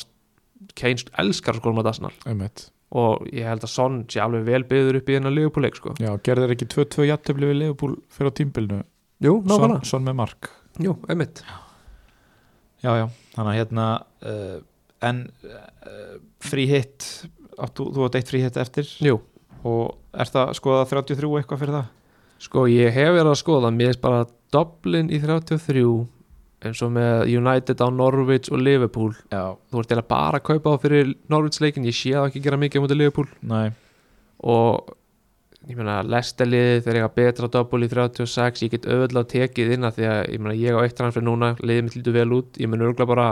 Kane 0.79 1.09
elskar 1.23 1.57
að 1.57 1.63
skora 1.63 1.79
móti 1.79 1.93
Arsenal. 1.93 2.15
Heimitt 2.27 2.69
og 2.91 3.29
ég 3.31 3.47
held 3.47 3.63
að 3.63 3.71
Son 3.71 3.99
sé 4.11 4.19
alveg 4.19 4.49
vel 4.49 4.65
byður 4.67 4.97
upp 4.99 5.11
í 5.13 5.15
þennan 5.15 5.35
Liverpool 5.37 5.63
leik 5.63 5.77
sko. 5.79 5.93
Já, 6.03 6.11
gerður 6.27 6.57
ekki 6.57 6.67
2-2 6.73 7.05
jættöfli 7.07 7.47
við 7.47 7.59
Liverpool 7.61 7.93
fyrir 8.11 8.35
á 8.35 8.39
tímbilinu 8.41 8.79
Jú, 9.23 9.37
son, 9.47 9.77
son 9.87 10.03
með 10.09 10.17
mark. 10.19 10.49
Jú, 10.83 10.97
einmitt. 11.13 11.45
Já, 12.83 12.91
já, 12.99 13.05
þannig 13.37 13.53
að 13.53 13.59
hérna 13.61 13.87
uh, 14.27 14.57
en 15.07 15.23
uh, 15.45 16.19
frí 16.43 16.65
hitt 16.67 17.07
áttu, 17.61 17.87
þú 17.95 18.09
átt 18.09 18.19
eitt 18.19 18.33
frí 18.33 18.43
hitt 18.43 18.59
eftir? 18.59 18.91
Jú, 19.05 19.21
og 19.63 19.95
er 20.11 20.33
það 20.33 20.55
skoða 20.59 20.87
33 20.91 21.31
eitthvað 21.39 21.63
fyrir 21.63 21.79
það? 21.79 21.91
sko 22.41 22.65
ég 22.71 22.95
hef 22.95 23.13
verið 23.13 23.33
að 23.35 23.41
skoða 23.43 23.73
mér 23.75 23.95
er 23.95 24.01
bara 24.01 24.25
Dublin 24.55 25.11
í 25.13 25.21
33 25.23 25.85
eins 26.61 26.81
og 26.85 26.93
með 26.93 27.31
United 27.33 27.81
á 27.81 27.89
Norwich 27.93 28.51
og 28.53 28.61
Liverpool. 28.61 29.13
Já, 29.33 29.57
þú 29.71 29.83
ert 29.83 29.95
eða 29.97 30.07
bara 30.11 30.41
að 30.41 30.47
kaupa 30.51 30.75
það 30.75 30.83
fyrir 30.85 31.13
Norwich 31.33 31.61
leikin 31.63 31.89
ég 31.89 31.97
sé 31.97 32.15
það 32.17 32.31
ekki 32.31 32.43
gera 32.45 32.61
mikið 32.61 32.81
á 32.81 32.85
móti 32.85 32.99
Liverpool. 32.99 33.29
Næ, 33.41 33.61
og 34.45 34.95
ég 35.69 35.77
meina 35.77 35.99
Lestelið 36.05 36.85
þeir 36.87 37.01
eiga 37.01 37.11
betra 37.17 37.51
double 37.53 37.85
í 37.85 37.91
36 37.93 38.65
ég 38.65 38.73
get 38.75 38.89
auðvitað 38.89 39.29
tekið 39.35 39.75
inn 39.77 39.89
að 39.89 39.99
því 39.99 40.09
að 40.13 40.21
ég 40.23 40.45
meina 40.45 40.57
ég 40.61 40.77
á 40.77 40.81
eitt 40.85 40.97
transfer 41.01 41.25
núna, 41.25 41.53
liðið 41.61 41.85
mitt 41.87 41.99
lítur 41.99 42.17
vel 42.17 42.31
út. 42.39 42.61
Ég 42.61 42.71
mun 42.71 42.87
örgulega 42.87 43.13
bara 43.13 43.29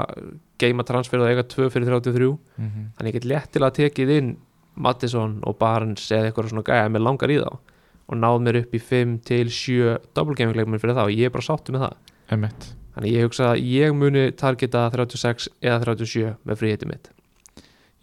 geima 0.61 0.87
transfer 0.89 1.21
og 1.23 1.31
eiga 1.31 1.47
tvö 1.49 1.71
fyrir 1.73 1.89
33, 1.89 2.29
mm 2.29 2.69
-hmm. 2.69 2.93
þannig 2.97 3.15
ég 3.15 3.21
get 3.21 3.31
léttilega 3.33 3.79
tekið 3.81 4.15
inn 4.19 4.37
Mattisson 4.75 5.41
og 5.43 5.59
Barnes 5.59 6.11
eða 6.13 6.31
eitthvað 6.31 6.49
svona 6.49 6.65
gæja. 6.65 6.89
Með 6.89 7.03
langar 7.03 7.31
í 7.31 7.41
þá 7.43 7.59
og 8.09 8.19
náð 8.19 8.43
mér 8.45 8.63
upp 8.63 8.75
í 8.75 8.83
5 8.83 9.15
til 9.29 9.53
7 9.53 9.95
double 10.17 10.37
gaming 10.39 10.57
leikmenn 10.57 10.81
fyrir 10.83 10.97
það 10.97 11.13
og 11.13 11.21
ég 11.21 11.29
er 11.29 11.35
bara 11.35 11.49
sáttu 11.49 11.77
með 11.77 11.87
það. 11.87 12.13
Emitt 12.37 12.73
þannig 12.99 13.15
ég 13.15 13.29
hugsa 13.29 13.53
að 13.53 13.63
ég 13.71 13.95
muni 13.95 14.25
targeta 14.35 14.89
36 14.91 15.47
eða 15.63 15.79
37 15.85 16.33
með 16.43 16.59
fríhiti 16.59 16.89
mitt. 16.91 17.13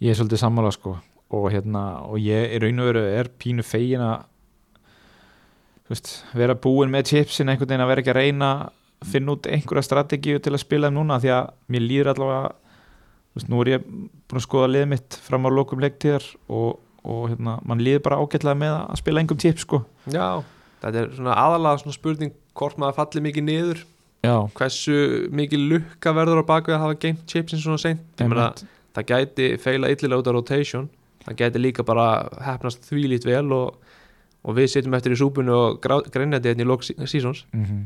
Ég 0.00 0.12
er 0.12 0.16
svolítið 0.16 0.40
sammála 0.40 0.72
sko. 0.72 0.96
Og 1.36 1.50
hérna, 1.52 1.82
og 2.06 2.20
ég 2.22 2.54
er 2.54 2.62
raun 2.62 2.80
og 2.80 2.88
veru 2.88 3.02
er 3.04 3.28
pínu 3.28 3.64
fegin 3.66 4.04
að 4.04 4.24
veist, 5.90 6.12
vera 6.34 6.54
búin 6.54 6.92
með 6.92 7.10
chipsin 7.10 7.50
einhvern 7.50 7.68
veginn 7.68 7.84
að 7.84 7.90
vera 7.90 8.04
ekki 8.04 8.12
að 8.14 8.20
reyna 8.20 8.50
að 9.02 9.10
finna 9.10 9.34
út 9.34 9.48
einhverja 9.50 9.84
strategíu 9.86 10.40
til 10.42 10.54
að 10.54 10.62
spila 10.62 10.88
þeim 10.88 10.96
núna 11.00 11.18
því 11.22 11.32
að 11.34 11.50
mér 11.74 11.84
líður 11.84 12.12
allavega 12.14 12.54
veist, 13.36 13.50
nú 13.50 13.60
er 13.60 13.72
ég 13.74 13.84
búin 13.90 14.40
að 14.40 14.46
skoða 14.46 14.70
liðið 14.72 14.90
mitt 14.94 15.18
fram 15.26 15.46
á 15.46 15.50
lokum 15.52 15.82
leiktíðar 15.82 16.30
og, 16.46 16.78
og 17.04 17.26
hérna, 17.32 17.58
mann 17.66 17.84
líður 17.84 18.06
bara 18.06 18.20
ágætlega 18.22 18.62
með 18.62 18.78
að 18.78 19.02
spila 19.02 19.22
einhverjum 19.22 19.44
chips 19.44 19.66
sko 19.66 19.82
Já, 20.12 20.42
þetta 20.82 21.02
er 21.02 21.12
svona 21.16 21.36
aðalega 21.42 21.82
svona 21.82 21.96
spurning 21.96 22.34
hvort 22.56 22.78
maður 22.80 22.98
falli 23.00 23.24
mikið 23.26 23.48
niður 23.48 23.82
Já, 24.26 24.36
hversu 24.58 24.96
mikið 25.36 25.66
lukka 25.72 26.14
verður 26.16 26.42
á 26.42 26.44
baku 26.48 26.74
að 26.74 26.82
hafa 26.82 26.98
game 27.02 27.18
chipsin 27.30 27.60
svona 27.62 27.78
seint. 27.78 28.06
Einmitt. 28.18 28.64
það 28.96 29.10
gæti 29.12 29.50
feila 29.62 29.90
illilega 29.92 30.22
út 30.22 30.30
af 30.30 30.36
rotation 30.38 30.88
það 31.26 31.38
geti 31.42 31.62
líka 31.62 31.84
bara 31.86 32.06
hefnast 32.46 32.86
þvílít 32.88 33.26
vel 33.26 33.50
og, 33.54 33.76
og 34.46 34.56
við 34.56 34.72
sitjum 34.72 34.96
eftir 34.98 35.14
í 35.14 35.20
súpunni 35.20 35.52
og 35.54 35.78
greinandi 35.82 36.50
hérna 36.50 36.64
í 36.64 36.68
lók 36.68 36.86
sísons 36.86 37.44
mm 37.52 37.84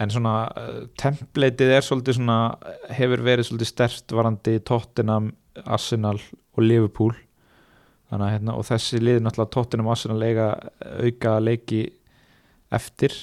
en 0.00 0.12
svona 0.12 0.36
uh, 0.56 0.84
templateið 1.00 1.74
er 1.76 1.84
svolítið 1.84 2.18
svona 2.18 2.38
hefur 2.96 3.24
verið 3.26 3.48
svolítið 3.48 3.70
stert 3.70 4.14
varandi 4.16 4.56
Tottenham, 4.66 5.32
Arsenal 5.64 6.18
og 6.18 6.64
Liverpool 6.64 7.14
þannig 8.12 8.26
að 8.26 8.32
hérna 8.34 8.54
og 8.60 8.66
þessi 8.68 9.00
lið 9.00 9.22
náttúrulega 9.24 9.54
Tottenham 9.54 9.88
og 9.88 9.94
Arsenal 9.94 10.24
eiga 10.26 10.48
auka 11.00 11.38
leiki 11.40 11.82
eftir. 12.72 13.16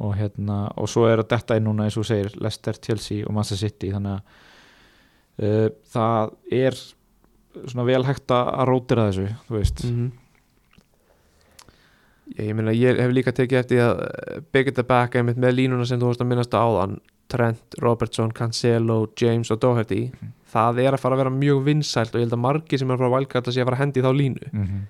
Og 0.00 0.14
hérna 0.16 0.62
og 0.80 0.88
svo 0.88 1.06
er 1.08 1.22
að 1.22 1.30
detta 1.32 1.56
inn 1.56 1.66
núna 1.68 1.86
eins 1.88 1.96
og 2.00 2.08
segir 2.08 2.32
Leicester, 2.40 2.76
Chelsea 2.76 3.24
og 3.24 3.36
Manchester 3.36 3.68
City. 3.68 3.92
Þannig 3.92 4.16
að 4.16 5.44
uh, 5.44 5.68
það 5.92 6.34
er 6.60 6.80
svona 7.64 7.86
vel 7.88 8.02
hægt 8.06 8.32
að 8.36 8.50
að 8.52 8.68
rótira 8.70 9.06
þessu, 9.08 9.28
þú 9.46 9.56
veist. 9.56 9.84
-hmm. 9.84 10.10
ég, 12.36 12.44
ég 12.50 12.54
meina 12.56 12.76
ég 12.76 13.00
hef 13.00 13.12
líka 13.16 13.32
tekið 13.32 13.58
eftir 13.58 13.80
að 13.84 14.04
eh, 14.04 14.42
byggja 14.52 14.72
þetta 14.72 14.88
back 14.92 15.16
einmitt 15.16 15.40
með 15.40 15.56
línuna 15.56 15.86
sem 15.86 16.00
þú 16.00 16.12
varst 16.12 16.20
að 16.20 16.30
minnast 16.30 16.54
á 16.54 16.60
áðan 16.60 17.00
Trent, 17.30 17.76
Robertson, 17.82 18.32
Cancelo, 18.36 19.02
James 19.20 19.50
og 19.50 19.60
Doherty. 19.62 20.10
Mhm. 20.10 20.36
það 20.50 20.80
er 20.82 20.94
að 20.96 20.98
fara 20.98 21.14
að 21.14 21.20
vera 21.22 21.30
mjög 21.30 21.58
vinsælt 21.62 22.14
og 22.14 22.18
ég 22.18 22.24
held 22.26 22.32
að 22.34 22.40
margir 22.42 22.78
sem 22.80 22.90
er 22.90 22.96
frá 22.98 23.10
Wildcard 23.12 23.46
að 23.46 23.54
sé 23.54 23.60
að 23.62 23.68
fara 23.68 23.76
að 23.76 23.82
hendi 23.84 24.02
þá 24.02 24.10
línu. 24.18 24.48
Mm 24.52 24.64
-hmm. 24.66 24.80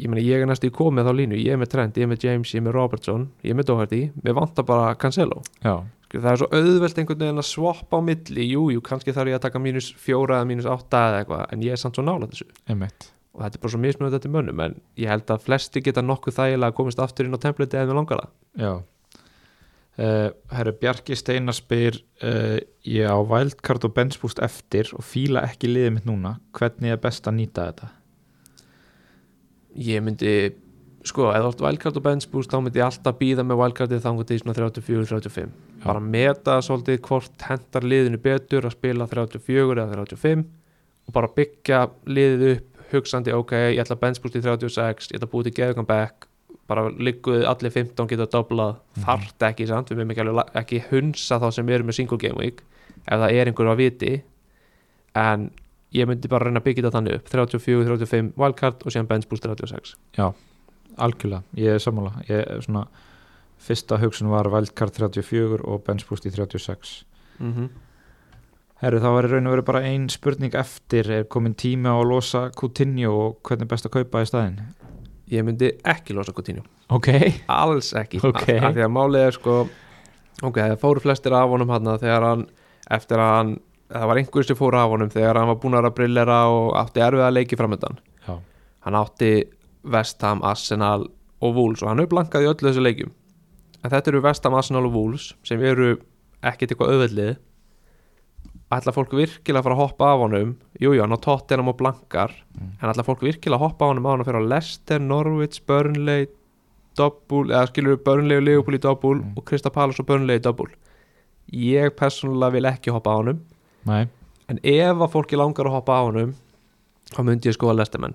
ég 0.00 0.08
meina 0.08 0.22
ég 0.24 0.40
er 0.42 0.46
næstu 0.46 0.70
í 0.70 0.72
komið 0.72 1.04
þá 1.04 1.12
línu. 1.18 1.36
Ég 1.36 1.52
er 1.52 1.58
með 1.60 1.68
Trent, 1.68 1.96
ég 1.96 2.02
er 2.02 2.08
með 2.08 2.24
James, 2.24 2.52
ég 2.54 2.60
er 2.60 2.66
með 2.66 2.72
Robertson 2.72 3.28
ég 3.44 3.50
er 3.50 3.56
með 3.56 3.66
Doherty, 3.66 4.10
mér 4.24 4.34
vantar 4.34 4.64
bara 4.64 4.94
Cancelo. 4.94 5.42
Já, 5.62 5.84
Skil, 6.06 6.20
það 6.20 6.32
er 6.32 6.36
svo 6.36 6.48
auðvelt 6.52 6.98
einhvern 6.98 7.18
veginn 7.18 7.42
að 7.42 7.50
swappa 7.50 7.98
á 7.98 8.00
milli, 8.00 8.44
jú, 8.46 8.70
jú, 8.70 8.80
kannski 8.80 9.12
þarf 9.12 9.28
ég 9.28 9.34
að 9.36 9.42
taka 9.42 9.58
mínus 9.58 9.92
fjóra 9.98 10.40
eða 10.40 10.46
mínus 10.46 10.66
átta 10.66 11.10
eða 11.10 11.24
eitthvað 11.24 11.52
en 11.52 11.62
ég 11.62 11.72
er 11.72 11.76
samt 11.76 11.96
svo 11.96 12.04
nála 12.04 12.26
þessu. 12.30 12.46
Einmitt. 12.68 13.10
Og 13.34 13.42
þetta 13.42 13.58
er 13.58 13.60
bara 13.60 13.72
svo 13.74 13.80
mismunandi 13.80 14.16
þetta 14.16 14.32
mönnum 14.32 14.60
en 14.64 14.80
ég 14.96 15.08
held 15.08 15.26
að 15.26 15.42
flesti 15.44 15.82
geta 15.82 16.00
nokkuð 16.00 16.36
þægilega 16.38 16.70
að 16.72 16.76
komast 16.78 16.98
aftur 16.98 17.26
inn 17.26 17.34
á 17.36 17.40
template 17.42 17.76
eða 17.76 17.90
með 17.90 17.98
langala 18.00 18.28
Já 18.56 18.80
uh, 20.00 20.28
Herru 20.52 20.74
Bjarki 20.80 21.16
Steinar 21.18 21.56
spyr 21.56 22.00
uh, 22.22 22.56
ég 22.86 23.06
á 23.08 23.16
Wildcard 23.18 23.86
og 23.88 23.94
benchboost 23.96 24.42
eftir 24.44 24.92
og 24.96 25.04
fíla 25.06 25.44
ekki 25.48 25.70
liðið 25.70 25.94
mitt 25.98 26.08
núna 26.08 26.36
hvernig 26.56 26.96
er 26.96 27.02
best 27.02 27.28
að 27.28 27.40
nýta 27.40 27.70
þetta? 27.70 27.92
ég 29.76 30.02
myndi, 30.04 30.34
sko, 31.06 31.28
eða 31.30 31.50
allt 31.50 31.62
wildcard 31.64 31.98
og 32.00 32.04
bench 32.06 32.28
boost 32.32 32.52
þá 32.52 32.60
myndi 32.64 32.80
ég 32.80 32.88
alltaf 32.88 33.18
býða 33.18 33.44
með 33.46 33.60
þá 34.04 34.10
myndi 34.14 34.38
í 34.38 34.42
svona 34.42 34.56
34-35 34.56 35.42
Já. 35.42 35.82
bara 35.84 36.02
meta 36.02 36.60
svolítið 36.64 37.02
hvort 37.08 37.48
hendar 37.50 37.84
liðinu 37.86 38.20
betur 38.22 38.68
að 38.68 38.76
spila 38.78 39.08
34 39.10 39.82
eða 39.82 39.98
35 40.00 40.46
og 41.06 41.14
bara 41.14 41.30
byggja 41.36 41.82
liðið 42.08 42.48
upp 42.54 42.72
hugsandi, 42.86 43.34
ok, 43.34 43.52
ég 43.74 43.82
ætla 43.82 43.98
boost 44.22 44.38
í 44.38 44.44
36 44.44 45.12
ég 45.12 45.20
ætla 45.20 45.30
búið 45.30 45.50
til 45.50 45.56
geðugan 45.60 45.88
back 45.88 46.28
bara 46.68 46.88
ligguð 46.90 47.44
allir 47.46 47.70
15 47.70 48.08
geta 48.08 48.26
doblað 48.26 48.76
Mhm. 48.96 49.04
þarft 49.04 49.38
ekki, 49.50 49.66
sant, 49.66 49.88
við 49.90 49.96
meðum 50.04 50.10
ekki, 50.16 50.54
ekki 50.62 50.82
hunsa 50.90 51.38
þá 51.40 51.52
sem 51.52 51.68
eru 51.68 51.84
með 51.84 51.94
single 51.94 52.18
game 52.18 52.38
week 52.38 52.62
ef 53.06 53.20
það 53.20 53.32
er 53.32 53.46
einhver 53.46 53.70
að 53.72 53.76
viti. 53.76 54.22
En 55.14 55.50
ég 55.94 56.06
myndi 56.06 56.28
bara 56.28 56.44
reyna 56.44 56.60
að 56.60 56.64
byggja 56.64 56.82
þetta 56.82 56.98
þannig 56.98 57.14
upp. 57.14 57.28
34-35 57.30 58.32
wildcard 58.36 58.82
og 58.84 58.92
síðan 58.92 59.08
bench 59.08 59.28
boost 59.28 59.42
36 59.42 59.96
Algjörlega, 60.98 61.42
ég 61.56 61.74
er 61.74 61.78
sammála. 61.78 62.12
Ég 62.28 62.46
er 62.50 62.60
svona 62.64 62.86
fyrsta 63.60 63.98
hugsun 64.00 64.30
var 64.30 64.48
Wildcard 64.48 64.94
34 64.96 65.60
og 65.64 65.84
benchboost 65.84 66.26
í 66.26 66.30
36 66.32 67.04
mm 67.38 67.52
-hmm. 67.52 67.68
Herru, 68.82 69.00
var 69.00 69.24
í 69.24 69.30
raun 69.30 69.46
og 69.46 69.54
verið 69.56 69.64
bara 69.64 69.80
ein 69.88 70.08
spurning 70.08 70.54
eftir. 70.54 71.10
Er 71.10 71.24
komin 71.24 71.54
tími 71.54 71.88
á 71.88 71.96
að 71.96 72.08
losa 72.10 72.50
Coutinho 72.50 73.10
og 73.10 73.42
hvernig 73.42 73.62
er 73.62 73.66
best 73.72 73.86
að 73.86 73.90
kaupa 73.90 74.20
í 74.20 74.26
staðinn? 74.28 74.60
Ég 75.32 75.46
myndi 75.46 75.72
ekki 75.84 76.14
losa 76.16 76.34
Coutinho. 76.36 76.62
Ok, 76.92 77.08
alls 77.50 77.92
ekki. 77.98 78.20
Ok. 78.24 78.44
af, 78.46 78.72
því 78.76 78.84
að 78.86 78.92
málið 78.94 79.26
er 79.26 79.36
sko 79.36 79.56
ok, 80.42 80.58
það 80.60 80.76
fóru 80.82 81.02
flestir 81.02 81.34
af 81.36 81.50
honum 81.50 81.72
hann 81.72 81.92
þegar 81.98 82.28
hann, 82.30 82.46
eftir 82.92 83.22
að 83.22 83.32
hann 83.34 83.52
það 83.92 84.08
var 84.10 84.20
einhver 84.20 84.46
sem 84.46 84.58
fóru 84.58 84.80
af 84.80 84.90
honum 84.92 85.12
þegar 85.12 85.40
hann 85.40 85.50
var 85.50 85.60
búin 85.62 85.78
að 85.78 85.92
brillera 85.96 86.40
og 86.52 86.72
átti 86.78 87.02
erfið 87.06 87.26
að 87.26 87.36
leiki 87.36 87.58
framöndan 87.58 88.00
já, 88.26 88.34
hann 88.86 88.98
átti 88.98 89.30
West 89.86 90.22
Ham, 90.26 90.42
Arsenal 90.42 91.06
og 91.40 91.54
Wolves 91.54 91.84
og 91.84 91.92
hann 91.92 92.02
blankað 92.10 92.46
í 92.46 92.50
öllu 92.50 92.70
þessu 92.70 92.82
leikjum. 92.82 93.12
En 93.84 93.92
þetta 93.92 94.10
eru 94.10 94.22
West 94.24 94.46
Ham, 94.46 94.56
Arsenal 94.58 94.88
og 94.88 94.96
Wolves 94.96 95.28
sem 95.46 95.62
eru 95.62 95.92
ekkit 96.46 96.72
eitthvað 96.72 96.94
auðvellið 96.94 97.36
ætla 98.74 98.92
fólk 98.96 99.12
virkilega 99.14 99.60
að 99.62 99.66
fara 99.68 99.76
að 99.76 99.82
hoppa 99.84 100.06
af 100.12 100.20
honum? 100.24 100.56
Jújú, 100.82 100.98
hann 101.04 101.14
á 101.14 101.18
Tottenham 101.22 101.68
og 101.70 101.76
blankar. 101.78 102.32
Mm. 102.58 102.72
en 102.82 102.90
ætla 102.90 103.04
fólk 103.06 103.22
virkilega 103.22 103.60
að 103.60 103.64
hoppa 103.68 103.84
af 103.86 103.92
honum 103.92 104.06
á 104.06 104.10
hann 104.10 104.24
að 104.24 104.28
fyrir 104.30 104.42
á 104.42 104.50
Leicester, 104.50 104.98
Norwich, 105.00 105.60
Burnley 105.66 106.26
Dobbul, 106.96 107.50
eða 107.52 107.68
skilur 107.70 107.96
við 107.96 108.04
Burnley 108.04 108.36
og 108.40 108.42
Liverpool 108.46 108.74
í 108.78 108.82
Dobbul 108.82 109.16
Mm. 109.22 109.32
og 109.36 109.44
Krista 109.44 109.70
Palace 109.70 110.00
og 110.02 110.06
Burnley 110.08 110.38
í 110.40 110.42
Dobbul 110.42 110.70
ég 111.52 111.90
persónulega 111.94 112.52
vil 112.56 112.64
ekki 112.66 112.90
hoppa 112.90 113.10
af 113.12 113.20
honum. 113.22 113.40
Nei, 113.86 114.08
en 114.48 114.58
ef 114.64 114.96
að 114.98 115.12
fólki 115.12 115.36
langar 115.38 115.66
að 115.68 115.76
hoppa 115.78 115.92
af 116.00 116.06
honum 116.08 116.34
þá 117.14 117.20
myndi 117.22 117.46
ég 117.50 117.54
skoða 117.54 117.76
Leicester 117.76 118.00
menn. 118.02 118.14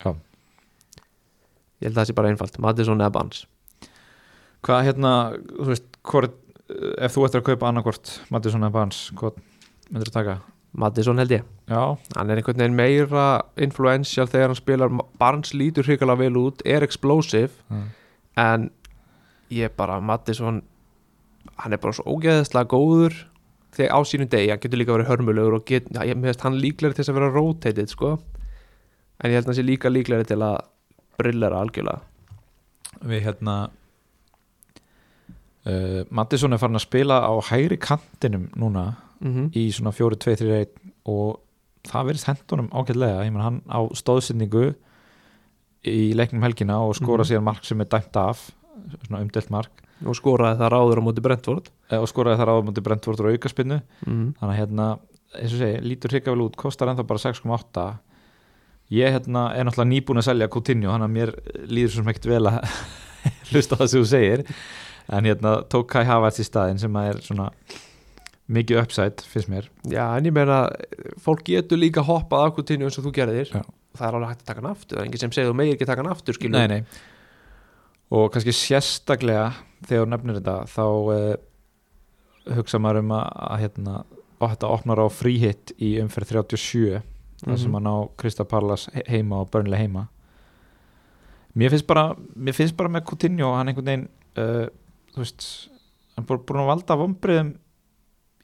Já. 0.00 0.14
ég 1.82 1.88
held 1.90 1.96
að 1.96 2.00
það 2.00 2.06
sé 2.08 2.14
bara 2.16 2.28
einfalt. 2.32 2.58
Madison 2.62 3.00
eða 3.02 3.12
Barnes. 3.12 3.44
Hvað 4.62 4.84
hérna 4.86 5.12
þú 5.58 5.66
veist, 5.68 5.88
hvort, 6.06 6.36
ef 7.02 7.12
þú 7.16 7.24
ættir 7.26 7.42
að 7.42 7.48
kaupa 7.50 7.68
annarkvort 7.68 8.12
Mattisson 8.30 8.62
eða 8.62 8.72
Barnes, 8.76 9.00
hvað 9.18 9.40
myndir 9.92 10.10
að 10.10 10.16
taka? 10.18 10.36
Madison 10.72 11.18
held 11.20 11.32
ég. 11.34 11.42
Já, 11.68 11.82
hann 12.16 12.30
er 12.32 12.38
einhvern 12.40 12.56
veginn 12.62 12.76
meira 12.78 13.24
influential 13.60 14.24
þegar 14.32 14.48
hann 14.54 14.56
spilar 14.56 14.92
Barnes 15.20 15.52
lítur 15.52 15.84
hrikalega 15.84 16.22
vel 16.24 16.38
út 16.40 16.62
er 16.64 16.82
explosive 16.86 17.52
Mm. 17.68 17.90
en 18.40 18.70
ég 19.52 19.74
bara 19.76 20.00
Madison 20.00 20.62
hann 21.58 21.72
er 21.72 21.76
bara 21.82 21.92
svo 21.92 22.04
ógeðslega 22.16 22.70
góður 22.72 23.12
þegar 23.76 23.92
á 23.92 23.98
sínum 24.08 24.28
degi, 24.32 24.48
hann 24.50 24.60
getur 24.64 24.78
líka 24.80 24.94
verið 24.96 25.10
hörmulegur 25.10 25.54
og 25.58 25.64
get, 25.68 25.88
já, 25.92 26.02
ég 26.08 26.16
meðist 26.16 26.40
hann 26.44 26.56
líklegri 26.60 26.94
til 26.96 27.04
þess 27.04 27.12
að 27.12 27.18
vera 27.20 27.30
rotated 27.36 27.88
sko. 27.92 28.14
En 29.22 29.30
ég 29.30 29.36
held 29.36 29.44
að 29.46 29.52
hann 29.52 29.60
sé 29.60 29.64
líka 29.66 29.92
líklegri 29.92 30.24
til 30.28 30.40
að 30.44 30.58
brillera 31.20 31.60
algjörlega. 31.60 32.00
Við 33.08 33.22
hérna 33.26 33.54
uh, 35.66 36.02
Mattisson 36.10 36.52
er 36.56 36.60
farin 36.62 36.78
að 36.80 36.84
spila 36.86 37.20
á 37.24 37.32
hægri 37.50 37.78
kantinum 37.80 38.48
núna 38.58 38.86
mm 39.22 39.34
-hmm. 39.34 39.50
í 39.56 39.72
svona 39.72 39.92
4-2-3-1 39.96 40.66
og 41.06 41.40
það 41.88 42.06
verðist 42.06 42.28
hendunum 42.30 42.70
ágætlega 42.70 43.24
ég 43.26 43.32
menn 43.32 43.42
hann 43.42 43.62
á 43.66 43.80
stóðsendingu 43.94 44.74
í 45.84 46.14
leiknum 46.14 46.42
helgina 46.42 46.78
og 46.78 46.94
skora 46.94 47.24
Mhm. 47.24 47.30
síðan 47.30 47.44
mark 47.44 47.64
sem 47.64 47.80
er 47.80 47.86
dæmt 47.86 48.16
af 48.16 48.50
svona 49.06 49.22
umdelt 49.22 49.50
mark 49.50 49.82
og 50.06 50.16
skoraði 50.18 50.58
það 50.60 50.72
ráður 50.74 51.00
á 51.02 51.06
móti 51.06 51.22
Brentford 51.24 51.68
eh, 51.90 51.98
og 51.98 52.08
skoraði 52.10 52.40
þar 52.40 52.52
áður 52.52 52.66
mútið 52.68 52.86
Brentford 52.88 53.20
og 53.20 53.32
aukaspinnu 53.32 53.80
mm. 54.06 54.24
þannig 54.38 54.54
að 54.54 54.58
hérna, 54.58 54.86
eins 55.38 55.54
og 55.54 55.62
segi, 55.62 55.82
lítur 55.86 56.14
hrika 56.14 56.34
vel 56.34 56.46
út 56.46 56.56
kostar 56.56 56.88
ennþá 56.92 57.06
bara 57.06 57.22
6,8 57.22 57.86
ég 58.92 59.14
hérna 59.16 59.44
er 59.56 59.64
náttúrulega 59.66 59.92
nýbúin 59.92 60.20
að 60.20 60.28
selja 60.28 60.50
Coutinho, 60.52 60.92
hann 60.92 61.06
að 61.06 61.14
mér 61.14 61.34
líður 61.70 61.96
sem 61.96 62.12
ekkert 62.12 62.30
vel 62.32 62.50
að 62.50 62.58
hlusta 63.52 63.78
á 63.78 63.80
það 63.82 63.92
sem 63.92 64.02
þú 64.02 64.10
segir 64.10 64.44
en 65.12 65.30
hérna 65.30 65.54
tók 65.70 65.88
Kai 65.92 66.04
Havertz 66.08 66.42
í 66.42 66.46
staðinn 66.48 66.82
sem 66.82 66.98
að 66.98 67.12
er 67.12 67.22
svona 67.24 67.48
mikið 68.52 68.80
upside, 68.82 69.22
finnst 69.28 69.48
mér 69.52 69.68
Já, 69.88 70.16
en 70.18 70.26
ég 70.26 70.34
meina, 70.34 70.64
fólk 71.22 71.44
getur 71.46 71.78
líka 71.78 72.02
hoppað 72.06 72.46
af 72.48 72.54
Coutinho 72.56 72.88
eins 72.88 72.98
og 72.98 73.06
þú 73.06 73.12
gerðir 73.14 73.52
Já. 73.52 73.62
það 73.96 74.06
er 74.08 74.14
alveg 74.18 74.32
hægt 74.32 74.42
að 74.42 74.46
taka 74.50 74.60
hann 74.62 74.70
aftur, 74.72 74.96
það 74.96 75.02
er 75.02 75.06
enginn 75.08 75.22
sem 75.22 75.32
segir 75.36 75.50
þú 75.52 75.56
megir 75.60 75.76
ekki 75.76 75.86
taka 75.88 76.02
hann 76.02 76.12
aftur 76.12 76.34
skilur 76.38 76.58
nei, 76.58 76.66
nei. 76.68 76.82
og 78.12 78.26
kannski 78.34 78.52
sérstaklega 78.56 79.46
þegar 79.88 80.10
nefnir 80.12 80.40
þetta 80.40 80.56
þá 80.72 80.82
uh, 80.86 81.36
hugsa 82.58 82.80
maður 82.82 83.02
um 83.04 83.14
að, 83.14 83.26
að 83.46 83.62
hérna, 83.62 83.96
og 84.42 84.50
þetta 84.52 84.72
opnar 84.74 85.00
á 85.02 85.06
fríhitt 85.14 85.72
í 85.78 85.94
umferð 86.02 86.34
37 86.42 87.00
þar 87.42 87.58
sem 87.58 87.70
Mhm. 87.70 87.74
hann 87.78 87.88
á 87.90 87.96
Krista 88.18 88.44
Parlas 88.46 88.88
heima 89.08 89.40
og 89.42 89.48
Burnley 89.50 89.78
heima 89.80 90.04
mér 91.58 91.70
finnst 91.74 91.86
bara 91.90 92.12
mér 92.36 92.54
finnst 92.56 92.76
bara 92.78 92.88
með 92.92 93.04
Coutinho 93.08 93.48
hann 93.56 93.68
einhvern 93.70 93.88
veginn 93.88 94.04
uh, 94.38 94.66
þú 95.14 95.20
veist, 95.24 95.46
hann 96.16 96.24
er 96.28 96.38
búin 96.46 96.62
að 96.62 96.70
valda 96.70 96.96
vombriðum 97.00 97.50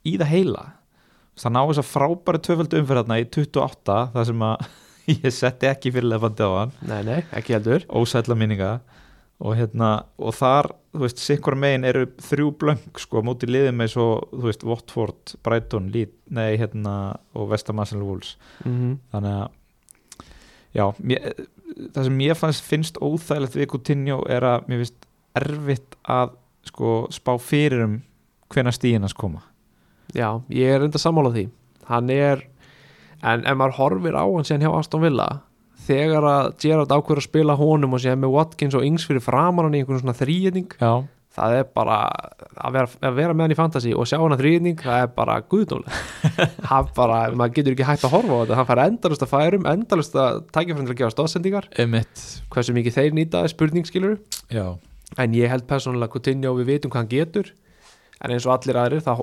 í 0.08 0.16
það 0.20 0.32
heila. 0.34 0.66
Það 1.38 1.54
ná 1.54 1.60
þess 1.62 1.82
að 1.82 1.90
frábæri 1.92 2.42
tvöföldu 2.44 2.82
umferðarna 2.82 3.18
í 3.20 3.26
28 3.36 3.98
þar 4.14 4.28
sem 4.30 4.46
að 4.48 4.68
ég 5.14 5.34
setti 5.34 5.70
ekki 5.70 5.92
fyrirlega 5.94 6.24
fandi 6.26 6.48
á 6.48 6.52
hann. 6.56 6.72
Nei, 6.90 7.00
nei, 7.06 7.18
ekki 7.36 7.56
heldur. 7.56 7.84
Ósætla 7.88 8.36
minninga. 8.38 8.78
Og 9.38 9.54
hérna, 9.54 9.92
og 10.18 10.34
þar, 10.34 10.72
þú 10.90 11.04
veist, 11.04 11.20
sikkur 11.22 11.54
megin 11.54 11.86
eru 11.86 12.08
þrjú 12.26 12.48
blöng, 12.58 12.80
sko, 12.98 13.20
móti 13.22 13.46
liðið 13.46 13.76
með 13.78 13.92
svo, 13.92 14.06
þú 14.32 14.48
veist, 14.48 14.64
Watford, 14.66 15.34
Brighton 15.46 15.92
Leeds, 15.94 16.16
nei, 16.34 16.56
hérna, 16.58 16.94
og 17.38 17.52
Vestamassel 17.52 18.02
Wolves, 18.02 18.32
mm 18.64 18.72
-hmm. 18.74 18.96
þannig 19.12 19.36
að 19.36 19.46
já, 20.74 20.84
mér, 20.98 21.46
það 21.94 22.08
sem 22.08 22.18
mér 22.18 22.38
fannst 22.38 22.66
finnst 22.66 22.98
óþægilegt 23.00 23.56
við 23.58 23.70
Coutinho 23.72 24.18
er 24.30 24.46
að 24.46 24.68
mér 24.68 24.82
finnst 24.82 25.06
erfitt 25.38 25.96
að 26.02 26.34
sko, 26.68 27.06
spá 27.14 27.34
fyrir 27.40 27.84
um 27.86 27.96
hvenær 28.52 28.76
stíðinans 28.76 29.16
koma 29.16 29.44
Já, 30.16 30.40
ég 30.54 30.76
er 30.76 30.86
enda 30.86 31.00
sammála 31.00 31.34
því. 31.34 31.48
Hann 31.88 32.10
er 32.12 32.46
en 33.26 33.44
ef 33.46 33.58
maður 33.58 33.78
horfir 33.80 34.16
á 34.18 34.24
hann 34.24 34.46
síðan 34.46 34.66
hjá 34.66 34.72
Aston 34.78 35.02
Villa 35.04 35.28
þegar 35.88 36.26
að 36.28 36.48
Gerrard 36.62 36.92
ákveður 36.92 37.22
að 37.22 37.28
spila 37.28 37.56
honum 37.58 37.94
og 37.96 38.02
síðan 38.02 38.20
með 38.22 38.34
Watkins 38.34 38.76
og 38.78 38.84
Ings 38.86 39.06
fyrir 39.08 39.24
framan 39.24 39.68
hann 39.68 39.78
í 39.78 39.82
einhvern 39.82 40.02
svona 40.02 40.14
þrýjetning 40.18 40.74
já, 40.78 40.92
það 41.38 41.54
er 41.58 41.68
bara 41.74 41.96
að 42.58 42.76
vera, 42.76 42.90
að 43.08 43.16
vera 43.18 43.34
með 43.36 43.46
hann 43.46 43.54
í 43.54 43.58
fantasy 43.58 43.94
og 43.96 44.08
sjá 44.10 44.18
hann 44.20 44.34
að 44.36 44.42
þrýjetning 44.42 44.82
það 44.82 45.04
er 45.04 45.12
bara 45.16 45.38
guðdómlega 45.50 46.48
hann 46.70 46.90
bara, 46.98 47.20
maður 47.32 47.56
getur 47.58 47.76
ekki 47.76 47.88
hægt 47.88 48.06
að 48.06 48.14
horfa 48.16 48.36
á 48.36 48.40
þetta. 48.42 48.58
Hann 48.60 48.68
fær 48.70 48.82
endalust 48.84 49.24
að 49.24 49.32
færum, 49.32 49.70
endalust 49.72 50.18
að 50.18 50.42
tækja 50.54 50.76
til 50.78 50.86
að 50.86 50.98
gefa 51.00 51.14
stóðsendingar 51.16 51.70
hversu 52.52 52.76
mikið 52.76 52.98
þeir 53.00 53.16
nýta 53.18 53.42
spurning 53.50 53.88
skilur 53.88 54.18
já, 54.52 54.66
en 55.16 55.38
ég 55.38 55.50
held 55.50 55.66
persónulega 55.70 56.12
Coutinho 56.14 56.54
við 56.60 56.74
vitum 56.74 56.92
hvað 56.92 57.04
hann 57.04 57.12
getur. 57.14 57.50
En 58.18 58.32
eins 58.34 58.46
og 58.48 58.56
allir 58.56 58.74
aðrir 58.74 59.02
þá, 59.06 59.22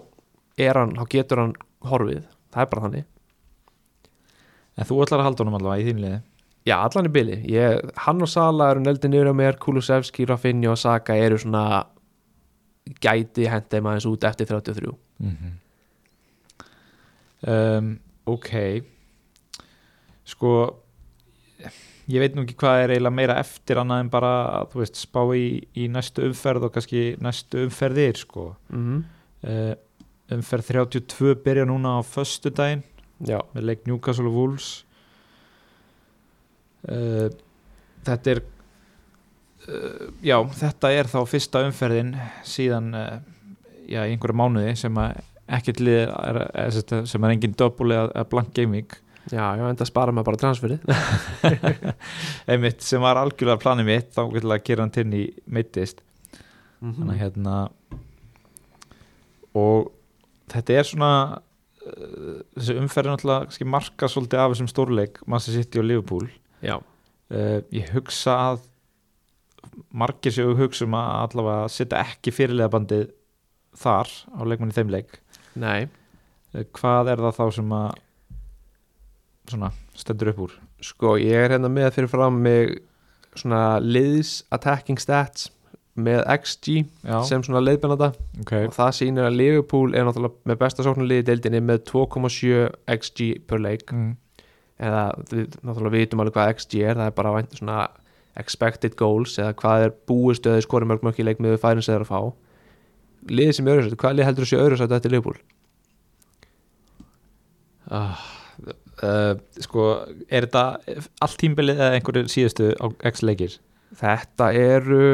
er 0.57 0.79
hann, 0.79 0.95
þá 0.95 1.05
getur 1.11 1.41
hann 1.43 1.57
horfið, 1.85 2.23
það 2.53 2.61
er 2.61 2.71
bara 2.71 2.85
þannig. 2.87 3.09
En 4.75 4.87
þú 4.89 5.01
ætlar 5.03 5.23
að 5.23 5.29
halda 5.29 5.43
honum 5.43 5.59
allavega 5.59 5.83
í 5.83 5.89
þín 5.89 6.01
liði? 6.03 6.21
Já, 6.65 6.79
allan 6.81 7.07
í 7.07 7.11
byli 7.13 7.35
ég, 7.53 7.91
Hann 8.01 8.23
og 8.25 8.29
Sala 8.31 8.71
eru 8.73 8.81
neldi 8.81 9.11
niður 9.11 9.29
á 9.29 9.35
mér 9.37 9.59
Kulusevski, 9.61 10.25
Rafinha 10.25 10.71
og 10.71 10.79
Saka 10.81 11.13
eru 11.13 11.37
svona 11.37 11.85
gæti 13.01 13.45
hendið 13.49 13.85
maður 13.85 14.09
út 14.15 14.25
eftir 14.25 14.49
33 14.49 14.89
mm 15.21 15.53
um, 17.45 17.93
ok. 18.25 18.49
Sko 20.25 20.51
ég 22.09 22.21
veit 22.21 22.35
nú 22.37 22.43
ekki 22.45 22.57
hvað 22.59 22.83
er 22.83 22.93
eiginlega 22.95 23.17
meira 23.17 23.37
eftir 23.41 23.79
annað 23.81 24.03
en 24.03 24.11
bara 24.13 24.33
þú 24.71 24.81
veist 24.81 24.99
spá 24.99 25.21
í, 25.37 25.45
í 25.77 25.87
næstu 25.91 26.25
umferð 26.25 26.67
og 26.67 26.75
kannski 26.75 27.03
næstu 27.21 27.65
umferðir 27.65 28.17
sko. 28.21 28.55
Mm 28.69 28.85
-hmm. 28.85 29.03
uh, 29.49 29.73
umferð 30.33 30.71
32 30.71 31.35
byrja 31.45 31.65
núna 31.69 31.97
á 31.97 32.01
föstu 32.05 32.49
daginn 32.49 32.83
Já, 33.23 33.39
með 33.55 33.69
leik 33.69 33.85
Newcastle 33.87 34.27
og 34.27 34.35
Wolves. 34.35 34.69
Uh, 36.85 37.31
þetta 38.05 38.33
er 38.35 38.41
uh, 39.65 40.03
já, 40.21 40.35
þetta 40.59 40.91
er 40.93 41.09
þá 41.09 41.17
fyrsta 41.29 41.63
umferðin 41.65 42.11
síðan 42.45 42.91
uh, 42.93 43.15
já, 43.87 44.03
í 44.03 44.11
einhverju 44.11 44.37
mánuði 44.37 44.75
sem 44.77 44.99
að 45.01 45.23
ekkert 45.55 45.81
lið 45.81 45.97
er, 46.03 46.41
er, 46.61 46.77
sem 47.09 47.25
er 47.25 47.33
engin 47.33 47.57
double 47.57 47.95
eða 47.95 48.27
blank 48.29 48.53
gaming 48.53 48.93
já, 49.31 49.41
já, 49.57 49.63
enda 49.65 49.87
spara 49.89 50.13
maður 50.13 50.29
bara 50.29 50.41
transferið. 50.43 50.85
Einmitt 52.51 52.85
sem 52.85 53.01
var 53.01 53.17
algjörlega 53.23 53.63
planið 53.63 53.89
mitt 53.89 54.13
þá 54.13 54.23
getur 54.35 54.53
að 54.53 54.65
gera 54.69 54.85
hann 54.85 54.95
til 54.99 55.07
í 55.09 55.25
meittist 55.47 56.03
mm 56.83 56.97
þannig 56.99 57.15
að 57.15 57.21
hérna 57.23 57.53
og 59.57 59.87
þetta 60.51 60.77
er 60.79 60.87
svona 60.89 61.11
uh, 61.35 62.39
þessi 62.57 62.77
umferðin 62.81 63.15
alltaf 63.15 63.49
kannski 63.49 63.67
marka 63.69 64.09
svolítið 64.11 64.43
af 64.43 64.53
þessum 64.53 64.71
stórleik 64.71 65.19
Manchester 65.25 65.61
City 65.61 65.81
og 65.81 65.87
Liverpool. 65.89 66.29
Uh, 66.65 67.59
ég 67.73 67.91
hugsa 67.95 68.37
að 68.51 68.65
margir 69.95 70.33
séu 70.35 70.55
hugsa 70.57 70.85
um 70.85 70.97
að 70.97 71.13
allavega 71.25 71.69
setja 71.73 72.01
ekki 72.05 72.33
fyrirlega 72.35 72.73
bandið 72.75 73.07
þar 73.75 74.11
á 74.31 74.41
leikmanni 74.45 74.75
þeim 74.77 74.93
leik. 74.93 75.19
Nei. 75.57 75.87
Uh, 76.53 76.65
hvað 76.77 77.13
er 77.13 77.23
það 77.25 77.39
þá 77.39 77.45
sem 77.59 77.77
að 77.79 78.03
svona 79.51 79.71
stendur 79.97 80.33
upp 80.33 80.43
úr? 80.47 80.59
Sko, 80.85 81.15
ég 81.21 81.37
er 81.39 81.55
hérna 81.55 81.71
með 81.71 81.91
fyrir 81.97 82.11
fram 82.11 82.37
mig 82.45 82.77
svona 83.35 83.79
liðs 83.83 84.43
attacking 84.53 85.01
stats 85.01 85.49
með 85.95 86.21
XG 86.33 86.75
já, 86.83 87.17
sem 87.27 87.43
svona 87.45 87.61
leiðbennanda 87.63 88.11
ok, 88.41 88.53
og 88.67 88.75
það 88.75 88.91
sýnir 88.97 89.27
að 89.29 89.37
Liverpool 89.39 89.95
er 89.95 90.07
náttúrulega 90.07 90.51
með 90.51 90.59
besta 90.63 90.85
sóknarliði 90.85 91.27
deildinni 91.29 91.61
með 91.63 91.85
2,7 91.91 92.65
XG 92.97 93.29
per 93.47 93.63
leik. 93.63 93.93
Mm, 93.95 94.15
eða 94.83 95.03
við 95.31 95.55
náttúrulega 95.61 95.95
vitum 95.95 96.23
alveg 96.23 96.35
hvað 96.35 96.53
XG 96.57 96.81
er 96.83 96.99
það 96.99 97.11
er 97.11 97.17
bara 97.19 97.35
vænt 97.37 97.55
svona 97.55 97.79
expected 98.35 98.97
goals 98.99 99.37
eða 99.39 99.55
hvað 99.61 99.85
er 99.85 99.93
búistöði 100.09 100.65
skori 100.65 100.87
mörg 100.89 101.05
mörg 101.07 101.21
í 101.23 101.27
leik 101.27 101.39
með 101.43 101.61
færin 101.63 101.85
sem 101.85 101.95
þeir 101.95 102.07
að 102.07 102.11
fá. 102.11 102.21
Liðið 103.31 103.57
sem 103.57 103.67
er 103.67 103.77
öðru 103.77 103.87
sættu, 103.87 104.01
hvað 104.03 104.17
lið 104.17 104.27
heldur 104.27 104.45
þú 104.45 104.51
sé 104.51 104.63
öðru 104.65 104.79
sættu 104.81 104.97
eftir 104.99 105.15
Liverpool? 105.15 105.39
ah, 107.93 108.21
uh, 109.03 109.35
sko 109.61 109.87
er 110.29 110.47
þetta 110.47 110.65
allt 111.23 111.39
tímbilið 111.41 111.81
eða 111.81 111.99
einhverju 111.99 112.31
síðustu 112.31 112.71
á 112.79 112.85
X 113.11 113.23
leikir? 113.25 113.57
Þetta 113.95 114.51
eru 114.57 115.05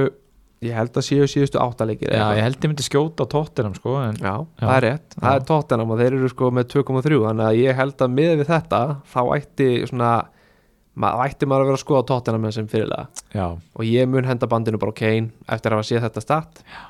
ég 0.62 0.76
held 0.78 0.98
að 1.00 1.06
séu 1.08 1.26
síðustu 1.30 1.58
áttaleikir 1.62 2.12
já, 2.14 2.24
ég 2.38 2.44
held 2.46 2.60
ég 2.62 2.70
myndi 2.72 2.86
skjóta 2.86 3.26
á 3.26 3.32
tóttinam 3.34 3.74
sko 3.78 3.96
en, 4.04 4.20
Já, 4.22 4.34
Já. 4.38 4.62
það 4.62 4.76
er 4.76 4.86
rétt, 4.86 5.16
það 5.16 5.32
Já. 5.32 5.40
er 5.40 5.48
Tottenham 5.50 5.94
og 5.96 6.02
þeir 6.04 6.18
eru 6.20 6.30
sko 6.30 6.52
með 6.54 6.68
2,3 6.76 7.18
þannig 7.26 7.48
að 7.48 7.58
ég 7.62 7.80
held 7.82 8.06
að 8.06 8.14
miða 8.20 8.36
við 8.42 8.52
þetta 8.52 8.82
þá 9.14 9.20
ætti 9.38 9.70
svona 9.90 10.12
ma 11.02 11.12
ætti 11.26 11.48
maður 11.48 11.64
að 11.66 11.70
vera 11.72 11.80
að 11.80 11.84
skoða 11.86 12.06
Tottenham 12.12 12.46
með 12.46 12.56
sem 12.60 12.70
fyrirlega 12.70 13.08
já, 13.34 13.46
og 13.58 13.84
ég 13.88 14.10
mun 14.12 14.28
henda 14.30 14.50
bandinu 14.52 14.78
bara 14.82 14.94
Kane 15.02 15.32
eftir 15.48 15.72
að 15.74 15.80
hafa 15.82 15.90
séð 15.90 16.06
þetta 16.06 16.26
start 16.28 16.62
Já. 16.68 16.82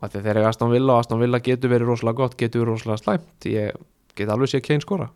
og 0.00 0.08
þegar 0.10 0.24
þeir 0.26 0.36
eru 0.42 0.48
Aston 0.50 0.72
Villa 0.72 0.94
og 0.96 1.02
Aston 1.04 1.20
Villa 1.22 1.42
getur 1.46 1.70
verið 1.76 1.92
rosalega 1.92 2.18
gott, 2.24 2.36
getur 2.40 2.64
verið 2.64 2.72
rosalega 2.74 3.02
slæmt. 3.04 3.46
Ég 3.46 3.76
get 4.18 4.32
alveg 4.32 4.50
séð 4.50 4.64
Kane 4.66 4.82
skora. 4.82 5.10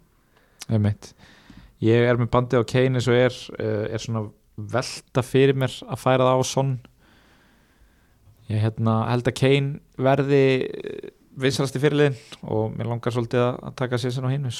Einmitt. 0.71 1.09
Ég 1.83 2.07
er 2.07 2.21
með 2.21 2.31
bandið 2.37 2.63
á 2.63 2.71
Kane 2.71 3.01
eins 3.01 3.09
og 3.11 3.17
er 3.19 3.35
uh, 3.57 3.87
er 3.97 4.05
svona 4.05 4.23
velta 4.57 5.25
fyrir 5.27 5.57
mér 5.59 5.75
að 5.89 6.01
færa 6.05 6.29
það 6.29 6.39
á 6.39 6.45
Son 6.53 6.71
ég 8.49 8.63
hérna, 8.63 8.99
held 9.11 9.29
að 9.29 9.39
Kane 9.41 9.81
verði 9.99 10.43
vinsalasti 11.37 11.81
fyrirliðin 11.83 12.17
og 12.49 12.77
mér 12.77 12.91
langar 12.91 13.13
svolítið 13.13 13.43
að 13.45 13.59
að 13.69 13.77
taka 13.83 13.99
sér 14.01 14.15
sem 14.15 14.25
á 14.25 14.31
hinn 14.33 14.51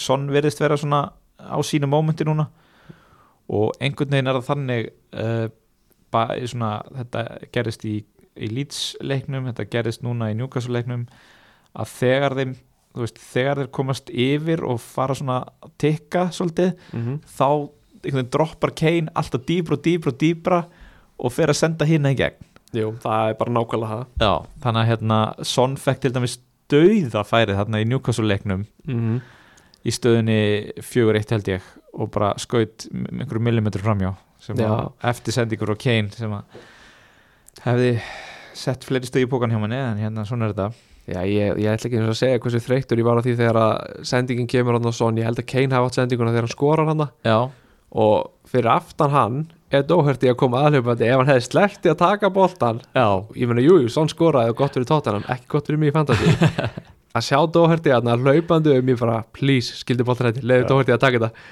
Son 0.00 0.26
verðist 0.32 0.62
vera 0.62 0.78
svona 0.80 1.02
á 1.38 1.58
sínu 1.62 1.88
mómenti 1.90 2.26
núna 2.26 2.48
og 3.46 3.76
einhvern 3.78 4.10
veginn 4.10 4.30
er 4.30 4.38
það 4.40 4.48
þannig 4.48 4.88
uh, 5.14 5.46
ba- 6.10 6.32
svona, 6.48 6.70
þetta 7.02 7.24
gerist 7.54 7.84
í, 7.86 8.00
í 8.34 8.48
Leeds 8.50 8.80
leiknum, 9.04 9.46
þetta 9.52 9.68
gerist 9.70 10.02
núna 10.02 10.32
í 10.32 10.38
Newcastle 10.38 10.74
leiknum 10.74 11.06
að 11.76 11.92
þegar 11.92 12.36
þeim 12.40 12.56
veist, 12.96 13.20
þegar 13.20 13.60
þeir 13.60 13.72
komast 13.78 14.10
yfir 14.10 14.64
og 14.66 14.80
fara 14.82 15.14
svona 15.14 15.42
að 15.62 15.74
tikka 15.82 16.26
svolítið, 16.32 16.72
mm 16.92 17.04
-hmm. 17.04 17.18
þá 17.36 18.24
droppar 18.32 18.72
Kane 18.74 19.12
alltaf 19.14 19.44
dýbra 19.46 19.76
og 19.76 19.82
dýbra 19.84 20.12
og 20.12 20.20
dýbra 20.20 20.60
og 21.18 21.32
fer 21.32 21.50
að 21.50 21.60
senda 21.60 21.84
hérna 21.84 22.12
í 22.12 22.18
gegn 22.18 22.55
Jú, 22.76 22.92
það 23.02 23.30
er 23.30 23.38
bara 23.40 23.54
nákvæmlega 23.56 23.94
það. 23.94 24.04
Já, 24.20 24.32
þannig 24.64 24.82
að 24.82 24.90
hérna 24.90 25.18
Son 25.54 25.76
fekk 25.80 26.02
til 26.04 26.12
dæmis 26.16 26.38
dauða 26.72 27.24
færið 27.26 27.60
þarna 27.60 27.82
í 27.82 27.88
Newcastle 27.88 28.28
leiknum. 28.28 28.66
Mm 28.86 29.00
-hmm. 29.00 29.20
í 29.86 29.94
stöðunni 29.94 30.40
4-1 30.82 31.34
held 31.36 31.48
ég 31.48 31.62
og 31.94 32.10
bara 32.10 32.34
skaut 32.38 32.88
einhverju 32.92 33.42
millimetri 33.42 33.82
framjá 33.82 34.14
sem 34.42 34.56
Já. 34.56 34.66
að 34.68 34.92
eftir 35.10 35.32
sendingur 35.32 35.70
og 35.70 35.78
Kane 35.78 36.10
sem 36.10 36.32
að 36.32 36.42
hefði 37.64 37.92
sett 38.56 38.84
fleiri 38.84 39.06
stöð 39.06 39.26
í 39.26 39.30
pókan 39.30 39.50
hjá 39.50 39.60
manni 39.60 39.76
en 39.76 39.98
hérna 39.98 40.24
svona 40.26 40.46
er 40.46 40.54
þetta. 40.54 40.72
Já, 41.06 41.20
ég, 41.22 41.58
ég 41.62 41.70
ætla 41.70 41.86
ekki 41.86 42.00
eins 42.00 42.08
og 42.08 42.16
að 42.16 42.18
segja 42.18 42.38
hversu 42.42 42.60
þreyttur 42.64 42.98
ég 42.98 43.06
var 43.06 43.20
á 43.20 43.22
því 43.22 43.36
þegar 43.38 43.58
að 43.62 44.06
sendingin 44.10 44.48
kemur 44.50 44.74
hann 44.74 44.88
og 44.90 44.94
svona, 44.96 45.20
ég 45.20 45.28
held 45.28 45.38
að 45.38 45.46
Kane 45.52 45.76
hafa 45.76 45.86
átt 45.86 45.98
sendinguna 46.00 46.32
þegar 46.34 46.48
hann 46.48 46.56
skorar 46.56 46.90
hann 46.90 47.04
og 47.96 48.30
fyrir 48.50 48.70
aftan 48.72 49.14
hann 49.14 49.36
er 49.74 49.84
dóherti 49.86 50.30
að 50.30 50.38
koma 50.40 50.60
aðhljöfandi 50.66 51.08
ef 51.08 51.20
hann 51.20 51.30
hefði 51.32 51.46
sleppti 51.48 51.90
að 51.90 51.98
taka 52.02 52.30
boltan 52.34 52.80
já, 52.94 53.06
ég 53.34 53.50
meina, 53.50 53.64
jú, 53.64 53.78
jú, 53.82 53.90
svona 53.92 54.12
skoraði 54.12 54.52
og 54.52 54.60
gott 54.60 54.76
fyrir 54.76 54.88
tóttanam 54.90 55.26
ekki 55.32 55.48
gott 55.56 55.70
fyrir 55.70 55.80
mig 55.82 55.90
í 55.90 55.96
fantasy. 55.96 56.34
Að 57.16 57.24
sjá 57.24 57.38
dóherti 57.48 57.92
að 57.96 58.10
hann 58.10 58.26
hlaupandi 58.26 58.74
um 58.76 58.90
ég 58.92 58.98
bara, 59.00 59.22
please, 59.32 59.72
skildi 59.80 60.04
boltan 60.04 60.28
hætti 60.28 60.42
leiði 60.44 60.66
Já. 60.66 60.68
dóherti 60.68 60.92
að 60.92 60.98
taka 61.00 61.20
þetta. 61.22 61.46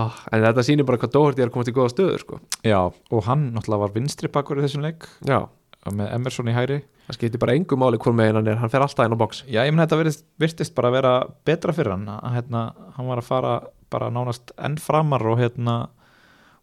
Oh, 0.00 0.14
en 0.32 0.46
þetta 0.46 0.64
sýnir 0.64 0.86
bara 0.88 0.98
hvað 1.02 1.12
dóherti 1.12 1.44
er 1.44 1.52
komast 1.52 1.68
í 1.68 1.74
góða 1.76 1.92
stöður 1.92 2.22
sko. 2.24 2.38
já 2.64 2.78
og 2.80 3.20
hann 3.28 3.50
náttúrulega 3.52 3.82
var 3.84 3.92
vinstri 3.92 4.30
bakur 4.32 4.62
í 4.62 4.64
þessum 4.64 4.86
leik. 4.86 5.04
Já, 5.28 5.42
með 5.92 6.08
Emerson 6.16 6.48
í 6.48 6.56
hæri 6.56 6.80
það 7.06 7.18
skiptir 7.18 7.42
bara 7.42 7.54
engu 7.54 7.78
máli 7.78 8.00
hvort 8.02 8.16
megin 8.18 8.38
hann 8.40 8.48
er, 8.50 8.58
hann 8.58 8.72
fer 8.72 8.82
alltaf 8.82 9.06
inn 9.06 9.14
á 9.14 9.20
box. 9.20 9.44
Já, 9.46 9.60
ég 9.62 9.74
menn 9.74 9.84
þetta 9.84 10.00
virtist, 10.42 10.74
bara 10.74 10.90
að 10.90 10.96
vera 10.98 11.12
betra 11.46 11.74
fyrir 11.76 11.94
hann 11.94 12.08
að 12.16 12.38
hérna, 12.40 12.62
hann 12.96 13.10
var 13.10 13.22
að 13.22 13.28
fara 13.28 13.52
bara 13.92 14.08
nánast 14.10 14.50
enn 14.58 14.78
framar 14.82 15.22
og 15.30 15.38
hérna 15.38 15.76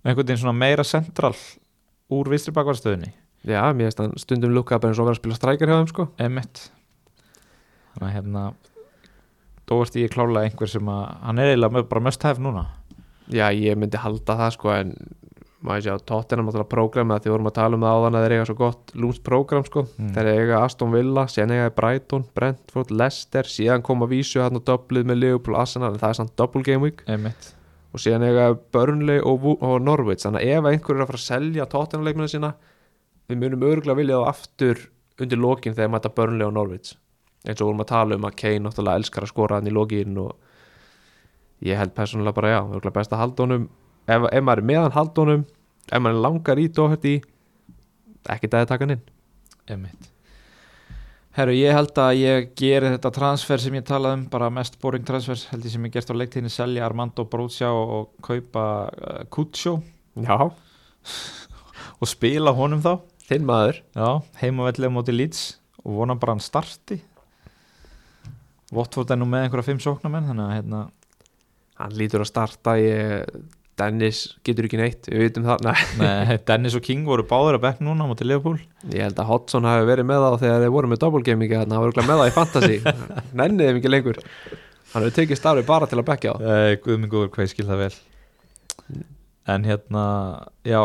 einhvern 0.03 0.27
veginn 0.27 0.41
svona 0.43 0.57
meira 0.57 0.83
central 0.87 1.35
úr 2.13 2.29
vinstri 2.31 2.53
bakvarstöðunni 2.55 3.13
já, 3.47 3.61
mér 3.73 3.89
finnst 3.89 3.99
hann 4.03 4.13
stundum 4.21 4.53
lukka 4.55 4.79
bara 4.79 4.91
eins 4.93 4.99
og 5.01 5.07
vera 5.09 5.15
að 5.17 5.21
spila 5.21 5.35
strækjar 5.39 5.71
hjá 5.71 5.77
þeim 5.79 5.91
sko. 5.93 6.07
emitt 6.19 6.67
þannig 7.93 8.07
að 8.09 8.15
hérna 8.17 8.45
Dóvart 9.69 9.95
ég 9.95 10.11
klálega 10.11 10.49
einhver 10.49 10.67
sem 10.67 10.89
að 10.91 11.03
hann 11.23 11.39
er 11.39 11.53
eiginlega 11.53 11.83
bara 11.87 12.01
must 12.03 12.23
have 12.27 12.41
núna. 12.43 12.65
Já, 13.31 13.45
ég 13.55 13.77
myndi 13.79 13.95
halda 14.03 14.35
það 14.35 14.49
sko, 14.57 14.71
en 14.75 14.89
maður 15.63 15.85
sé 15.85 15.91
að 15.93 16.01
tóttanam 16.11 16.49
náttúrulega 16.49 16.71
prógrama 16.73 17.19
því 17.23 17.31
vorum 17.31 17.47
að 17.47 17.55
tala 17.55 17.77
um 17.79 17.85
það 17.85 17.95
áðan 18.01 18.17
að 18.19 18.25
þeir 18.25 18.35
eiga 18.35 18.47
svo 18.49 18.55
gott 18.59 18.91
lúmst 18.99 19.23
prógram 19.23 19.63
sko, 19.63 19.85
Mm. 19.95 20.09
þeir 20.17 20.29
eiga 20.33 20.59
Aston 20.65 20.91
Villa, 20.91 21.23
síðan 21.31 21.53
eiga 21.55 21.69
Brighton, 21.79 22.25
Brentford, 22.35 22.91
Leicester 22.91 23.43
síðan 23.47 23.81
koma 23.87 24.05
vísu 24.11 24.43
hann 24.43 24.59
og 24.59 24.65
doblið 24.67 25.07
með 25.07 25.21
Liverpool 25.23 25.55
Arsenal, 25.55 25.93
en 25.93 25.99
það 26.03 26.09
er 26.09 26.19
samt 26.19 26.35
double 26.35 26.61
game 26.67 26.83
week. 26.83 27.05
Emitt 27.07 27.53
og 27.93 28.01
síðan 28.01 28.25
eiga 28.25 28.47
Burnley 28.73 29.21
og, 29.21 29.45
og 29.61 29.75
Norwich. 29.83 30.23
Þannig 30.25 30.41
að 30.41 30.53
ef 30.55 30.69
einhver 30.69 30.97
er 30.97 31.03
að 31.03 31.11
fara 31.11 31.21
að 31.21 31.27
selja 31.27 31.67
tóttanleikmina 31.69 32.31
sína 32.31 32.53
við 33.29 33.39
munum 33.39 33.65
örgulega 33.69 33.99
vilja 33.99 34.21
þá 34.21 34.31
aftur 34.31 34.81
undir 35.21 35.39
lokin 35.39 35.75
þegar 35.77 35.93
mæta 35.93 36.11
Burnley 36.13 36.47
og 36.47 36.55
Norwich. 36.57 36.95
Eins 37.43 37.59
og 37.59 37.69
vorum 37.69 37.83
að 37.83 37.91
tala 37.91 38.17
um 38.17 38.25
að 38.27 38.37
Kane 38.39 38.63
náttúrulega 38.65 39.01
elskar 39.01 39.27
að 39.27 39.33
skora 39.33 39.59
hann 39.59 39.69
í 39.69 39.75
lokin 39.75 40.17
og 40.23 40.31
ég 41.63 41.79
held 41.79 41.93
persónulega 41.95 42.37
bara 42.39 42.55
já, 42.55 42.61
örugglega 42.63 42.97
best 42.97 43.13
að 43.13 43.23
halda 43.23 43.45
honum. 43.45 43.67
Ef, 44.07 44.25
ef 44.31 44.43
maður 44.43 44.63
er 44.63 44.69
meðan 44.71 44.97
halda 44.97 45.25
honum. 45.25 45.45
Ef 45.91 46.01
maður 46.01 46.25
langar 46.27 46.63
í 46.63 46.69
Doherty 46.71 47.13
ekki 48.33 48.49
dæði 48.49 48.71
taka 48.71 48.87
hann 48.87 48.97
inn. 48.97 49.05
Einmitt. 49.69 50.12
Herru, 51.33 51.53
ég 51.57 51.73
held 51.73 51.97
að 51.97 52.19
ég 52.19 52.51
geri 52.59 52.91
þetta 52.93 53.09
transfer 53.15 53.61
sem 53.61 53.73
ég 53.73 53.85
talaði 53.87 54.19
um, 54.19 54.25
bara 54.29 54.51
mest 54.53 54.75
boring 54.81 55.05
transfer, 55.07 55.39
held 55.49 55.63
ég 55.65 55.73
sem 55.73 55.87
ég 55.87 55.93
gert 55.95 56.11
á 56.13 56.19
leiktíðinni, 56.19 56.51
selja 56.53 56.83
Armando 56.85 57.25
Borussia 57.25 57.71
og, 57.73 57.93
og 57.97 58.27
kaupa 58.27 58.65
uh, 58.93 59.23
Kutsjó 59.33 59.79
já, 60.13 60.37
og 61.97 62.11
spila 62.11 62.53
honum 62.53 62.83
þá, 62.85 62.91
þinn 63.25 63.49
maður. 63.49 63.81
Já, 63.97 64.09
heimavellega 64.43 64.93
móti 64.93 65.15
Leeds 65.15 65.41
og 65.81 65.97
vona 66.03 66.19
bara 66.21 66.35
hann 66.35 66.45
starti. 66.45 66.99
Watford 68.73 69.15
er 69.15 69.17
nú 69.17 69.25
með 69.29 69.47
einhverja 69.47 69.71
fimm 69.71 69.81
sóknarmenn, 69.81 70.29
þannig 70.29 70.45
að 70.45 70.55
hérna, 70.59 70.83
hann 71.81 71.97
lítur 71.97 72.21
að 72.21 72.29
starta 72.29 72.77
ég, 72.77 73.41
Dennis 73.79 74.19
getur 74.45 74.67
ekki 74.67 74.77
neitt 74.77 75.07
við 75.09 75.23
vitum 75.27 75.47
það, 75.47 75.63
nei, 75.99 76.35
Dennis 76.47 76.75
og 76.77 76.83
King 76.85 77.07
voru 77.09 77.25
báður 77.25 77.57
að 77.57 77.63
bekk 77.63 77.79
núna 77.85 78.05
á 78.05 78.09
móti 78.11 78.27
Liverpool. 78.27 78.59
ég 78.93 79.07
held 79.07 79.17
að 79.21 79.29
Hodgson 79.31 79.65
hafi 79.65 79.87
verið 79.89 80.05
með 80.11 80.25
þá 80.27 80.43
þegar 80.43 80.61
þeir 80.65 80.73
voru 80.75 80.91
með 80.91 81.01
double 81.01 81.23
gaming 81.25 81.53
þannig 81.53 81.63
að 81.63 81.73
hann 81.73 81.81
var 81.81 81.89
örugglega 81.89 82.09
með 82.11 82.21
það 82.21 82.29
í 82.29 82.35
fantasy. 82.37 82.77
Nennið 83.41 83.71
þeim 83.71 83.79
ekki 83.81 83.93
lengur. 83.93 84.19
Hann 84.93 85.07
hefur 85.07 85.15
tekið 85.17 85.39
starfi 85.41 85.65
bara 85.65 85.89
til 85.89 85.97
að 85.97 86.07
bekja 86.11 86.33
á 86.33 86.37
Uh, 86.37 86.75
Guðmingur, 86.83 87.31
hvað 87.33 87.47
ég 87.47 87.53
skil 87.55 87.65
það 87.71 87.81
vel. 87.87 89.03
En 89.49 89.65
hérna 89.67 90.03
Já 90.67 90.79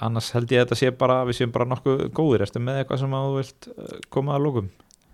Annars 0.00 0.28
held 0.36 0.52
ég 0.52 0.60
að 0.62 0.68
þetta 0.68 0.78
sé 0.78 0.90
bara 0.96 1.16
Við 1.28 1.40
séum 1.40 1.50
bara 1.54 1.66
nokkuð 1.68 2.04
góðir. 2.16 2.44
Ertu 2.46 2.60
með 2.62 2.82
eitthvað 2.82 3.00
sem 3.02 3.16
að 3.16 3.26
þú 3.26 3.38
vilt 3.40 3.68
uh, 3.72 3.96
koma 4.12 4.36
að 4.36 4.44
lókum 4.46 4.68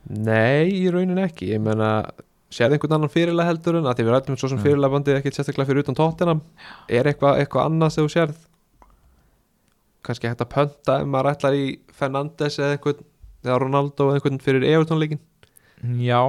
Nei, 0.06 0.66
í 0.70 0.84
raunin 0.94 1.18
ekki. 1.18 1.48
Ég 1.54 1.62
meina, 1.62 1.88
sérði 2.56 2.78
einhvern 2.78 2.96
annan 2.96 3.12
fyrirlega 3.12 3.50
heldur 3.50 3.78
en 3.80 3.88
að 3.88 3.98
því 3.98 4.06
við 4.06 4.14
rættum 4.14 4.38
svo 4.40 4.50
sem 4.52 4.62
fyrirlega 4.62 4.94
bandið 4.94 5.18
ekkert 5.20 5.38
sérstaklega 5.38 5.68
fyrir 5.70 5.84
utan 5.84 5.98
tóttina 5.98 6.36
Er 6.88 7.10
eitthvað 7.10 7.42
eitthva 7.42 7.66
annað 7.68 7.92
sem 7.94 8.06
þú 8.06 8.14
sérð? 8.14 8.40
Kannski 10.06 10.30
hægt 10.30 10.44
að 10.44 10.52
pönta 10.54 10.98
ef 11.02 11.10
maður 11.10 11.32
ætlar 11.34 11.58
í 11.58 11.66
Fernandes 11.96 12.58
eða 12.60 12.76
einhvern 12.76 13.04
eða 13.46 13.60
Ronaldo 13.62 14.08
eða 14.10 14.20
einhvern 14.20 14.42
fyrir 14.42 14.66
Everton 14.72 15.02
leikin 15.02 15.22
Já. 16.00 16.20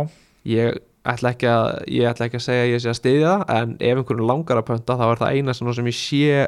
Ég 0.48 0.80
ætla 1.08 1.34
ekki 1.34 1.50
að 1.50 1.68
ég 1.96 2.10
ætla 2.10 2.28
ekki 2.28 2.40
að 2.42 2.46
segja 2.48 2.64
að 2.66 2.72
ég 2.74 2.84
sé 2.84 2.92
að 2.92 3.00
styðja 3.00 3.34
það 3.34 3.54
en 3.58 3.76
ef 3.80 4.02
einhvern 4.02 4.26
langar 4.28 4.60
að 4.60 4.70
pönta 4.72 4.98
þá 5.00 5.06
er 5.08 5.22
það 5.22 5.38
eina 5.38 5.56
sem, 5.56 5.70
ég 5.88 6.00
sé 6.02 6.48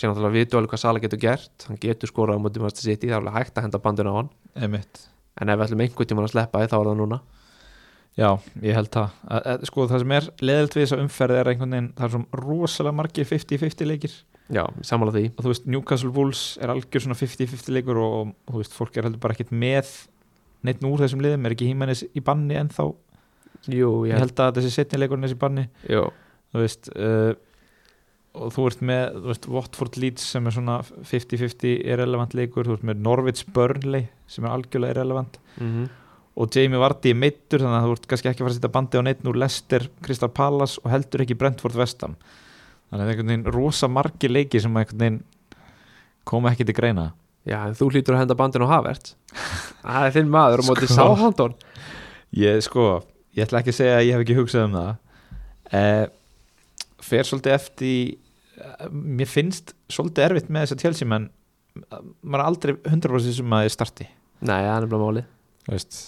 sé 0.00 0.08
náttúrulega 0.08 0.34
vitu 0.34 0.56
alveg 0.56 0.72
hvað 0.72 0.82
Sala 0.82 1.02
getur 1.02 1.20
gert. 1.20 1.66
Hann 1.68 1.78
getur 1.80 2.10
skorað 2.10 2.40
á 2.40 2.42
móti 2.42 2.62
Master 2.62 2.86
City 2.86 3.10
það 3.10 3.28
er 3.28 3.36
hægt 3.36 3.58
að 3.58 3.66
henda 3.66 3.80
bandinu 3.84 4.14
á 4.16 4.18
hann. 4.20 4.30
Einmitt. 4.56 5.02
En 5.40 5.52
ef 5.52 5.60
við 5.60 5.66
ætlum 5.66 5.84
einhvern 5.84 6.10
tímann 6.10 6.26
að 6.26 6.34
sleppa 6.34 6.62
því 6.62 6.70
þá 6.72 6.76
er 6.78 6.88
það 6.90 7.00
núna 7.02 7.20
Já, 8.18 8.30
ég 8.64 8.74
held 8.76 8.90
það. 8.92 9.12
Að, 9.30 9.44
að, 9.52 9.66
Sko 9.70 9.86
það 9.88 10.02
sem 10.02 10.14
er 10.16 10.28
leðilt 10.42 10.76
við 10.76 10.84
þessa 10.84 11.00
umferð 11.04 11.38
er 11.38 11.50
einhvern 11.52 11.76
veginn 11.76 11.90
Það 11.96 12.06
er 12.06 12.14
svo 12.14 12.40
rosalega 12.42 12.98
margir 12.98 13.28
50-50 13.30 13.88
leikir. 13.88 14.16
Já, 14.50 14.64
sammála 14.84 15.14
því. 15.14 15.26
Og 15.36 15.44
þú 15.44 15.52
veist, 15.52 15.68
Newcastle 15.70 16.10
Wolves 16.16 16.42
er 16.60 16.72
algjör 16.74 17.04
svona 17.06 17.18
50-50 17.20 17.76
leikur 17.76 18.00
Og, 18.02 18.32
og 18.34 18.56
þú 18.56 18.64
veist, 18.64 18.74
fólk 18.76 18.98
er 18.98 19.06
heldur 19.06 19.22
bara 19.22 19.36
ekkert 19.36 19.54
með 19.54 19.92
Neitt 20.66 20.82
úr 20.84 21.00
þessum 21.00 21.22
liðum. 21.24 21.46
Er 21.46 21.54
ekki 21.54 21.70
hímennis 21.70 22.02
í 22.12 22.20
banni 22.24 22.58
ennþá? 22.60 22.90
Jú, 23.70 23.92
Ég 24.08 24.18
held 24.20 24.40
að 24.40 24.58
þessi 24.58 24.72
setni 24.74 25.00
leikurinn 25.00 25.24
þessi 25.24 25.38
banni. 25.40 25.64
Jú, 25.88 26.02
þú 26.52 26.60
veist 26.64 26.90
uh, 26.96 27.32
og 28.36 28.52
þú 28.54 28.66
ert 28.70 28.82
með 28.86 29.16
þú 29.16 29.30
veist, 29.30 29.48
Watford 29.50 29.96
Leeds 30.00 30.26
sem 30.34 30.46
er 30.46 30.54
svona 30.54 30.76
50-50 30.86 31.80
irrelevant 31.80 32.36
leikur, 32.38 32.68
þú 32.68 32.76
ert 32.78 32.86
með 32.90 33.02
Norwich 33.06 33.42
Burnley 33.54 34.06
sem 34.30 34.46
er 34.46 34.54
algjörlega 34.54 34.96
irrelevant. 34.98 35.40
Mm 35.58 35.88
og 36.38 36.54
Jamie 36.54 36.80
Vardy 36.80 37.12
er 37.12 37.18
meittur 37.18 37.62
þannig 37.62 37.78
að 37.80 37.86
þú 37.86 37.94
ert 37.96 38.06
kannski 38.10 38.30
ekki 38.30 38.40
að 38.40 38.46
fara 38.46 38.52
að 38.52 38.58
setja 38.58 38.72
bandi 38.76 39.00
á 39.00 39.02
neitt 39.06 39.24
úr 39.26 39.38
Leicester, 39.40 39.86
Crystal 40.04 40.30
Palace 40.34 40.80
og 40.82 40.92
heldur 40.92 41.24
ekki 41.24 41.36
Brentford 41.38 41.78
Vestam 41.78 42.14
þannig 42.20 42.92
að 42.92 43.00
það 43.00 43.04
er 43.04 43.12
einhvern 43.12 43.32
veginn 43.32 43.56
rosa 43.56 43.90
margi 43.90 44.30
leiki 44.30 44.62
sem 44.62 44.76
einhvern 44.76 45.02
veginn 45.02 45.18
koma 46.30 46.52
ekki 46.52 46.66
til 46.68 46.76
greina. 46.76 47.10
Já, 47.48 47.62
en 47.64 47.74
þú 47.74 47.88
hlýtur 47.94 48.14
að 48.14 48.22
henda 48.24 48.36
bandinu 48.36 48.68
á 48.68 48.74
Havert 48.76 49.14
Það 49.82 50.06
er 50.06 50.14
þinn 50.18 50.32
maður 50.32 50.62
á 50.62 50.64
móti 50.68 50.88
Sko. 50.90 50.96
Sáhandón 50.98 51.54
ég 52.36 52.62
sko, 52.62 52.86
ég 53.34 53.46
ætla 53.46 53.62
ekki 53.62 53.72
að 53.74 53.78
segja 53.80 53.98
að 53.98 54.06
ég 54.06 54.14
hef 54.14 54.24
ekki 54.24 54.36
hugsað 54.38 54.66
um 54.68 54.76
það. 54.76 54.90
Uh, 55.70 56.04
fer 57.02 57.26
svolítið 57.26 57.56
eftir 57.56 57.96
uh, 58.60 58.86
mér 58.92 59.30
finnst 59.30 59.74
svolítið 59.90 60.26
erfitt 60.28 60.52
með 60.52 60.66
þess 60.66 60.76
að 60.76 60.84
tjálsi 60.84 61.10
menn 61.10 61.28
maður 62.20 62.40
er 62.42 62.46
aldrei 62.46 62.72
100% 62.76 63.38
sem 63.40 63.56
að 63.56 63.66
þið 63.66 63.74
starti. 63.74 64.06
Nei, 64.40 64.58
það 64.60 64.72
er 64.74 64.84
nefnilega 64.84 65.04
máli 65.04 65.26
þú 65.64 65.74
veist 65.76 65.98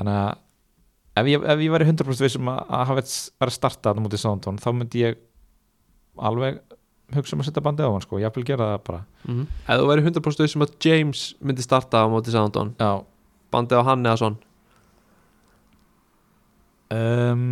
þannig 0.00 0.18
að 0.24 1.20
ef 1.20 1.30
ég, 1.30 1.46
ef 1.54 1.62
ég 1.64 1.74
væri 1.74 1.88
100% 1.90 2.24
vissum 2.24 2.50
að, 2.50 2.60
að 2.66 2.84
hafa 2.88 2.98
verið 3.04 3.50
að 3.50 3.56
starta 3.56 3.90
þetta 3.90 4.04
mútið 4.04 4.22
Sántón 4.24 4.60
þá 4.62 4.68
myndi 4.74 5.04
ég 5.04 5.20
alveg 6.20 6.60
hugsa 7.14 7.36
um 7.36 7.42
að 7.42 7.48
setja 7.50 7.64
bandið 7.64 7.90
á 7.90 7.92
hann 7.94 8.04
sko, 8.04 8.20
ég 8.22 8.34
vil 8.36 8.46
gera 8.46 8.68
það 8.72 8.82
bara. 8.86 9.00
Mm 9.26 9.46
Ef 9.66 9.80
þú 9.80 9.88
væri 9.90 10.04
100% 10.06 10.52
sem 10.52 10.64
að 10.64 10.74
James 10.86 11.24
myndi 11.42 11.66
starta 11.66 12.04
á 12.04 12.06
móti 12.10 12.34
Sáhandón 12.34 12.74
já. 12.78 13.02
bandið 13.50 13.82
á 13.82 13.88
hann 13.88 14.06
eða 14.06 14.20
svon 14.20 14.36
um, 16.94 17.46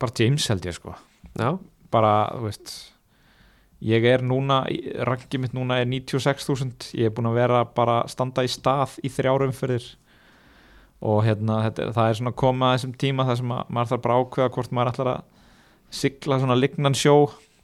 bara 0.00 0.16
James 0.18 0.48
held 0.48 0.66
ég 0.68 0.76
sko. 0.76 0.96
Já, 1.34 1.56
bara, 1.92 2.12
þú 2.36 2.48
veist 2.48 2.74
ég 3.84 4.06
er 4.08 4.22
núna, 4.24 4.62
rangið 5.04 5.42
mitt 5.42 5.56
núna 5.56 5.80
er 5.82 5.88
96.000, 5.90 6.94
ég 6.96 7.10
er 7.10 7.14
búin 7.14 7.28
að 7.28 7.40
vera 7.40 7.64
bara 7.64 8.02
standa 8.08 8.44
í 8.44 8.48
stað 8.48 8.96
í 9.04 9.10
þrjárum 9.12 9.52
fyrir 9.56 9.84
og 11.04 11.22
hérna 11.26 11.60
þetta, 11.66 11.90
það 11.94 12.10
er 12.10 12.18
svona 12.20 12.34
koma 12.44 12.74
þessum 12.74 12.94
tíma 13.00 13.26
þar 13.28 13.40
sem 13.40 13.54
að, 13.54 13.72
maður 13.76 13.90
þarf 13.92 14.04
bara 14.06 14.18
ákveða 14.20 14.52
hvort 14.56 14.74
maður 14.76 14.92
ætlar 14.92 15.10
að 15.12 15.24
sigla 15.94 16.38
svona 16.40 16.58
lignan 16.58 16.96
sjó 16.98 17.16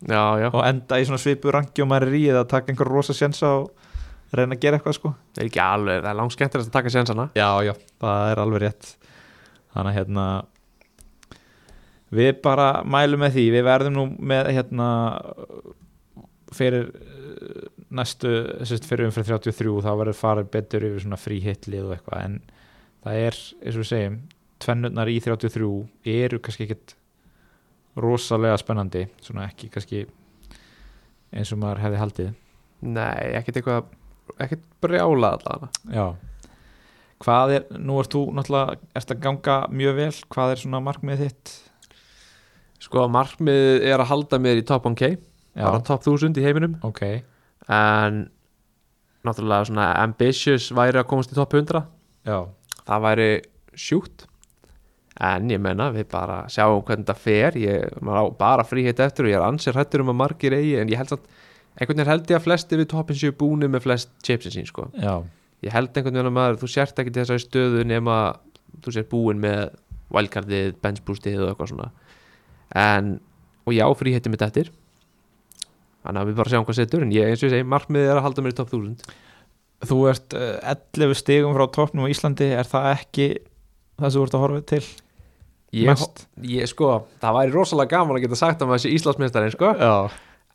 já, 0.07 0.25
já. 0.45 0.49
og 0.53 0.63
enda 0.65 1.01
í 1.01 1.07
svona 1.09 1.21
svipu 1.23 1.53
rangi 1.55 1.85
og 1.85 1.91
maður 1.91 2.11
er 2.11 2.19
í 2.21 2.25
eða 2.31 2.47
taka 2.51 2.73
einhver 2.73 2.91
rosa 2.91 3.17
sjensa 3.17 3.55
og 3.63 3.71
reyna 4.37 4.57
að 4.57 4.63
gera 4.63 4.79
eitthvað 4.79 4.97
sko. 4.97 5.13
Það 5.35 5.43
er 5.43 5.51
ekki 5.51 5.63
alveg, 5.65 6.01
það 6.05 6.11
er 6.13 6.19
langt 6.21 6.37
skemmtilegt 6.37 6.71
að 6.71 6.77
taka 6.77 6.93
sénsana. 6.95 7.27
Já, 7.39 7.49
já, 7.67 7.73
það 8.03 8.31
er 8.31 8.43
alveg 8.45 8.63
rétt. 8.65 8.91
Þannig 9.75 9.91
að 9.91 9.99
hérna 9.99 10.27
við 12.21 12.31
bara 12.45 12.69
mælum 12.87 13.25
með 13.25 13.37
því. 13.39 13.47
Við 13.57 13.67
verðum 13.67 13.97
nú 13.99 14.07
með 14.33 14.53
hérna 14.55 14.89
fyrir 16.55 16.89
eh, 16.91 17.67
næstu, 17.95 18.33
fyrir 18.87 19.09
umfyrir 19.09 19.33
33 19.39 19.77
þá 19.87 19.93
verður 20.03 20.19
farið 20.19 20.51
betur 20.55 20.89
yfir 20.89 21.05
svona 21.05 21.21
frí 21.21 21.41
hitlið 21.45 21.89
og 21.89 21.97
eitthvað. 21.97 22.25
En 22.27 22.41
það 23.05 23.21
er, 23.27 23.39
eins 23.61 23.77
og 23.77 23.83
við 23.83 23.91
segjum 23.91 24.17
tvennurnar 24.61 25.11
í 25.11 25.19
33 25.25 25.69
eru 26.21 26.41
kannski 26.45 26.67
ekkit 26.67 26.97
rosalega 28.01 28.59
spennandi 28.61 29.07
svona 29.25 29.47
ekki 29.49 29.71
kannski 29.73 30.05
eins 31.35 31.53
og 31.55 31.61
maður 31.63 31.85
hefði 31.85 32.01
haldið. 32.01 32.35
Nei, 32.81 33.33
ekkert 33.39 33.61
eitthvað 33.61 33.89
ekkert 34.41 34.67
brjála 34.83 35.35
allavega. 35.37 35.71
Já. 35.95 36.07
Hvað 37.21 37.55
er, 37.59 37.65
nú 37.77 37.99
ert 38.01 38.15
þú 38.15 38.23
náttúrulega 38.33 38.79
ert 38.97 39.11
að 39.13 39.25
ganga 39.27 39.57
mjög 39.77 39.99
vel, 39.99 40.13
hvað 40.33 40.55
er 40.55 40.63
svona 40.63 40.81
markmið 40.85 41.25
þitt? 41.27 41.57
Sko, 42.81 43.05
markmið 43.13 43.85
er 43.91 44.01
að 44.01 44.09
halda 44.09 44.39
mér 44.41 44.63
í 44.63 44.65
top 44.65 44.87
1k 44.89 45.11
Já, 45.11 45.67
bara 45.67 45.83
top 45.85 46.07
1000 46.07 46.39
í 46.41 46.45
heiminum. 46.47 46.79
Ok. 46.87 47.03
En 47.69 48.23
náttúrulega 49.27 49.69
svona 49.69 49.91
ambitious 50.01 50.71
væri 50.73 51.03
að 51.03 51.11
komast 51.11 51.35
í 51.35 51.37
top 51.37 51.53
100 51.59 51.83
Já, 52.25 52.39
það 52.89 53.07
væri 53.07 53.31
sjúkt. 53.79 54.27
En 55.21 55.51
ég 55.53 55.61
menna 55.61 55.91
við 55.93 56.07
bara 56.13 56.45
sjáum 56.49 56.81
hvernig 56.87 57.05
þetta 57.05 57.19
fer. 57.21 57.59
Ég 57.61 58.01
maður 58.01 58.31
á 58.31 58.39
bara 58.41 58.65
fríheit 58.65 59.03
eftir 59.05 59.27
og 59.27 59.33
ég 59.33 59.41
er 59.41 59.45
ansir 59.45 59.77
hættur 59.77 60.05
um 60.05 60.13
að 60.15 60.21
margir 60.23 60.57
eigi 60.57 60.79
en 60.81 60.93
ég 60.93 61.01
held 61.01 61.13
að 61.19 61.27
einhvern 61.77 62.01
veginn 62.01 62.11
held 62.11 62.33
ég 62.33 62.39
að 62.41 62.47
flesti 62.47 62.79
við 62.81 62.89
toppin 62.93 63.19
séu 63.21 63.35
búni 63.37 63.69
með 63.71 63.85
flest 63.87 64.13
chipsin 64.27 64.55
sín 64.55 64.69
sko. 64.69 64.89
Já, 64.97 65.21
ég 65.67 65.75
held 65.75 65.93
einhvern 65.93 66.17
veginn 66.17 66.31
að 66.33 66.37
maður, 66.39 66.61
þú 66.63 66.71
sért 66.73 67.03
ekki 67.03 67.15
til 67.15 67.23
þessari 67.23 67.45
stöðu 67.45 67.87
nema 67.89 68.17
þú 68.85 68.95
sért 68.97 69.11
búin 69.13 69.41
með 69.43 69.75
wildcardið, 70.11 70.77
benchboostið 70.83 71.45
og 71.45 71.53
eitthvað 71.53 71.73
svona. 71.75 71.91
En, 72.81 73.17
og 73.67 73.77
já, 73.77 73.85
fríheiti 73.99 74.33
mitt 74.33 74.45
eftir. 74.47 74.73
Þannig 76.01 76.23
að 76.23 76.31
við 76.31 76.39
bara 76.41 76.53
sjáum 76.55 76.67
hvað 76.67 76.81
setur 76.81 77.05
en 77.05 77.13
ég, 77.13 77.29
eins 77.29 77.43
og 77.43 77.51
ég 77.51 77.59
segi, 77.59 77.69
markmiðið 77.69 78.11
er 78.11 78.21
að 78.21 78.27
halda 78.27 78.45
mér 78.45 78.55
í 78.55 78.57
top 78.57 78.73
1000 78.73 79.19
þú 79.87 80.01
ert 80.11 80.37
uh, 80.37 80.59
11 80.97 81.17
stigum 81.21 81.55
frá 81.57 81.67
toppnum 81.73 82.09
á 82.09 82.13
Íslandi, 82.13 82.51
er 82.53 82.69
það 82.69 82.91
ekki 82.97 83.29
það 84.01 84.11
sem 84.11 84.19
þú 84.19 84.27
ert 84.27 84.37
að 84.37 84.45
horfa 84.45 84.67
til? 84.75 84.85
ég, 85.77 86.03
ég, 86.51 86.67
sko, 86.71 86.91
það 87.23 87.37
væri 87.37 87.55
rosalega 87.55 87.95
gaman 87.95 88.19
að 88.19 88.25
geta 88.27 88.39
sagt 88.41 88.63
að 88.63 88.73
maður 88.73 88.85
sé 88.85 88.93
Íslandsmeistarinn, 88.97 89.55
sko. 89.55 89.71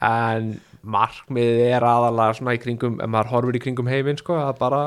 En 0.04 0.50
markmiðið 0.86 1.72
er 1.72 1.86
aðalega 1.88 2.38
svona 2.38 2.56
í 2.58 2.62
kringum, 2.62 3.00
ef 3.02 3.12
maður 3.12 3.32
horfir 3.32 3.60
í 3.60 3.64
kringum 3.64 3.90
heiminn, 3.90 4.20
sko, 4.20 4.38
að 4.44 4.60
bara 4.60 4.84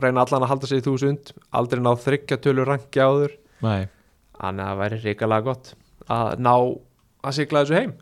reyna 0.00 0.22
allan 0.22 0.44
að 0.44 0.52
halda 0.52 0.70
sig 0.70 0.82
í 0.82 0.86
1000 0.86 1.34
aldrei 1.56 1.82
ná 1.82 1.92
þryggja 1.98 2.40
tölur 2.44 2.68
rangi 2.68 3.02
áður. 3.02 3.36
Nei. 3.64 3.88
Þannig 4.36 4.62
að 4.62 4.70
það 4.70 4.80
væri 4.82 5.02
ríkalega 5.02 5.46
gott 5.46 5.70
að 6.12 6.32
ná 6.44 6.54
að 6.56 7.36
sigla 7.38 7.62
þessu 7.64 7.78
heim. 7.80 7.94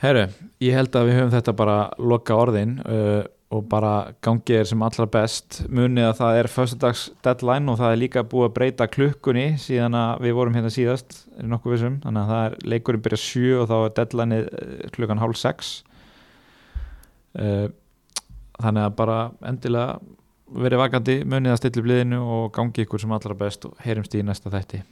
Herru, 0.00 0.24
ég 0.64 0.76
held 0.76 0.96
að 0.96 1.08
við 1.08 1.18
höfum 1.18 1.34
þetta 1.34 1.54
bara 1.56 1.76
loka 2.00 2.36
orðin. 2.40 2.78
Uh, 2.84 3.22
og 3.50 3.64
bara 3.66 4.12
gangið 4.22 4.60
er 4.60 4.68
sem 4.70 4.82
allra 4.86 5.06
best. 5.10 5.60
Munið 5.74 6.06
að 6.06 6.18
það 6.20 6.36
er 6.38 6.48
föstudags 6.52 7.02
deadline 7.24 7.72
og 7.72 7.80
það 7.80 7.94
er 7.94 8.00
líka 8.04 8.22
búið 8.22 8.46
að 8.46 8.54
breyta 8.60 8.86
klukkunni 8.86 9.46
síðan 9.58 9.96
að 9.98 10.22
við 10.26 10.36
vorum 10.38 10.54
hérna 10.54 10.70
síðast 10.70 11.16
nokkuð 11.42 11.74
vissum, 11.74 11.98
þannig 12.04 12.22
að 12.22 12.30
það 12.30 12.44
er 12.44 12.70
leikurinn 12.74 13.04
byrja 13.06 13.20
7 13.24 13.56
og 13.58 13.66
þá 13.72 13.76
er 13.80 13.96
deadline 13.98 14.40
klukkan 14.94 15.22
hálf 15.24 15.40
6 15.42 15.72
uh, 17.40 17.66
þannig 18.60 18.86
að 18.86 18.96
bara 19.02 19.18
endilega 19.50 19.98
verið 20.50 20.82
vakandi 20.84 21.20
munið 21.26 21.56
að 21.56 21.60
stilla 21.62 21.82
upp 21.82 21.90
liðinu 21.90 22.22
og 22.36 22.48
gangi 22.54 22.86
ykkur 22.86 23.02
sem 23.02 23.18
allra 23.18 23.38
best 23.38 23.66
og 23.66 23.76
heyrumst 23.82 24.14
í 24.14 24.24
næsta 24.26 24.52
þætti 24.52 24.84